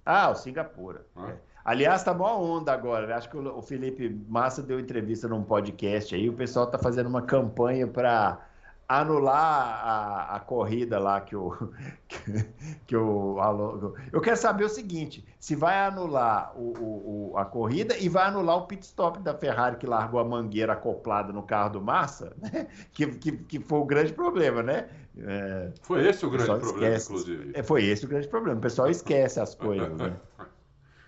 [0.06, 1.06] Ah, o Singapura.
[1.18, 1.38] É.
[1.64, 3.08] Aliás, tá mó onda agora.
[3.08, 3.14] né?
[3.14, 6.30] Acho que o o Felipe Massa deu entrevista num podcast aí.
[6.30, 8.47] O pessoal tá fazendo uma campanha para
[8.88, 11.52] anular a, a corrida lá que o
[12.08, 12.46] que,
[12.88, 13.94] que o Alonso.
[14.12, 18.58] Eu quero saber o seguinte: se vai anular o, o- a corrida e vai anular
[18.58, 22.68] o pit stop da Ferrari que largou a mangueira acoplada no carro do Massa, né?
[22.94, 24.88] que, que, que foi o grande problema, né?
[25.20, 27.06] É, Foi esse o grande problema, esquece.
[27.08, 27.52] inclusive.
[27.56, 28.58] É, foi esse o grande problema.
[28.60, 30.16] O pessoal esquece as coisas, né?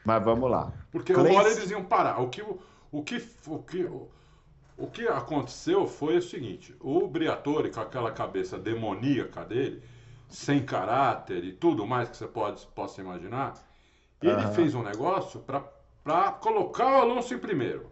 [0.04, 0.72] Mas vamos lá.
[0.92, 2.20] Porque Cleis- uma hora eles iam parar.
[2.20, 2.42] O que,
[2.92, 3.88] o, que, o, que,
[4.80, 9.84] o, que aconteceu foi o seguinte: o Briatore, com aquela cabeça demoníaca dele,
[10.28, 13.54] sem caráter e tudo mais que você pode, possa imaginar,
[14.22, 14.52] ele Aham.
[14.54, 17.92] fez um negócio para colocar o Alonso em primeiro.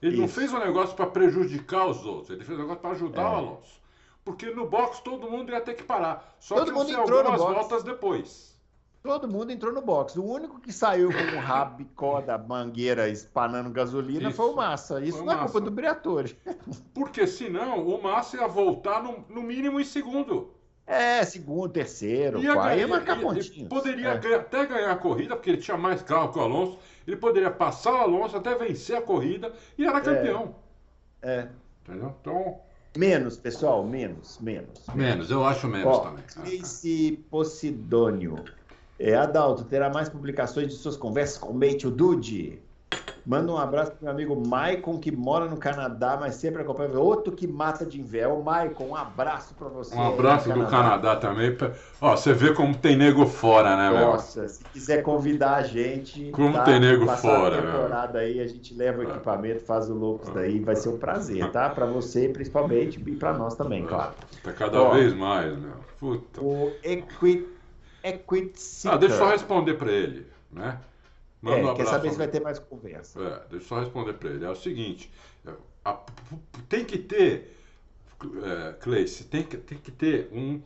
[0.00, 0.34] Ele não Isso.
[0.34, 3.24] fez um negócio para prejudicar os outros, ele fez um negócio para ajudar É.
[3.24, 3.80] o Alonso.
[4.24, 6.36] Porque no box todo mundo ia ter que parar.
[6.38, 8.47] Só Todo que mundo entrou algumas voltas depois.
[9.02, 10.16] Todo mundo entrou no box.
[10.18, 14.36] O único que saiu com o rabicó da mangueira espanando gasolina Isso.
[14.36, 15.00] foi o Massa.
[15.00, 16.36] Isso Foi não é culpa do Briatore.
[16.92, 20.52] Porque senão o Massa ia voltar no, no mínimo em segundo.
[20.86, 22.78] É, segundo, terceiro, Ia quarto.
[22.78, 23.50] Ia marcar ia- pontinhos.
[23.58, 24.34] ele poderia É.
[24.34, 26.78] até ganhar a corrida, porque ele tinha mais carro que o Alonso.
[27.06, 30.54] Ele poderia passar o Alonso até vencer a corrida e era campeão.
[31.22, 31.48] É.
[31.84, 32.14] Entendeu?
[32.20, 32.60] Então,
[32.96, 34.82] Menos, pessoal, menos, menos.
[34.94, 36.24] menos, eu acho menos Ó, também.
[36.24, 38.44] Casey Posidônio.
[38.98, 42.60] É, Adalto, terá mais publicações de suas conversas com o mate, o Dude?
[43.24, 46.98] Manda um abraço pro meu amigo Maicon, que mora no Canadá, mas sempre acompanha.
[46.98, 48.30] Outro que mata de inveja.
[48.30, 49.94] Ô, Maicon, um abraço pra você.
[49.94, 51.54] Um abraço do Canadá também.
[51.54, 54.06] pra- Ó, você vê como tem nego fora, né, meu?
[54.12, 56.30] Nossa, se quiser convidar a gente.
[56.30, 59.10] Como tem nego fora, temporada aí, a gente leva o É.
[59.10, 61.68] equipamento, faz o Loucos daí, vai ser um prazer, tá?
[61.68, 64.12] Pra você, principalmente, e pra nós também, claro.
[64.42, 64.94] Tá cada Ó.
[64.94, 65.72] vez mais, meu.
[66.00, 66.40] Puta.
[66.40, 67.46] O Equit,
[68.02, 68.54] Equit
[68.86, 70.80] Ah, deixa eu só responder pra ele, né?
[71.42, 73.20] Manda um É, quer abraço saber se vai ter mais conversa.
[73.20, 74.44] É, deixa eu só responder para ele.
[74.44, 75.10] É o seguinte:
[75.46, 75.52] é,
[75.84, 76.12] a- p-
[76.68, 77.56] tem que ter,
[78.44, 80.60] é, Cleice, tem que, tem que ter um,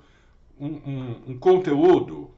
[0.60, 2.30] um, um- um conteúdo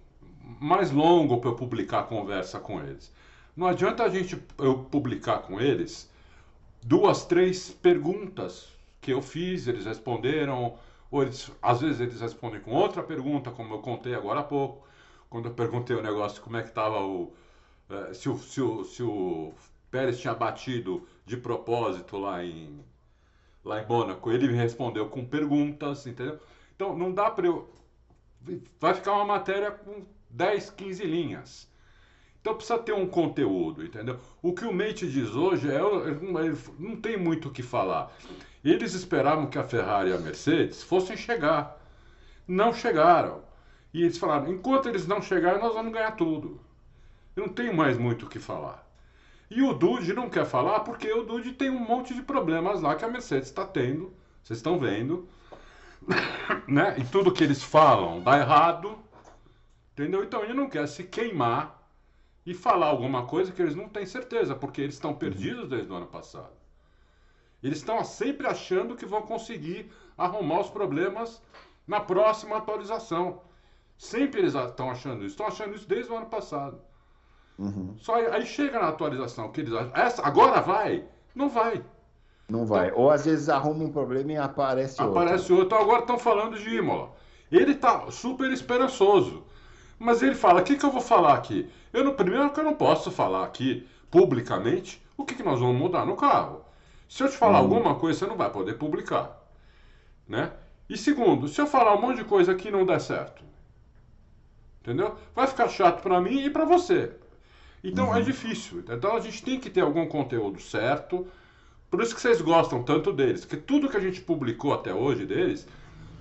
[0.60, 3.12] mais longo para eu publicar a conversa com eles.
[3.56, 6.10] Não adianta a gente eu publicar com eles
[6.82, 8.68] duas, três perguntas
[9.00, 10.76] que eu fiz, eles responderam,
[11.14, 14.84] ou eles, às vezes eles respondem com outra pergunta, como eu contei agora há pouco,
[15.30, 17.32] quando eu perguntei o negócio como é que estava o,
[17.88, 19.54] eh, se, o, se, o, se o
[19.92, 22.84] Pérez tinha batido de propósito lá em,
[23.64, 26.40] lá em Mônaco, ele me respondeu com perguntas, entendeu?
[26.74, 27.72] Então não dá para eu.
[28.80, 31.70] Vai ficar uma matéria com 10, 15 linhas.
[32.44, 34.20] Então precisa ter um conteúdo, entendeu?
[34.42, 38.12] O que o Mate diz hoje é ele não tem muito o que falar.
[38.62, 41.80] Eles esperavam que a Ferrari e a Mercedes fossem chegar.
[42.46, 43.40] Não chegaram.
[43.94, 46.60] E eles falaram: enquanto eles não chegarem, nós vamos ganhar tudo.
[47.34, 48.86] Eu não tenho mais muito o que falar.
[49.50, 52.94] E o Dude não quer falar porque o Dude tem um monte de problemas lá
[52.94, 54.12] que a Mercedes está tendo.
[54.42, 55.26] Vocês estão vendo.
[56.68, 56.94] né?
[56.98, 58.98] E tudo que eles falam dá errado.
[59.94, 60.22] Entendeu?
[60.22, 61.83] Então ele não quer se queimar
[62.46, 65.96] e falar alguma coisa que eles não têm certeza, porque eles estão perdidos desde o
[65.96, 66.52] ano passado.
[67.62, 71.40] Eles estão sempre achando que vão conseguir arrumar os problemas
[71.86, 73.40] na próxima atualização.
[73.96, 75.32] Sempre eles estão achando isso.
[75.32, 76.78] Estão achando isso desde o ano passado.
[77.58, 77.94] Uhum.
[77.96, 79.92] Só aí, aí chega na atualização que eles acham.
[79.94, 81.06] Essa, agora vai?
[81.34, 81.82] Não vai.
[82.48, 82.92] Não vai.
[82.92, 85.18] Ou às vezes arruma um problema e aparece outro.
[85.18, 85.66] Aparece outro.
[85.66, 87.12] Então agora estão falando de Imola.
[87.50, 89.44] Ele está super esperançoso.
[89.98, 91.70] Mas ele fala: o que, que eu vou falar aqui?
[91.94, 95.76] Eu, no primeiro, que eu não posso falar aqui publicamente o que, que nós vamos
[95.76, 96.62] mudar no carro.
[97.08, 97.76] Se eu te falar Uhum.
[97.76, 99.40] alguma coisa, você não vai poder publicar.
[100.28, 100.50] Né?
[100.88, 103.44] E segundo, se eu falar um monte de coisa que não der certo,
[104.82, 105.14] entendeu?
[105.34, 107.12] Vai ficar chato para mim e para você.
[107.82, 108.82] Então é difícil.
[108.88, 111.26] Então a gente tem que ter algum conteúdo certo.
[111.90, 115.24] Por isso que vocês gostam tanto deles, que tudo que a gente publicou até hoje
[115.24, 115.68] deles,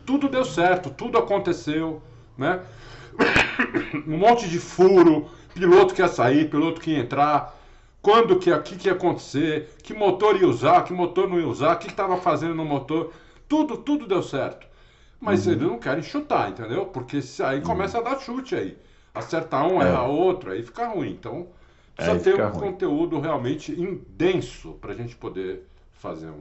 [0.05, 2.01] tudo deu certo, tudo aconteceu,
[2.37, 2.61] né?
[4.05, 7.55] um monte de furo, piloto que ia sair, piloto que ia entrar,
[8.01, 11.75] quando que aqui que ia acontecer, que motor ia usar, que motor não ia usar,
[11.75, 13.13] o que estava fazendo no motor,
[13.47, 14.67] tudo, tudo deu certo.
[15.19, 16.85] Mas eles não querem chutar, entendeu?
[16.87, 18.77] Porque aí começa a dar chute aí.
[19.15, 19.87] Acertar um, É.
[19.87, 21.11] errar outro, aí fica ruim.
[21.11, 21.47] Então,
[21.95, 22.59] precisa Aí ter um ruim.
[22.59, 23.71] conteúdo realmente
[24.09, 26.39] denso para a gente poder fazer um.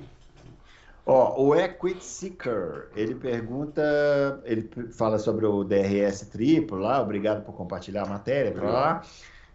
[1.05, 3.83] Ó, o Equity Seeker, ele pergunta,
[4.45, 9.03] ele fala sobre o DRS triplo lá, obrigado por compartilhar a matéria, pra lá.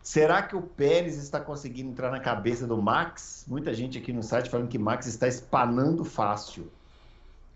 [0.01, 3.45] Será que o Pérez está conseguindo entrar na cabeça do Max?
[3.47, 6.69] Muita gente aqui no site falando que Max está espanando fácil.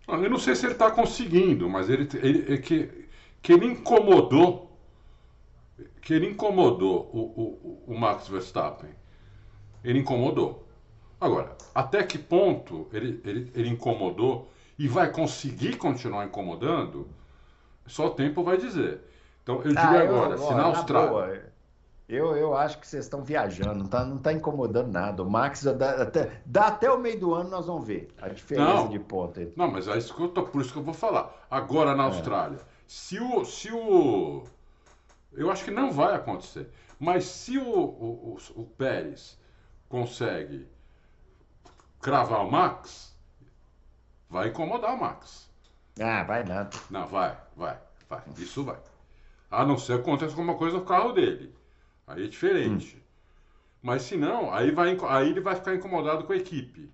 [0.08, 3.08] Ah, Eu não sei se ele está conseguindo, mas ele, ele- é que,
[3.42, 4.72] que ele incomodou,
[6.02, 8.90] que ele incomodou o, o, o Max Verstappen.
[9.84, 10.61] Ele incomodou.
[11.22, 17.08] Agora, até que ponto ele, ele, ele incomodou e vai conseguir continuar incomodando,
[17.86, 19.02] só o tempo vai dizer.
[19.44, 21.10] Então, eu digo Ah, eu- agora, ó, se na Austrália...
[21.10, 21.42] boa,
[22.10, 25.22] eu, eu acho que vocês estão viajando, não tá, não tá incomodando nada.
[25.24, 28.74] O Max, dá até, dá até o meio do ano, nós vamos ver a diferença
[28.74, 28.90] Não.
[28.90, 29.40] de ponto.
[29.40, 31.46] entre- Não, mas é isso que eu tô, por isso que eu vou falar.
[31.50, 31.96] Agora É.
[31.96, 32.58] na Austrália,
[32.88, 34.44] se o, se o.
[35.34, 36.68] Eu acho que não vai acontecer.
[37.00, 39.40] Mas se o, o, o, o Pérez
[39.88, 40.68] consegue
[42.02, 43.16] cravar o Max,
[44.30, 45.50] vai incomodar o Max.
[46.00, 46.70] Ah, vai nada.
[46.90, 47.78] Não, vai, vai,
[48.10, 48.24] vai.
[48.38, 48.78] Isso vai.
[49.50, 51.54] A não ser que aconteça alguma coisa no carro dele.
[52.08, 52.98] Aí é diferente.
[52.98, 53.02] Hum.
[53.82, 56.90] Mas se não, aí, vai, aí ele vai ficar incomodado com a equipe.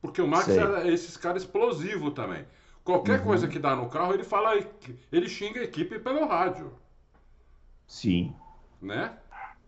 [0.00, 0.58] Porque o Max Sei.
[0.58, 2.46] é esses caras explosivos também.
[2.82, 3.26] Qualquer Uhum.
[3.26, 4.54] coisa que dá no carro, ele fala,
[5.12, 6.72] ele xinga a equipe pelo rádio.
[7.86, 8.34] Sim.
[8.80, 9.18] né?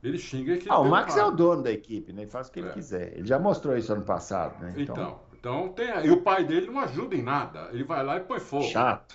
[0.03, 0.69] Ele xinga que.
[0.69, 2.23] Ah, o Max é o dono da equipe, né?
[2.23, 2.63] Ele faz o que é.
[2.63, 3.17] ele quiser.
[3.17, 4.75] Ele já mostrou isso ano passado, né?
[4.77, 6.07] Então, então, então tem.
[6.07, 7.69] E o pai dele não ajuda em nada.
[7.73, 8.65] Ele vai lá e põe fogo.
[8.65, 9.15] Chato.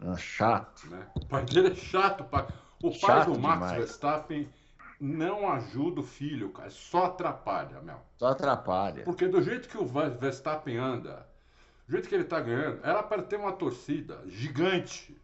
[0.00, 0.88] Ah, chato.
[0.88, 1.06] Né?
[1.14, 2.24] O pai dele é chato.
[2.24, 2.46] Pai...
[2.82, 3.78] O pai chato do Max demais.
[3.78, 4.48] Verstappen
[5.00, 6.70] não ajuda o filho, cara.
[6.70, 7.96] Só atrapalha, meu.
[8.16, 9.02] Só atrapalha.
[9.04, 11.26] Porque do jeito que o Verstappen anda,
[11.86, 15.18] do jeito que ele tá ganhando, era para ter uma torcida gigante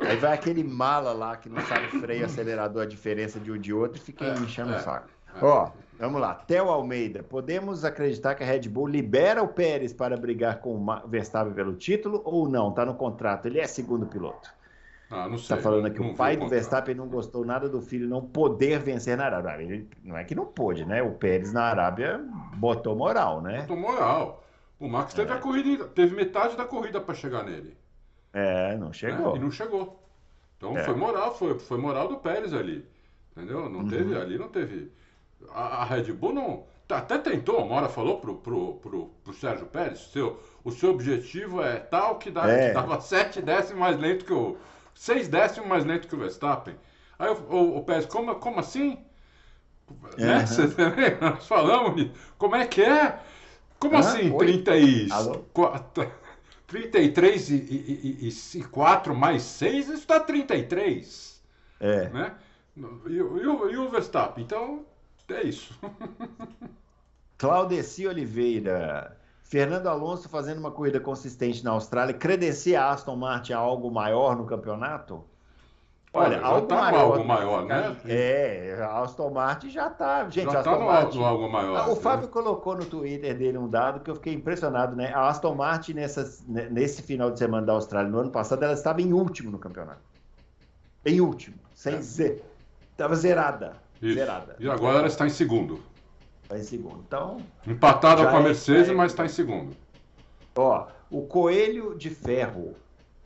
[0.00, 3.72] Aí vai aquele mala lá que não sabe freio, acelerador, a diferença de um de
[3.72, 5.08] outro e fica é, enchendo é, o saco.
[5.34, 5.44] É.
[5.44, 6.34] Ó, vamos lá.
[6.34, 11.08] Theo Almeida, podemos acreditar que a Red Bull libera o Pérez para brigar com o
[11.08, 12.72] Verstappen pelo título ou não?
[12.72, 14.50] Tá no contrato, ele é segundo piloto.
[15.10, 15.56] Ah, não sei.
[15.56, 19.16] Tá falando aqui, o pai do Verstappen não gostou nada do filho não poder vencer
[19.16, 19.62] na Arábia.
[19.62, 21.02] Ele, não é que não pôde, né?
[21.02, 22.20] O Pérez na Arábia
[22.56, 23.62] botou moral, né?
[23.62, 24.44] Botou moral.
[24.78, 25.34] O Max teve é.
[25.34, 27.76] a corrida, teve metade da corrida para chegar nele.
[28.38, 29.34] É, não chegou.
[29.34, 30.02] É, e não chegou.
[30.56, 30.84] Então é.
[30.84, 32.84] foi moral, foi, foi moral do Pérez ali.
[33.32, 33.68] Entendeu?
[33.68, 33.88] Não uhum.
[33.88, 34.92] teve, ali não teve.
[35.50, 36.64] A, a, Red Bull não.
[36.86, 40.90] Tá, até tentou, uma hora falou pro, pro, pro, pro Sérgio Pérez, seu, o seu
[40.90, 42.68] objetivo é tal que, dá, é.
[42.68, 44.56] que dava 7 décimos mais lento que o.
[44.94, 46.74] 6 décimos mais lento que o Verstappen.
[47.18, 48.98] Aí o, o, o Pérez, como, como assim?
[49.88, 50.26] Uhum.
[50.26, 50.46] Né?
[50.46, 50.62] Você,
[51.20, 53.18] nós falamos, como é que é?
[53.78, 54.00] Como uhum.
[54.00, 54.46] assim, Oi?
[54.46, 55.12] 30 e.
[55.12, 55.44] Alô?
[55.52, 56.10] 4,
[56.68, 61.42] 33 e, e, e, e 4 mais 6, isso dá 33.
[61.80, 62.08] É.
[62.10, 62.34] Né?
[62.76, 64.44] E, e, o, e o Verstappen?
[64.44, 64.84] Então,
[65.30, 65.74] é isso.
[67.38, 69.16] Claudeci Oliveira.
[69.42, 74.36] Fernando Alonso fazendo uma corrida consistente na Austrália, credencia a Aston Martin a algo maior
[74.36, 75.24] no campeonato?
[76.12, 77.96] Olha, algo tá maior, algo maior, né?
[78.06, 80.28] É, a Aston Martin já está.
[80.28, 81.86] Gente, já está no Martin, algo maior.
[81.86, 82.00] O né?
[82.00, 85.12] Fábio colocou no Twitter dele um dado que eu fiquei impressionado, né?
[85.12, 85.94] A Aston Martin,
[86.70, 90.00] nesse final de semana da Austrália, no ano passado, ela estava em último no campeonato.
[91.04, 92.00] Em último, sem é.
[92.00, 92.42] Z.
[92.92, 93.72] Estava zerada.
[94.00, 94.14] Isso.
[94.14, 94.56] Zerada.
[94.58, 95.80] E agora ela está em segundo.
[96.42, 97.04] Está em segundo.
[97.06, 97.36] Então.
[97.66, 98.94] Empatada com a é Mercedes, é...
[98.94, 99.76] mas está em segundo.
[100.56, 102.74] Ó, o Coelho de Ferro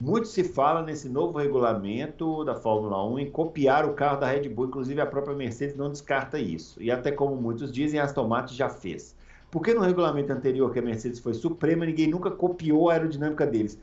[0.02, 4.48] muito se fala nesse novo regulamento da Fórmula 1 em copiar o carro da Red
[4.48, 6.82] Bull, inclusive a própria Mercedes não descarta isso.
[6.82, 9.14] E até como muitos dizem, a Aston Martin já fez.
[9.48, 13.78] Porque no regulamento anterior, que a Mercedes foi suprema, ninguém nunca copiou a aerodinâmica deles.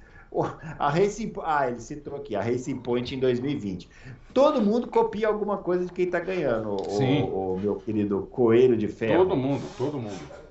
[0.77, 3.89] A Racing, ah, ele citou aqui, a Racing Point em 2020.
[4.33, 8.89] Todo mundo copia alguma coisa de quem está ganhando, o, o, meu querido Coelho de
[8.89, 9.23] Ferro.
[9.23, 10.48] Todo mundo, todo mundo.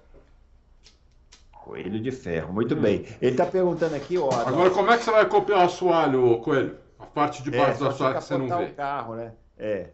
[1.68, 2.80] Coelho de ferro, muito hum.
[2.80, 3.04] bem.
[3.20, 4.30] Ele está perguntando aqui, ó.
[4.30, 6.78] Agora, como é que você vai copiar o assoalho, Coelho?
[6.98, 8.64] A parte de baixo é, do assoalho que você não vê.
[8.64, 9.34] o carro, né?
[9.58, 9.90] É.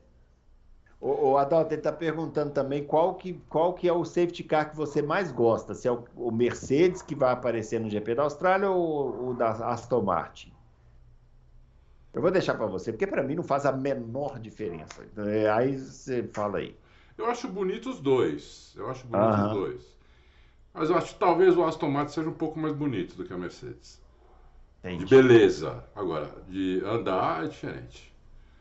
[1.01, 4.71] O, o Adalto, ele está perguntando também qual que, qual que é o safety car
[4.71, 5.75] que você mais gosta.
[5.75, 9.51] Se é o, o Mercedes que vai aparecer no GP da Austrália ou o da
[9.51, 10.53] Aston Martin?
[12.13, 15.05] Eu vou deixar para você, porque para mim não faz a menor diferença.
[15.27, 16.77] É, aí você fala aí.
[17.19, 18.73] Eu acho bonito os dois.
[18.77, 19.94] Eu acho bonito os dois.
[20.75, 23.33] Mas eu acho que talvez o Aston Martin seja um pouco mais bonito do que
[23.33, 24.03] a Mercedes.
[24.81, 25.05] Entendi.
[25.05, 25.85] De beleza.
[25.95, 28.13] Agora, de andar é diferente.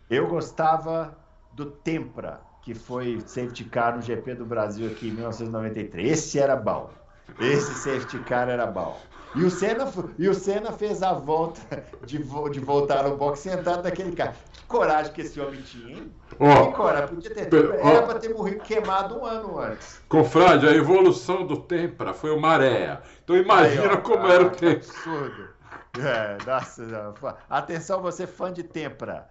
[0.10, 1.18] Eu gostava
[1.54, 6.12] do Tempra, que foi safety car no GP do Brasil aqui em 1993.
[6.12, 6.92] Esse era bom.
[7.40, 8.98] Esse safety car era bom.
[9.36, 13.84] E o Senna, e o Senna fez a volta de, de voltar no box sentado
[13.84, 14.36] naquele carro.
[14.52, 16.12] Que coragem que esse homem tinha, hein?
[16.40, 17.54] Oh, que coragem, podia ter.
[17.54, 20.02] Era para ter morrido queimado um ano antes.
[20.08, 23.02] Confrade, a evolução do Tempra foi uma maré.
[23.24, 24.86] Então imagina Aí, ó, como ah, era o tempo.
[24.86, 25.54] Absurdo.
[26.00, 27.14] É, nossa,
[27.48, 29.30] atenção, você fã de Tempra.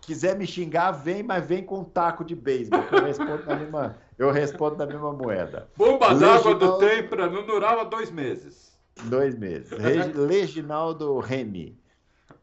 [0.00, 2.82] Quiser me xingar, vem, mas vem com um taco de beisebol.
[2.90, 5.68] Eu respondo na mesma, eu respondo na mesma moeda.
[5.76, 8.69] Bomba d'água do Tempra não durava dois meses.
[9.04, 9.70] Dois meses.
[10.14, 11.78] Leginaldo Remy.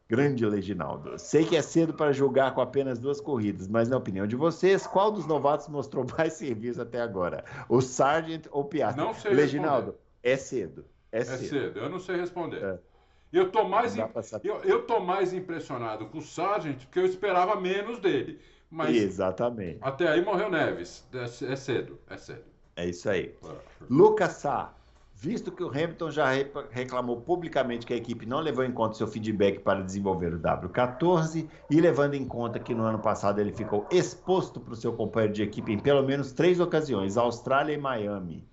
[0.10, 1.20] Grande Leginaldo.
[1.20, 4.88] Sei que é cedo para julgar com apenas duas corridas, mas na opinião de vocês,
[4.88, 7.44] qual dos novatos mostrou mais serviço até agora?
[7.68, 9.04] O Sargent ou o Piastri?
[9.04, 10.00] Não sei Leginaldo, responder.
[10.24, 10.86] é cedo.
[11.12, 11.50] É, é cedo.
[11.50, 11.80] cedo.
[11.80, 12.64] Eu não sei responder.
[12.64, 12.80] É.
[13.34, 18.00] Eu tô mais eu, eu tô mais impressionado com o Sargent porque eu esperava menos
[18.00, 18.40] dele.
[18.70, 19.80] Mas Exatamente.
[19.82, 21.06] Até aí morreu Neves.
[21.14, 22.44] É, é cedo, é cedo.
[22.78, 23.36] É isso aí.
[23.90, 24.74] Lucas Sá.
[25.20, 26.28] Visto que o Hamilton já
[26.70, 31.50] reclamou publicamente que a equipe não levou em conta seu feedback para desenvolver o W14
[31.72, 35.34] e levando em conta que no ano passado ele ficou exposto para o seu companheiro
[35.34, 38.48] de equipe em pelo menos três ocasiões, Austrália e Miami,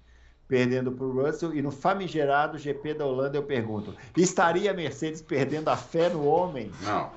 [0.48, 5.20] perdendo para o Russell e no famigerado GP da Holanda eu pergunto, estaria a Mercedes
[5.20, 6.70] perdendo a fé no homem?
[6.82, 7.10] Não.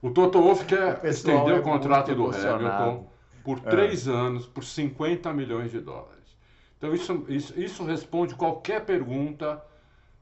[0.00, 3.06] O Toto Wolff quer estender é o contrato do Hamilton
[3.44, 3.60] por é.
[3.60, 4.10] três é.
[4.10, 6.19] anos por 50 milhões de dólares.
[6.80, 9.62] Então isso, isso, isso responde qualquer pergunta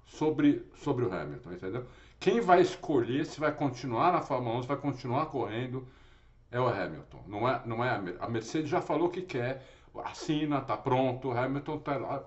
[0.04, 1.86] sobre, sobre o Hamilton, entendeu?
[2.18, 5.86] Quem vai escolher se vai continuar na Fórmula 1, se vai continuar correndo,
[6.50, 7.22] é o Hamilton.
[7.28, 9.64] Não é, não é a, a Mercedes já falou que quer,
[10.04, 12.24] assina, tá pronto, o Hamilton tá lá,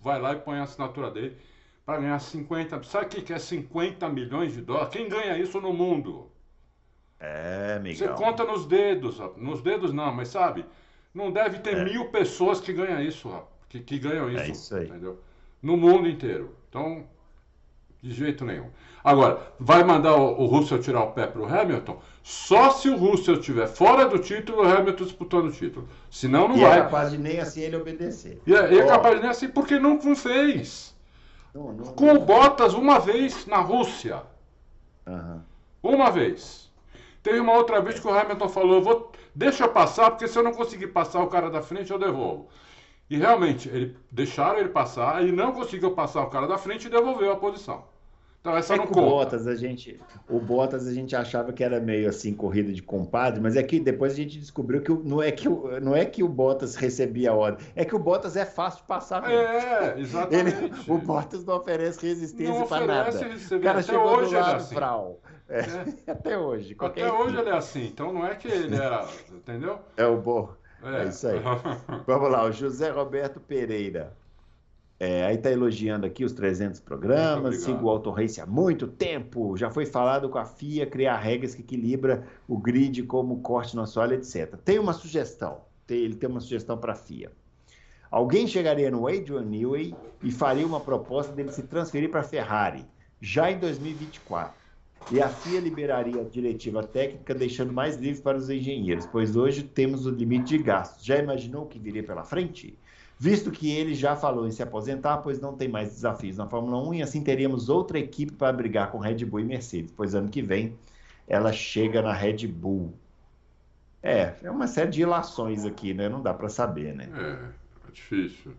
[0.00, 1.38] vai lá e põe a assinatura dele
[1.86, 2.82] para ganhar 50.
[2.82, 4.90] Sabe o que é 50 milhões de dólares?
[4.90, 6.28] Quem ganha isso no mundo?
[7.20, 8.08] É, Miguel.
[8.08, 10.66] Você conta nos dedos, nos dedos não, mas sabe,
[11.14, 11.84] não deve ter é.
[11.84, 13.30] mil pessoas que ganham isso,
[13.70, 14.86] que, que ganham isso, é isso aí.
[14.86, 15.18] entendeu?
[15.62, 16.54] No mundo inteiro.
[16.68, 17.04] Então,
[18.02, 18.68] de jeito nenhum.
[19.02, 22.02] Agora, vai mandar o, o Russell tirar o pé para o Hamilton?
[22.22, 25.88] Só se o Russell estiver fora do título, o Hamilton disputando o título.
[26.10, 26.78] Senão não e é vai.
[26.78, 28.42] é capaz de nem assim ele obedecer.
[28.46, 30.94] E é, é capaz de nem assim porque não, não fez.
[31.54, 34.22] Não, não, Com o Bottas uma vez na Rússia.
[35.06, 35.40] Uhum.
[35.82, 36.70] Uma vez.
[37.22, 40.42] Teve uma outra vez que o Hamilton falou: vou, deixa eu passar, porque se eu
[40.42, 42.48] não conseguir passar o cara da frente, eu devolvo.
[43.10, 46.90] E realmente, ele, deixaram ele passar, ele não conseguiu passar o cara da frente e
[46.90, 47.84] devolveu a posição.
[48.40, 49.00] Então essa é não conta.
[49.00, 52.80] O Bottas, a gente, o Bottas a gente achava que era meio assim corrida de
[52.80, 56.06] compadre, mas é que depois a gente descobriu que não é que o, não é
[56.06, 59.20] que o Bottas recebia a ordem, é que o Bottas é fácil de passar.
[59.22, 59.36] Mesmo.
[59.36, 60.56] É, exatamente.
[60.56, 63.10] Ele, o Bottas não oferece resistência para nada.
[63.10, 64.74] O cara Até chegou hoje do lado, assim.
[64.74, 65.20] Frau.
[65.46, 65.84] É, é.
[66.10, 66.76] Até hoje.
[66.78, 69.80] Até hoje ele é assim, então não é que ele era, entendeu?
[69.98, 70.48] É o bom.
[70.82, 71.04] É.
[71.04, 71.40] é isso aí.
[72.06, 74.16] Vamos lá, o José Roberto Pereira.
[75.02, 79.56] É, aí está elogiando aqui os 300 programas, sigo o Auto Race há muito tempo,
[79.56, 83.80] já foi falado com a FIA criar regras que equilibra o grid como corte no
[83.80, 84.56] assoalho, etc.
[84.62, 87.32] Tem uma sugestão, tem, ele tem uma sugestão para a FIA.
[88.10, 92.84] Alguém chegaria no Adrian Newey e faria uma proposta dele se transferir para a Ferrari,
[93.22, 94.59] já em 2024.
[95.10, 99.62] E a FIA liberaria a diretiva técnica, deixando mais livre para os engenheiros, pois hoje
[99.62, 101.04] temos o limite de gastos.
[101.04, 102.78] Já imaginou o que viria pela frente?
[103.20, 106.82] visto que ele já falou em se aposentar, pois não tem mais desafios na Fórmula
[106.88, 110.30] 1 e assim teríamos outra equipe para brigar com Red Bull e Mercedes, pois ano
[110.30, 110.74] que vem
[111.28, 112.94] ela chega na Red Bull.
[114.02, 116.08] É, é uma série de ilações aqui, né?
[116.08, 117.10] Não dá para saber, né?
[117.14, 118.52] É, é difícil.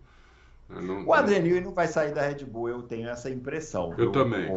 [0.70, 3.92] Não, o Adriano não vai sair da Red Bull, eu tenho essa impressão.
[3.98, 4.48] Eu também.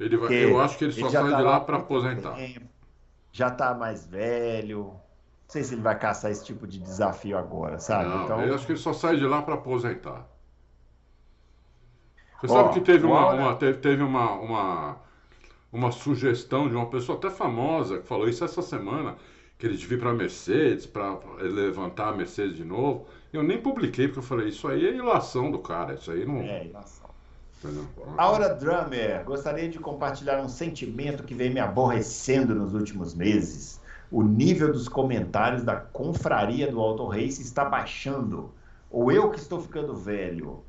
[0.00, 2.34] Ele vai, eu acho que ele só ele sai tá de lá para aposentar.
[2.34, 2.66] Tempo,
[3.30, 5.00] já está mais velho, não
[5.46, 8.08] sei se ele vai caçar esse tipo de desafio agora, sabe?
[8.08, 8.42] Não, então...
[8.42, 10.26] eu acho que ele só sai de lá para aposentar.
[12.40, 14.96] Você Ó, sabe que teve, uma, uma, teve, teve uma, uma,
[15.70, 19.16] uma sugestão de uma pessoa até famosa que falou isso essa semana,
[19.58, 23.06] que ele devia ir para a Mercedes, para levantar a Mercedes de novo.
[23.30, 26.40] Eu nem publiquei, porque eu falei, isso aí é ilação do cara, isso aí não...
[26.40, 26.99] É, ilação.
[28.16, 33.80] Aura Drummer, gostaria de compartilhar um sentimento que vem me aborrecendo nos últimos meses
[34.10, 38.52] o nível dos comentários da confraria do Auto Race está baixando.
[38.90, 40.64] Ou eu que estou ficando velho?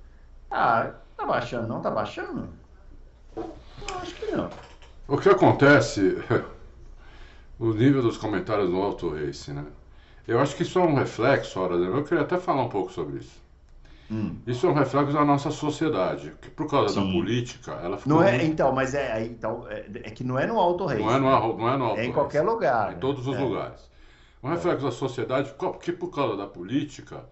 [0.50, 2.50] Ah, tá baixando, não tá baixando?
[4.00, 4.50] acho que não.
[5.08, 6.24] O que acontece,
[7.58, 9.66] o nível dos comentários do Auto Race, né?
[10.28, 13.18] Eu acho que isso é um reflexo, hora, eu queria até falar um pouco sobre
[13.18, 13.41] isso.
[14.12, 14.36] Hum.
[14.46, 17.06] Isso é um reflexo da nossa sociedade, que por causa Sim.
[17.06, 18.16] da política, ela ficou.
[18.16, 18.46] Não é, muito...
[18.46, 21.02] então, mas é, então, é, é, que não é no Alto Reis.
[21.02, 22.92] Não é no, não é no Alto É em qualquer lugar.
[22.92, 23.00] Em né?
[23.00, 23.40] todos os é.
[23.40, 23.90] lugares.
[24.44, 27.24] Um reflexo da sociedade, porque por causa da política,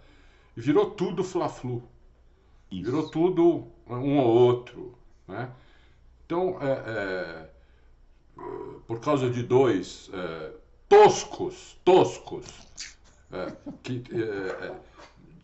[0.56, 1.84] virou tudo fla-flu.
[2.72, 4.94] Virou tudo um ou outro.
[5.28, 5.50] Né?
[6.26, 7.50] Então, é, é
[8.88, 10.52] por causa de dois é,
[10.88, 12.46] toscos, toscos,
[13.84, 14.02] que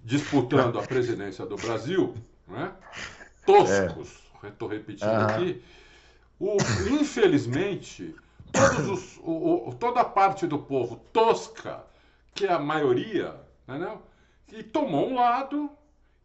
[0.06, 2.14] disputando a presidência do Brasil,
[2.48, 2.72] né?
[3.46, 4.76] toscos, estou é.
[4.76, 5.26] repetindo uhum.
[5.26, 5.64] aqui,
[6.40, 6.58] o,
[7.02, 8.16] infelizmente,
[8.92, 11.84] os, o, o, toda a parte do povo tosca,
[12.36, 13.36] que é a maioria,
[13.68, 14.02] entendeu?
[14.54, 15.72] e tomou um lado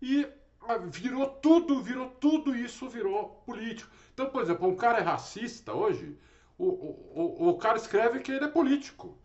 [0.03, 0.29] e
[0.69, 3.91] ah, virou tudo, virou tudo isso, virou político.
[4.13, 6.17] Então, por exemplo, um cara é racista hoje,
[6.59, 9.17] o, o, o, cara escreve que ele é político.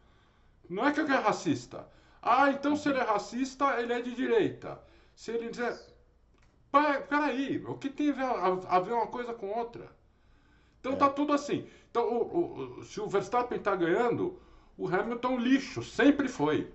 [0.70, 1.86] Não é que ele é racista.
[2.26, 4.82] Ah, então se ele é racista, ele é de direita.
[5.16, 5.80] Se ele dizer.
[7.08, 9.96] Peraí, o que tem a ver uma coisa com outra?
[10.80, 10.96] Então é.
[10.96, 11.68] tá tudo assim.
[11.92, 14.42] Então, o, o, se o Verstappen tá ganhando,
[14.76, 16.74] o Hamilton lixo, sempre foi.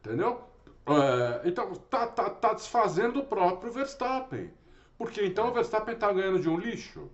[0.00, 0.42] Entendeu?
[0.84, 4.52] É, então tá, tá, tá desfazendo o próprio Verstappen.
[4.98, 7.08] Porque então o Verstappen tá ganhando de um lixo.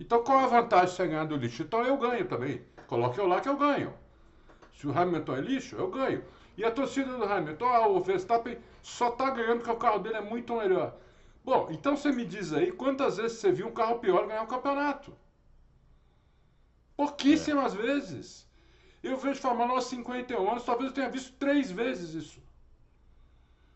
[0.00, 1.62] Então qual a vantagem de você ganhar do lixo?
[1.62, 2.64] Então eu ganho também.
[2.86, 3.92] Coloque eu lá que eu ganho.
[4.76, 6.22] Se o Hamilton é lixo, eu ganho.
[6.56, 10.16] E a torcida do Hamilton, ah, o Verstappen só está ganhando porque o carro dele
[10.16, 10.94] é muito melhor.
[11.44, 14.46] Bom, então você me diz aí quantas vezes você viu um carro pior ganhar um
[14.46, 15.16] campeonato?
[16.96, 17.76] Pouquíssimas é.
[17.76, 18.46] vezes.
[19.02, 22.42] Eu vejo Fórmula 1 há 51 anos, talvez eu tenha visto três vezes isso.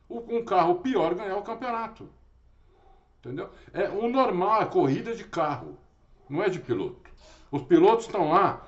[0.09, 2.11] Um carro pior ganhar o campeonato.
[3.21, 3.51] Entendeu?
[3.73, 5.79] É o normal, a corrida de carro,
[6.29, 7.09] não é de piloto.
[7.51, 8.67] Os pilotos estão lá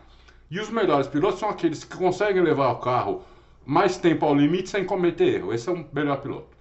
[0.53, 3.25] E os melhores pilotos são aqueles que conseguem levar o carro
[3.65, 5.55] mais tempo ao limite sem cometer erro.
[5.55, 6.55] Esse é um melhor piloto.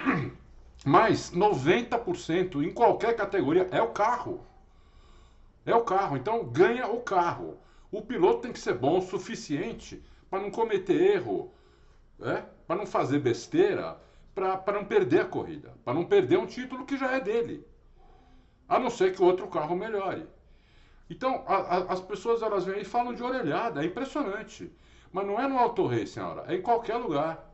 [0.86, 4.40] Mas 90% em qualquer categoria é o carro.
[5.66, 6.16] É o carro.
[6.16, 7.58] Então ganha o carro.
[7.92, 11.52] O piloto tem que ser bom o suficiente para não cometer erro,
[12.18, 12.46] né?
[12.66, 14.00] para não fazer besteira,
[14.34, 17.66] para não perder a corrida, para não perder um título que já é dele.
[18.66, 20.26] A não ser que outro carro melhore.
[21.10, 24.70] Então, a, a, as pessoas elas vêm e falam de orelhada, é impressionante.
[25.12, 27.48] Mas não é no Auto Racing, hora, é em qualquer lugar.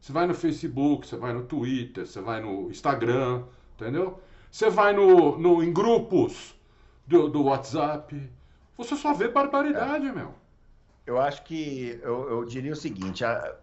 [0.00, 4.20] Você vai no Facebook, você vai no Twitter, você vai no Instagram, entendeu?
[4.50, 6.54] Você vai no, no, em grupos
[7.06, 8.30] do, do WhatsApp.
[8.76, 10.12] Você só vê barbaridade, é.
[10.12, 10.34] meu.
[11.06, 13.54] Eu acho que eu, eu diria o seguinte: a,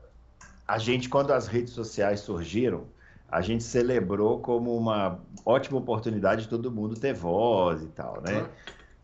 [0.68, 2.86] a gente, quando as redes sociais surgiram,
[3.30, 8.48] a gente celebrou como uma ótima oportunidade de todo mundo ter voz e tal, né?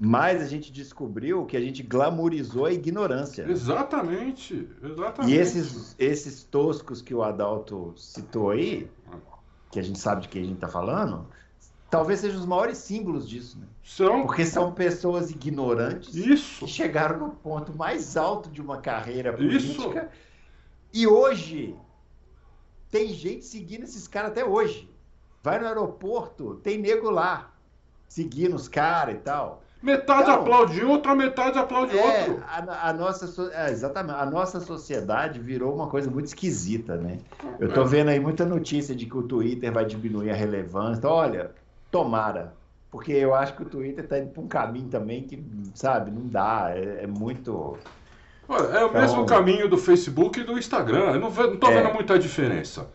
[0.02, 3.46] Mas a gente descobriu que a gente glamorizou a ignorância.
[3.50, 5.34] Exatamente, exatamente.
[5.34, 8.90] E esses, esses toscos que o Adalto citou aí,
[9.70, 11.28] que a gente sabe de quem a gente está falando,
[11.90, 13.68] talvez sejam os maiores símbolos disso, né?
[13.84, 14.26] São.
[14.26, 16.66] Porque são pessoas ignorantes Isso.
[16.66, 20.04] que chegaram no ponto mais alto de uma carreira política.
[20.04, 20.30] Isso.
[20.94, 21.76] E hoje
[22.90, 24.90] tem gente seguindo esses caras até hoje.
[25.44, 27.54] Vai no aeroporto, tem nego lá
[28.08, 29.64] seguindo os caras e tal.
[29.82, 32.44] Metade então, aplaude outra metade aplaude é, outro.
[32.46, 34.20] A, a nossa, é, exatamente.
[34.20, 37.18] A nossa sociedade virou uma coisa muito esquisita, né?
[37.60, 37.86] Eu tô é.
[37.86, 41.00] vendo aí muita notícia de que o Twitter vai diminuir a relevância.
[41.00, 41.52] Então, olha,
[41.90, 42.54] tomara.
[42.92, 45.42] Porque eu acho que o Twitter tá indo para um caminho também que,
[45.76, 46.72] sabe, não dá.
[46.76, 47.78] É, é muito.
[48.50, 51.14] Olha, é o então, mesmo caminho do Facebook e do Instagram.
[51.14, 51.82] Eu não, não tô é.
[51.82, 52.88] vendo muita diferença.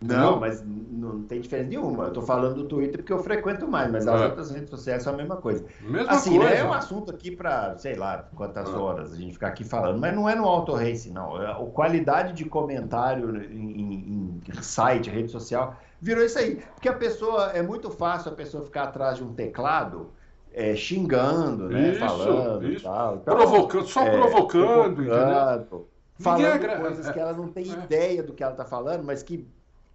[0.00, 2.04] Não, não, mas não tem diferença nenhuma.
[2.04, 4.24] Eu tô falando do Twitter porque eu frequento mais, mas as é.
[4.24, 5.64] outras redes sociais são a mesma coisa.
[5.82, 6.54] Mesma assim, coisa.
[6.54, 8.78] Né, é um assunto aqui para, sei lá, quantas ah.
[8.78, 11.36] horas a gente ficar aqui falando, mas não é no Auto Race, não.
[11.36, 16.62] A é, qualidade de comentário em, em site, rede social, virou isso aí.
[16.74, 20.10] Porque a pessoa, é muito fácil a pessoa ficar atrás de um teclado
[20.52, 21.90] é, xingando, né?
[21.90, 22.84] Isso, falando isso.
[22.84, 23.16] Tal.
[23.16, 25.90] Então, provocando, só é, provocando, provocando
[26.20, 27.84] falando coisas que ela não tem é.
[27.84, 29.48] ideia do que ela está falando, mas que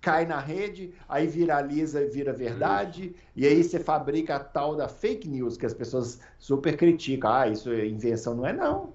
[0.06, 3.16] cai na rede, aí viraliza e vira verdade, isso.
[3.36, 7.32] e aí você fabrica a tal da fake news que as pessoas super criticam.
[7.32, 8.92] Ah, isso é invenção, não é não.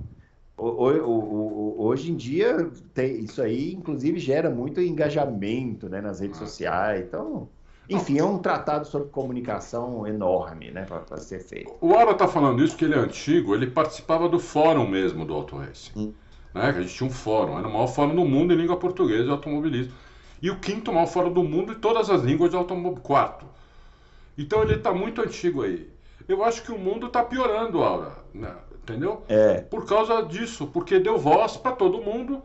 [0.57, 2.71] Hoje em dia,
[3.19, 7.05] isso aí, inclusive, gera muito engajamento né, nas redes sociais.
[7.09, 7.49] Então,
[7.89, 11.75] enfim, é um tratado sobre comunicação enorme né, para ser feito.
[11.81, 15.35] O Ara está falando isso porque ele é antigo, ele participava do fórum mesmo do
[15.35, 15.91] Auto Racing.
[15.97, 16.13] Hum.
[16.55, 19.25] Né, a gente tinha um fórum, era o maior fórum do mundo em língua portuguesa
[19.25, 19.93] de automobilismo
[20.43, 23.01] e o quinto maior fora do mundo em todas as línguas de automóvel.
[23.03, 23.47] Quarto.
[24.37, 25.91] Então ele está muito antigo aí.
[26.29, 28.13] Eu acho que o mundo está piorando, Aura.
[28.33, 28.55] Né?
[28.83, 29.23] Entendeu?
[29.29, 29.61] É.
[29.61, 32.43] Por causa disso, porque deu voz para todo mundo.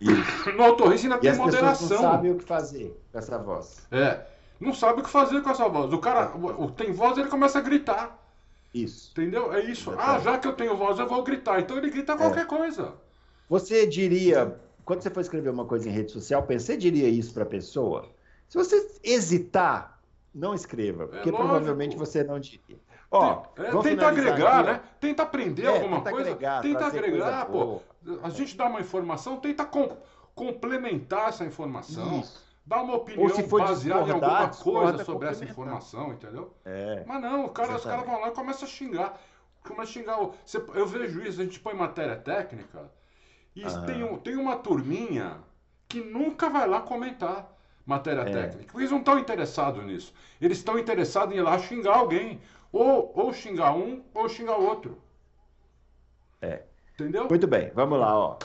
[0.00, 0.50] Isso.
[0.56, 1.88] No Autorrace ainda e tem as moderação.
[1.88, 3.86] Não sabe o que fazer com essa voz.
[3.90, 4.20] É.
[4.60, 5.92] Não sabe o que fazer com essa voz.
[5.92, 8.18] O cara o, tem voz, ele começa a gritar.
[8.72, 9.10] Isso.
[9.12, 9.52] Entendeu?
[9.52, 9.92] É isso.
[9.96, 11.60] Ah, já que eu tenho voz, eu vou gritar.
[11.60, 12.46] Então ele grita qualquer é.
[12.46, 12.92] coisa.
[13.48, 17.42] Você diria, quando você for escrever uma coisa em rede social, você diria isso para
[17.42, 18.08] a pessoa?
[18.48, 20.00] Se você hesitar,
[20.34, 22.78] não escreva, porque é provavelmente você não diria.
[23.10, 24.80] Ó, é, tenta agregar, aqui, né?
[25.00, 26.30] Tenta aprender é, alguma tenta coisa.
[26.30, 27.80] Agregar, tenta agregar, pô.
[28.22, 29.96] A gente dá uma informação, tenta com,
[30.34, 32.20] complementar essa informação.
[32.20, 32.44] Isso.
[32.66, 36.52] Dá uma opinião baseada em alguma coisa sobre essa informação, entendeu?
[36.64, 39.20] É, Mas não, cara, os caras vão lá e começam a xingar.
[39.62, 40.18] Começa a xingar.
[40.74, 42.90] Eu vejo isso, a gente põe matéria técnica.
[43.54, 43.82] E ah.
[43.82, 45.38] tem, um, tem uma turminha
[45.88, 47.52] que nunca vai lá comentar
[47.86, 48.32] matéria é.
[48.32, 48.76] técnica.
[48.76, 50.12] Eles não estão interessados nisso.
[50.40, 52.40] Eles estão interessados em ir lá xingar alguém.
[52.72, 55.00] Ou, ou xingar um, ou xingar o outro.
[56.42, 56.62] É.
[56.94, 57.28] Entendeu?
[57.28, 58.38] Muito bem, vamos lá, ó.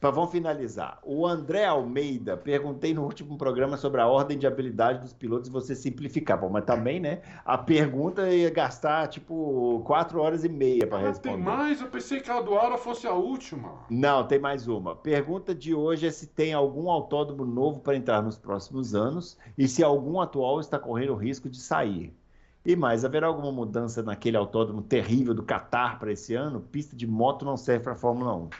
[0.00, 0.98] Vamos finalizar.
[1.02, 5.52] O André Almeida, perguntei no último programa sobre a ordem de habilidade dos pilotos e
[5.52, 6.38] você simplificar.
[6.38, 7.22] Bom, mas também, né?
[7.44, 11.36] A pergunta ia gastar tipo quatro horas e meia para ah, responder.
[11.36, 11.80] Tem mais?
[11.80, 13.72] Eu pensei que a do Ara fosse a última.
[13.88, 14.94] Não, tem mais uma.
[14.94, 19.66] Pergunta de hoje é se tem algum autódromo novo para entrar nos próximos anos e
[19.66, 22.14] se algum atual está correndo o risco de sair.
[22.64, 26.60] E mais, haverá alguma mudança naquele autódromo terrível do Qatar para esse ano?
[26.60, 28.50] Pista de moto não serve para a Fórmula 1.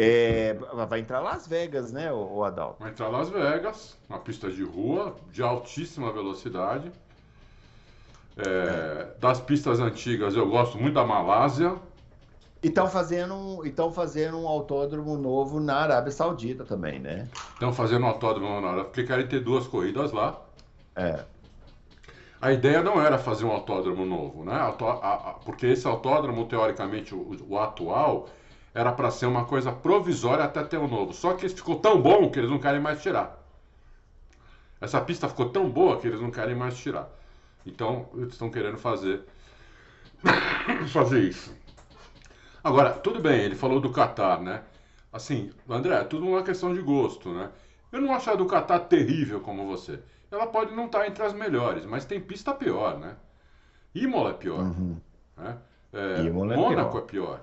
[0.00, 0.56] É,
[0.88, 2.76] vai entrar Las Vegas, né, o, Adalto?
[2.78, 6.92] Vai entrar Las Vegas, uma pista de rua de altíssima velocidade.
[8.36, 11.74] É, das pistas antigas, eu gosto muito da Malásia.
[12.62, 17.28] E estão fazendo, então fazendo um autódromo novo na Arábia Saudita também, né?
[17.54, 20.40] Estão fazendo um autódromo na Arábia, porque querem ter duas corridas lá.
[20.94, 21.24] É.
[22.40, 24.72] A ideia não era fazer um autódromo novo, né?
[25.44, 28.28] Porque esse autódromo, teoricamente, o, o atual,
[28.74, 31.12] era para ser uma coisa provisória até ter um novo.
[31.12, 33.38] Só que ficou tão bom que eles não querem mais tirar.
[34.80, 37.08] Essa pista ficou tão boa que eles não querem mais tirar.
[37.66, 39.24] Então, eles estão querendo fazer
[40.92, 41.54] fazer isso.
[42.62, 44.62] Agora, tudo bem, ele falou do Qatar, né?
[45.12, 47.50] Assim, André, é tudo uma questão de gosto, né?
[47.90, 50.00] Eu não acho a do Qatar terrível como você.
[50.30, 53.16] Ela pode não estar entre as melhores, mas tem pista pior, né?
[53.94, 54.60] Imola é pior.
[54.60, 54.96] Uhum.
[55.36, 55.58] Né?
[55.92, 57.02] É, Imola é Mônaco pior.
[57.02, 57.40] é pior.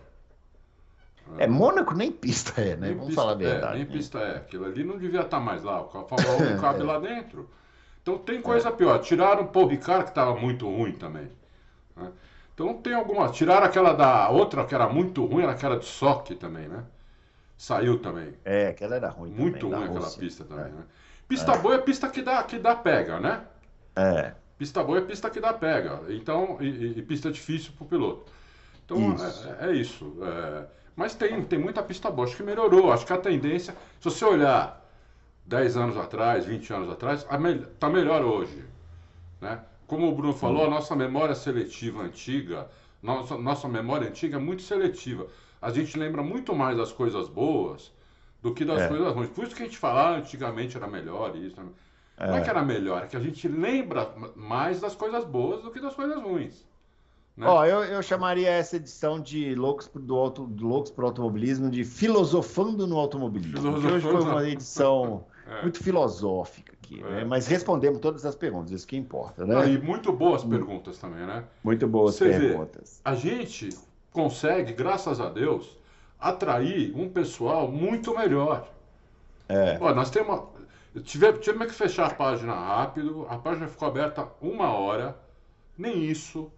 [1.38, 2.88] É, Mônaco nem pista é, né?
[2.88, 3.74] Nem Vamos pista, falar a verdade.
[3.74, 4.38] É, nem pista é.
[4.38, 5.82] Aquilo ali não devia estar mais lá.
[5.82, 7.50] O Fórmula 1 não cabe lá dentro.
[8.02, 9.00] Então tem coisa pior.
[9.00, 11.30] Tiraram o Paul Ricard, que estava muito ruim também.
[11.96, 12.12] Né?
[12.54, 13.30] Então tem alguma.
[13.30, 16.84] Tiraram aquela da outra que era muito ruim, era aquela de Soque também, né?
[17.58, 18.34] Saiu também.
[18.44, 19.32] É, aquela era ruim.
[19.32, 20.70] Muito também, ruim aquela pista também, é.
[20.70, 20.84] né?
[21.28, 21.58] Pista é.
[21.58, 23.42] boa é pista que dá, que dá pega, né?
[23.96, 24.34] É.
[24.58, 26.02] Pista boa é pista que dá pega.
[26.10, 28.32] Então, e, e pista difícil para o piloto.
[28.86, 29.50] Então isso.
[29.60, 30.18] É, é, isso.
[30.96, 31.00] É...
[31.00, 32.28] Mas tem, tem muita pista boa.
[32.28, 32.92] Acho que melhorou.
[32.92, 34.84] Acho que a tendência, se você olhar
[35.46, 37.60] 10 anos atrás, 20 anos atrás, está me...
[37.80, 38.64] Tá melhor hoje.
[39.42, 39.60] Né?
[39.88, 42.68] Como o Bruno falou, a nossa memória seletiva antiga,
[43.02, 45.28] nossa, nossa memória antiga é muito seletiva.
[45.62, 47.94] A gente lembra muito mais das coisas boas
[48.42, 48.88] do que das é.
[48.88, 49.30] coisas ruins.
[49.30, 51.56] Por isso que a gente falava antigamente era melhor isso.
[52.18, 52.28] É.
[52.28, 55.72] Não é que era melhor, é que a gente lembra mais das coisas boas do
[55.72, 56.66] que das coisas ruins.
[57.38, 57.46] Né?
[57.46, 61.70] Ó, eu, eu chamaria essa edição de Loucos do, auto, do Loucos para o Automobilismo
[61.70, 63.58] de Filosofando no Automobilismo.
[63.58, 63.94] Filosofando.
[63.94, 65.62] Hoje foi uma edição é.
[65.62, 67.10] muito filosófica aqui, né?
[67.10, 67.16] é.
[67.16, 67.26] né?
[67.26, 69.70] Mas respondemos todas as perguntas, isso que importa, né?
[69.70, 71.44] e muito boas perguntas também, né?
[71.62, 73.02] Muito boas Você perguntas.
[73.04, 73.70] Vê, a gente
[74.14, 75.78] consegue, graças a Deus,
[76.18, 78.72] atrair um pessoal muito melhor.
[79.50, 79.78] É.
[79.82, 80.56] Ó, nós temos uma...
[81.04, 85.18] Tivemos que fechar a página rápido, a página ficou aberta uma hora,
[85.78, 86.50] nem isso,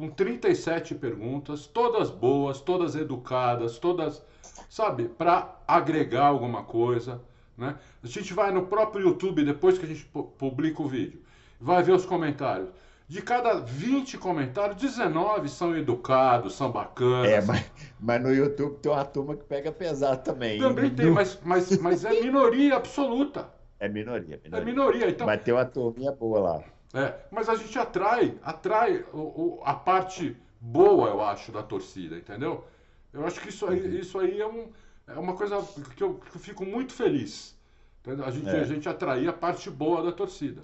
[0.00, 4.24] com 37 perguntas, todas boas, todas educadas, todas,
[4.66, 7.20] sabe, para agregar alguma coisa.
[7.54, 7.76] Né?
[8.02, 10.06] A gente vai no próprio YouTube, depois que a gente
[10.38, 11.20] publica o vídeo,
[11.60, 12.70] vai ver os comentários.
[13.06, 17.28] De cada 20 comentários, 19 são educados, são bacanas.
[17.28, 17.70] É, mas,
[18.00, 20.58] mas no YouTube tem uma turma que pega pesado também.
[20.60, 23.50] Também tem, mas, mas, mas é minoria absoluta.
[23.78, 24.62] É minoria, minoria.
[24.62, 25.26] É minoria, então.
[25.26, 26.64] Mas tem uma turminha boa lá.
[26.92, 32.16] É, mas a gente atrai, atrai o, o, a parte boa, eu acho, da torcida,
[32.16, 32.64] entendeu?
[33.12, 33.94] Eu acho que isso aí, uhum.
[33.94, 34.68] isso aí é, um,
[35.06, 35.62] é uma coisa
[35.96, 37.58] que eu, que eu fico muito feliz.
[38.00, 38.24] Entendeu?
[38.24, 38.60] A gente, é.
[38.60, 40.62] a gente atrair a parte boa da torcida.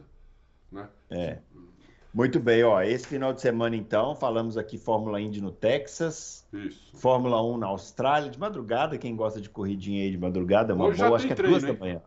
[0.72, 0.88] Né?
[1.10, 1.38] É.
[2.12, 2.80] Muito bem, ó.
[2.80, 6.46] Esse final de semana, então, falamos aqui Fórmula Indy no Texas.
[6.50, 6.96] Isso.
[6.96, 8.96] Fórmula 1 na Austrália, de madrugada.
[8.96, 11.52] Quem gosta de corridinha aí de madrugada, é uma hoje boa, acho que é treino,
[11.52, 11.74] duas hein?
[11.74, 12.02] da manhã.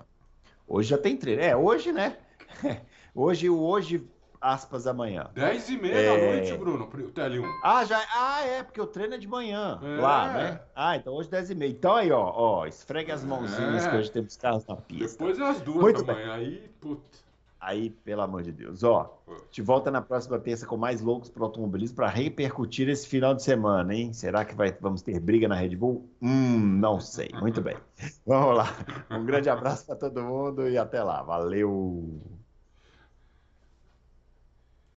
[0.67, 1.41] Hoje já tem treino.
[1.43, 2.17] É, hoje, né?
[3.13, 4.07] Hoje, o hoje,
[4.39, 5.29] aspas, amanhã.
[5.33, 6.17] 10 e meia é...
[6.17, 7.45] da noite, Bruno, o TL1.
[7.63, 10.01] Ah, já, ah, é, porque o treino é de manhã, é.
[10.01, 10.61] lá, né?
[10.75, 11.71] Ah, então hoje 10 e meia.
[11.71, 13.89] Então aí, ó, ó, esfregue as mãozinhas é.
[13.89, 15.23] que hoje temos carros na pista.
[15.23, 16.25] Depois é as duas Muito da bem.
[16.25, 17.29] manhã, aí, putz.
[17.59, 18.83] Aí, pelo amor de Deus.
[18.83, 19.21] Ó,
[19.51, 23.43] te volta na próxima terça com mais loucos para automobilismo para repercutir esse final de
[23.43, 24.13] semana, hein?
[24.13, 26.09] Será que vai, vamos ter briga na Red Bull?
[26.21, 27.29] Hum, não sei.
[27.33, 27.75] Muito bem.
[28.25, 28.73] Vamos lá.
[29.11, 31.21] Um grande abraço para todo mundo e até lá.
[31.21, 32.38] Valeu!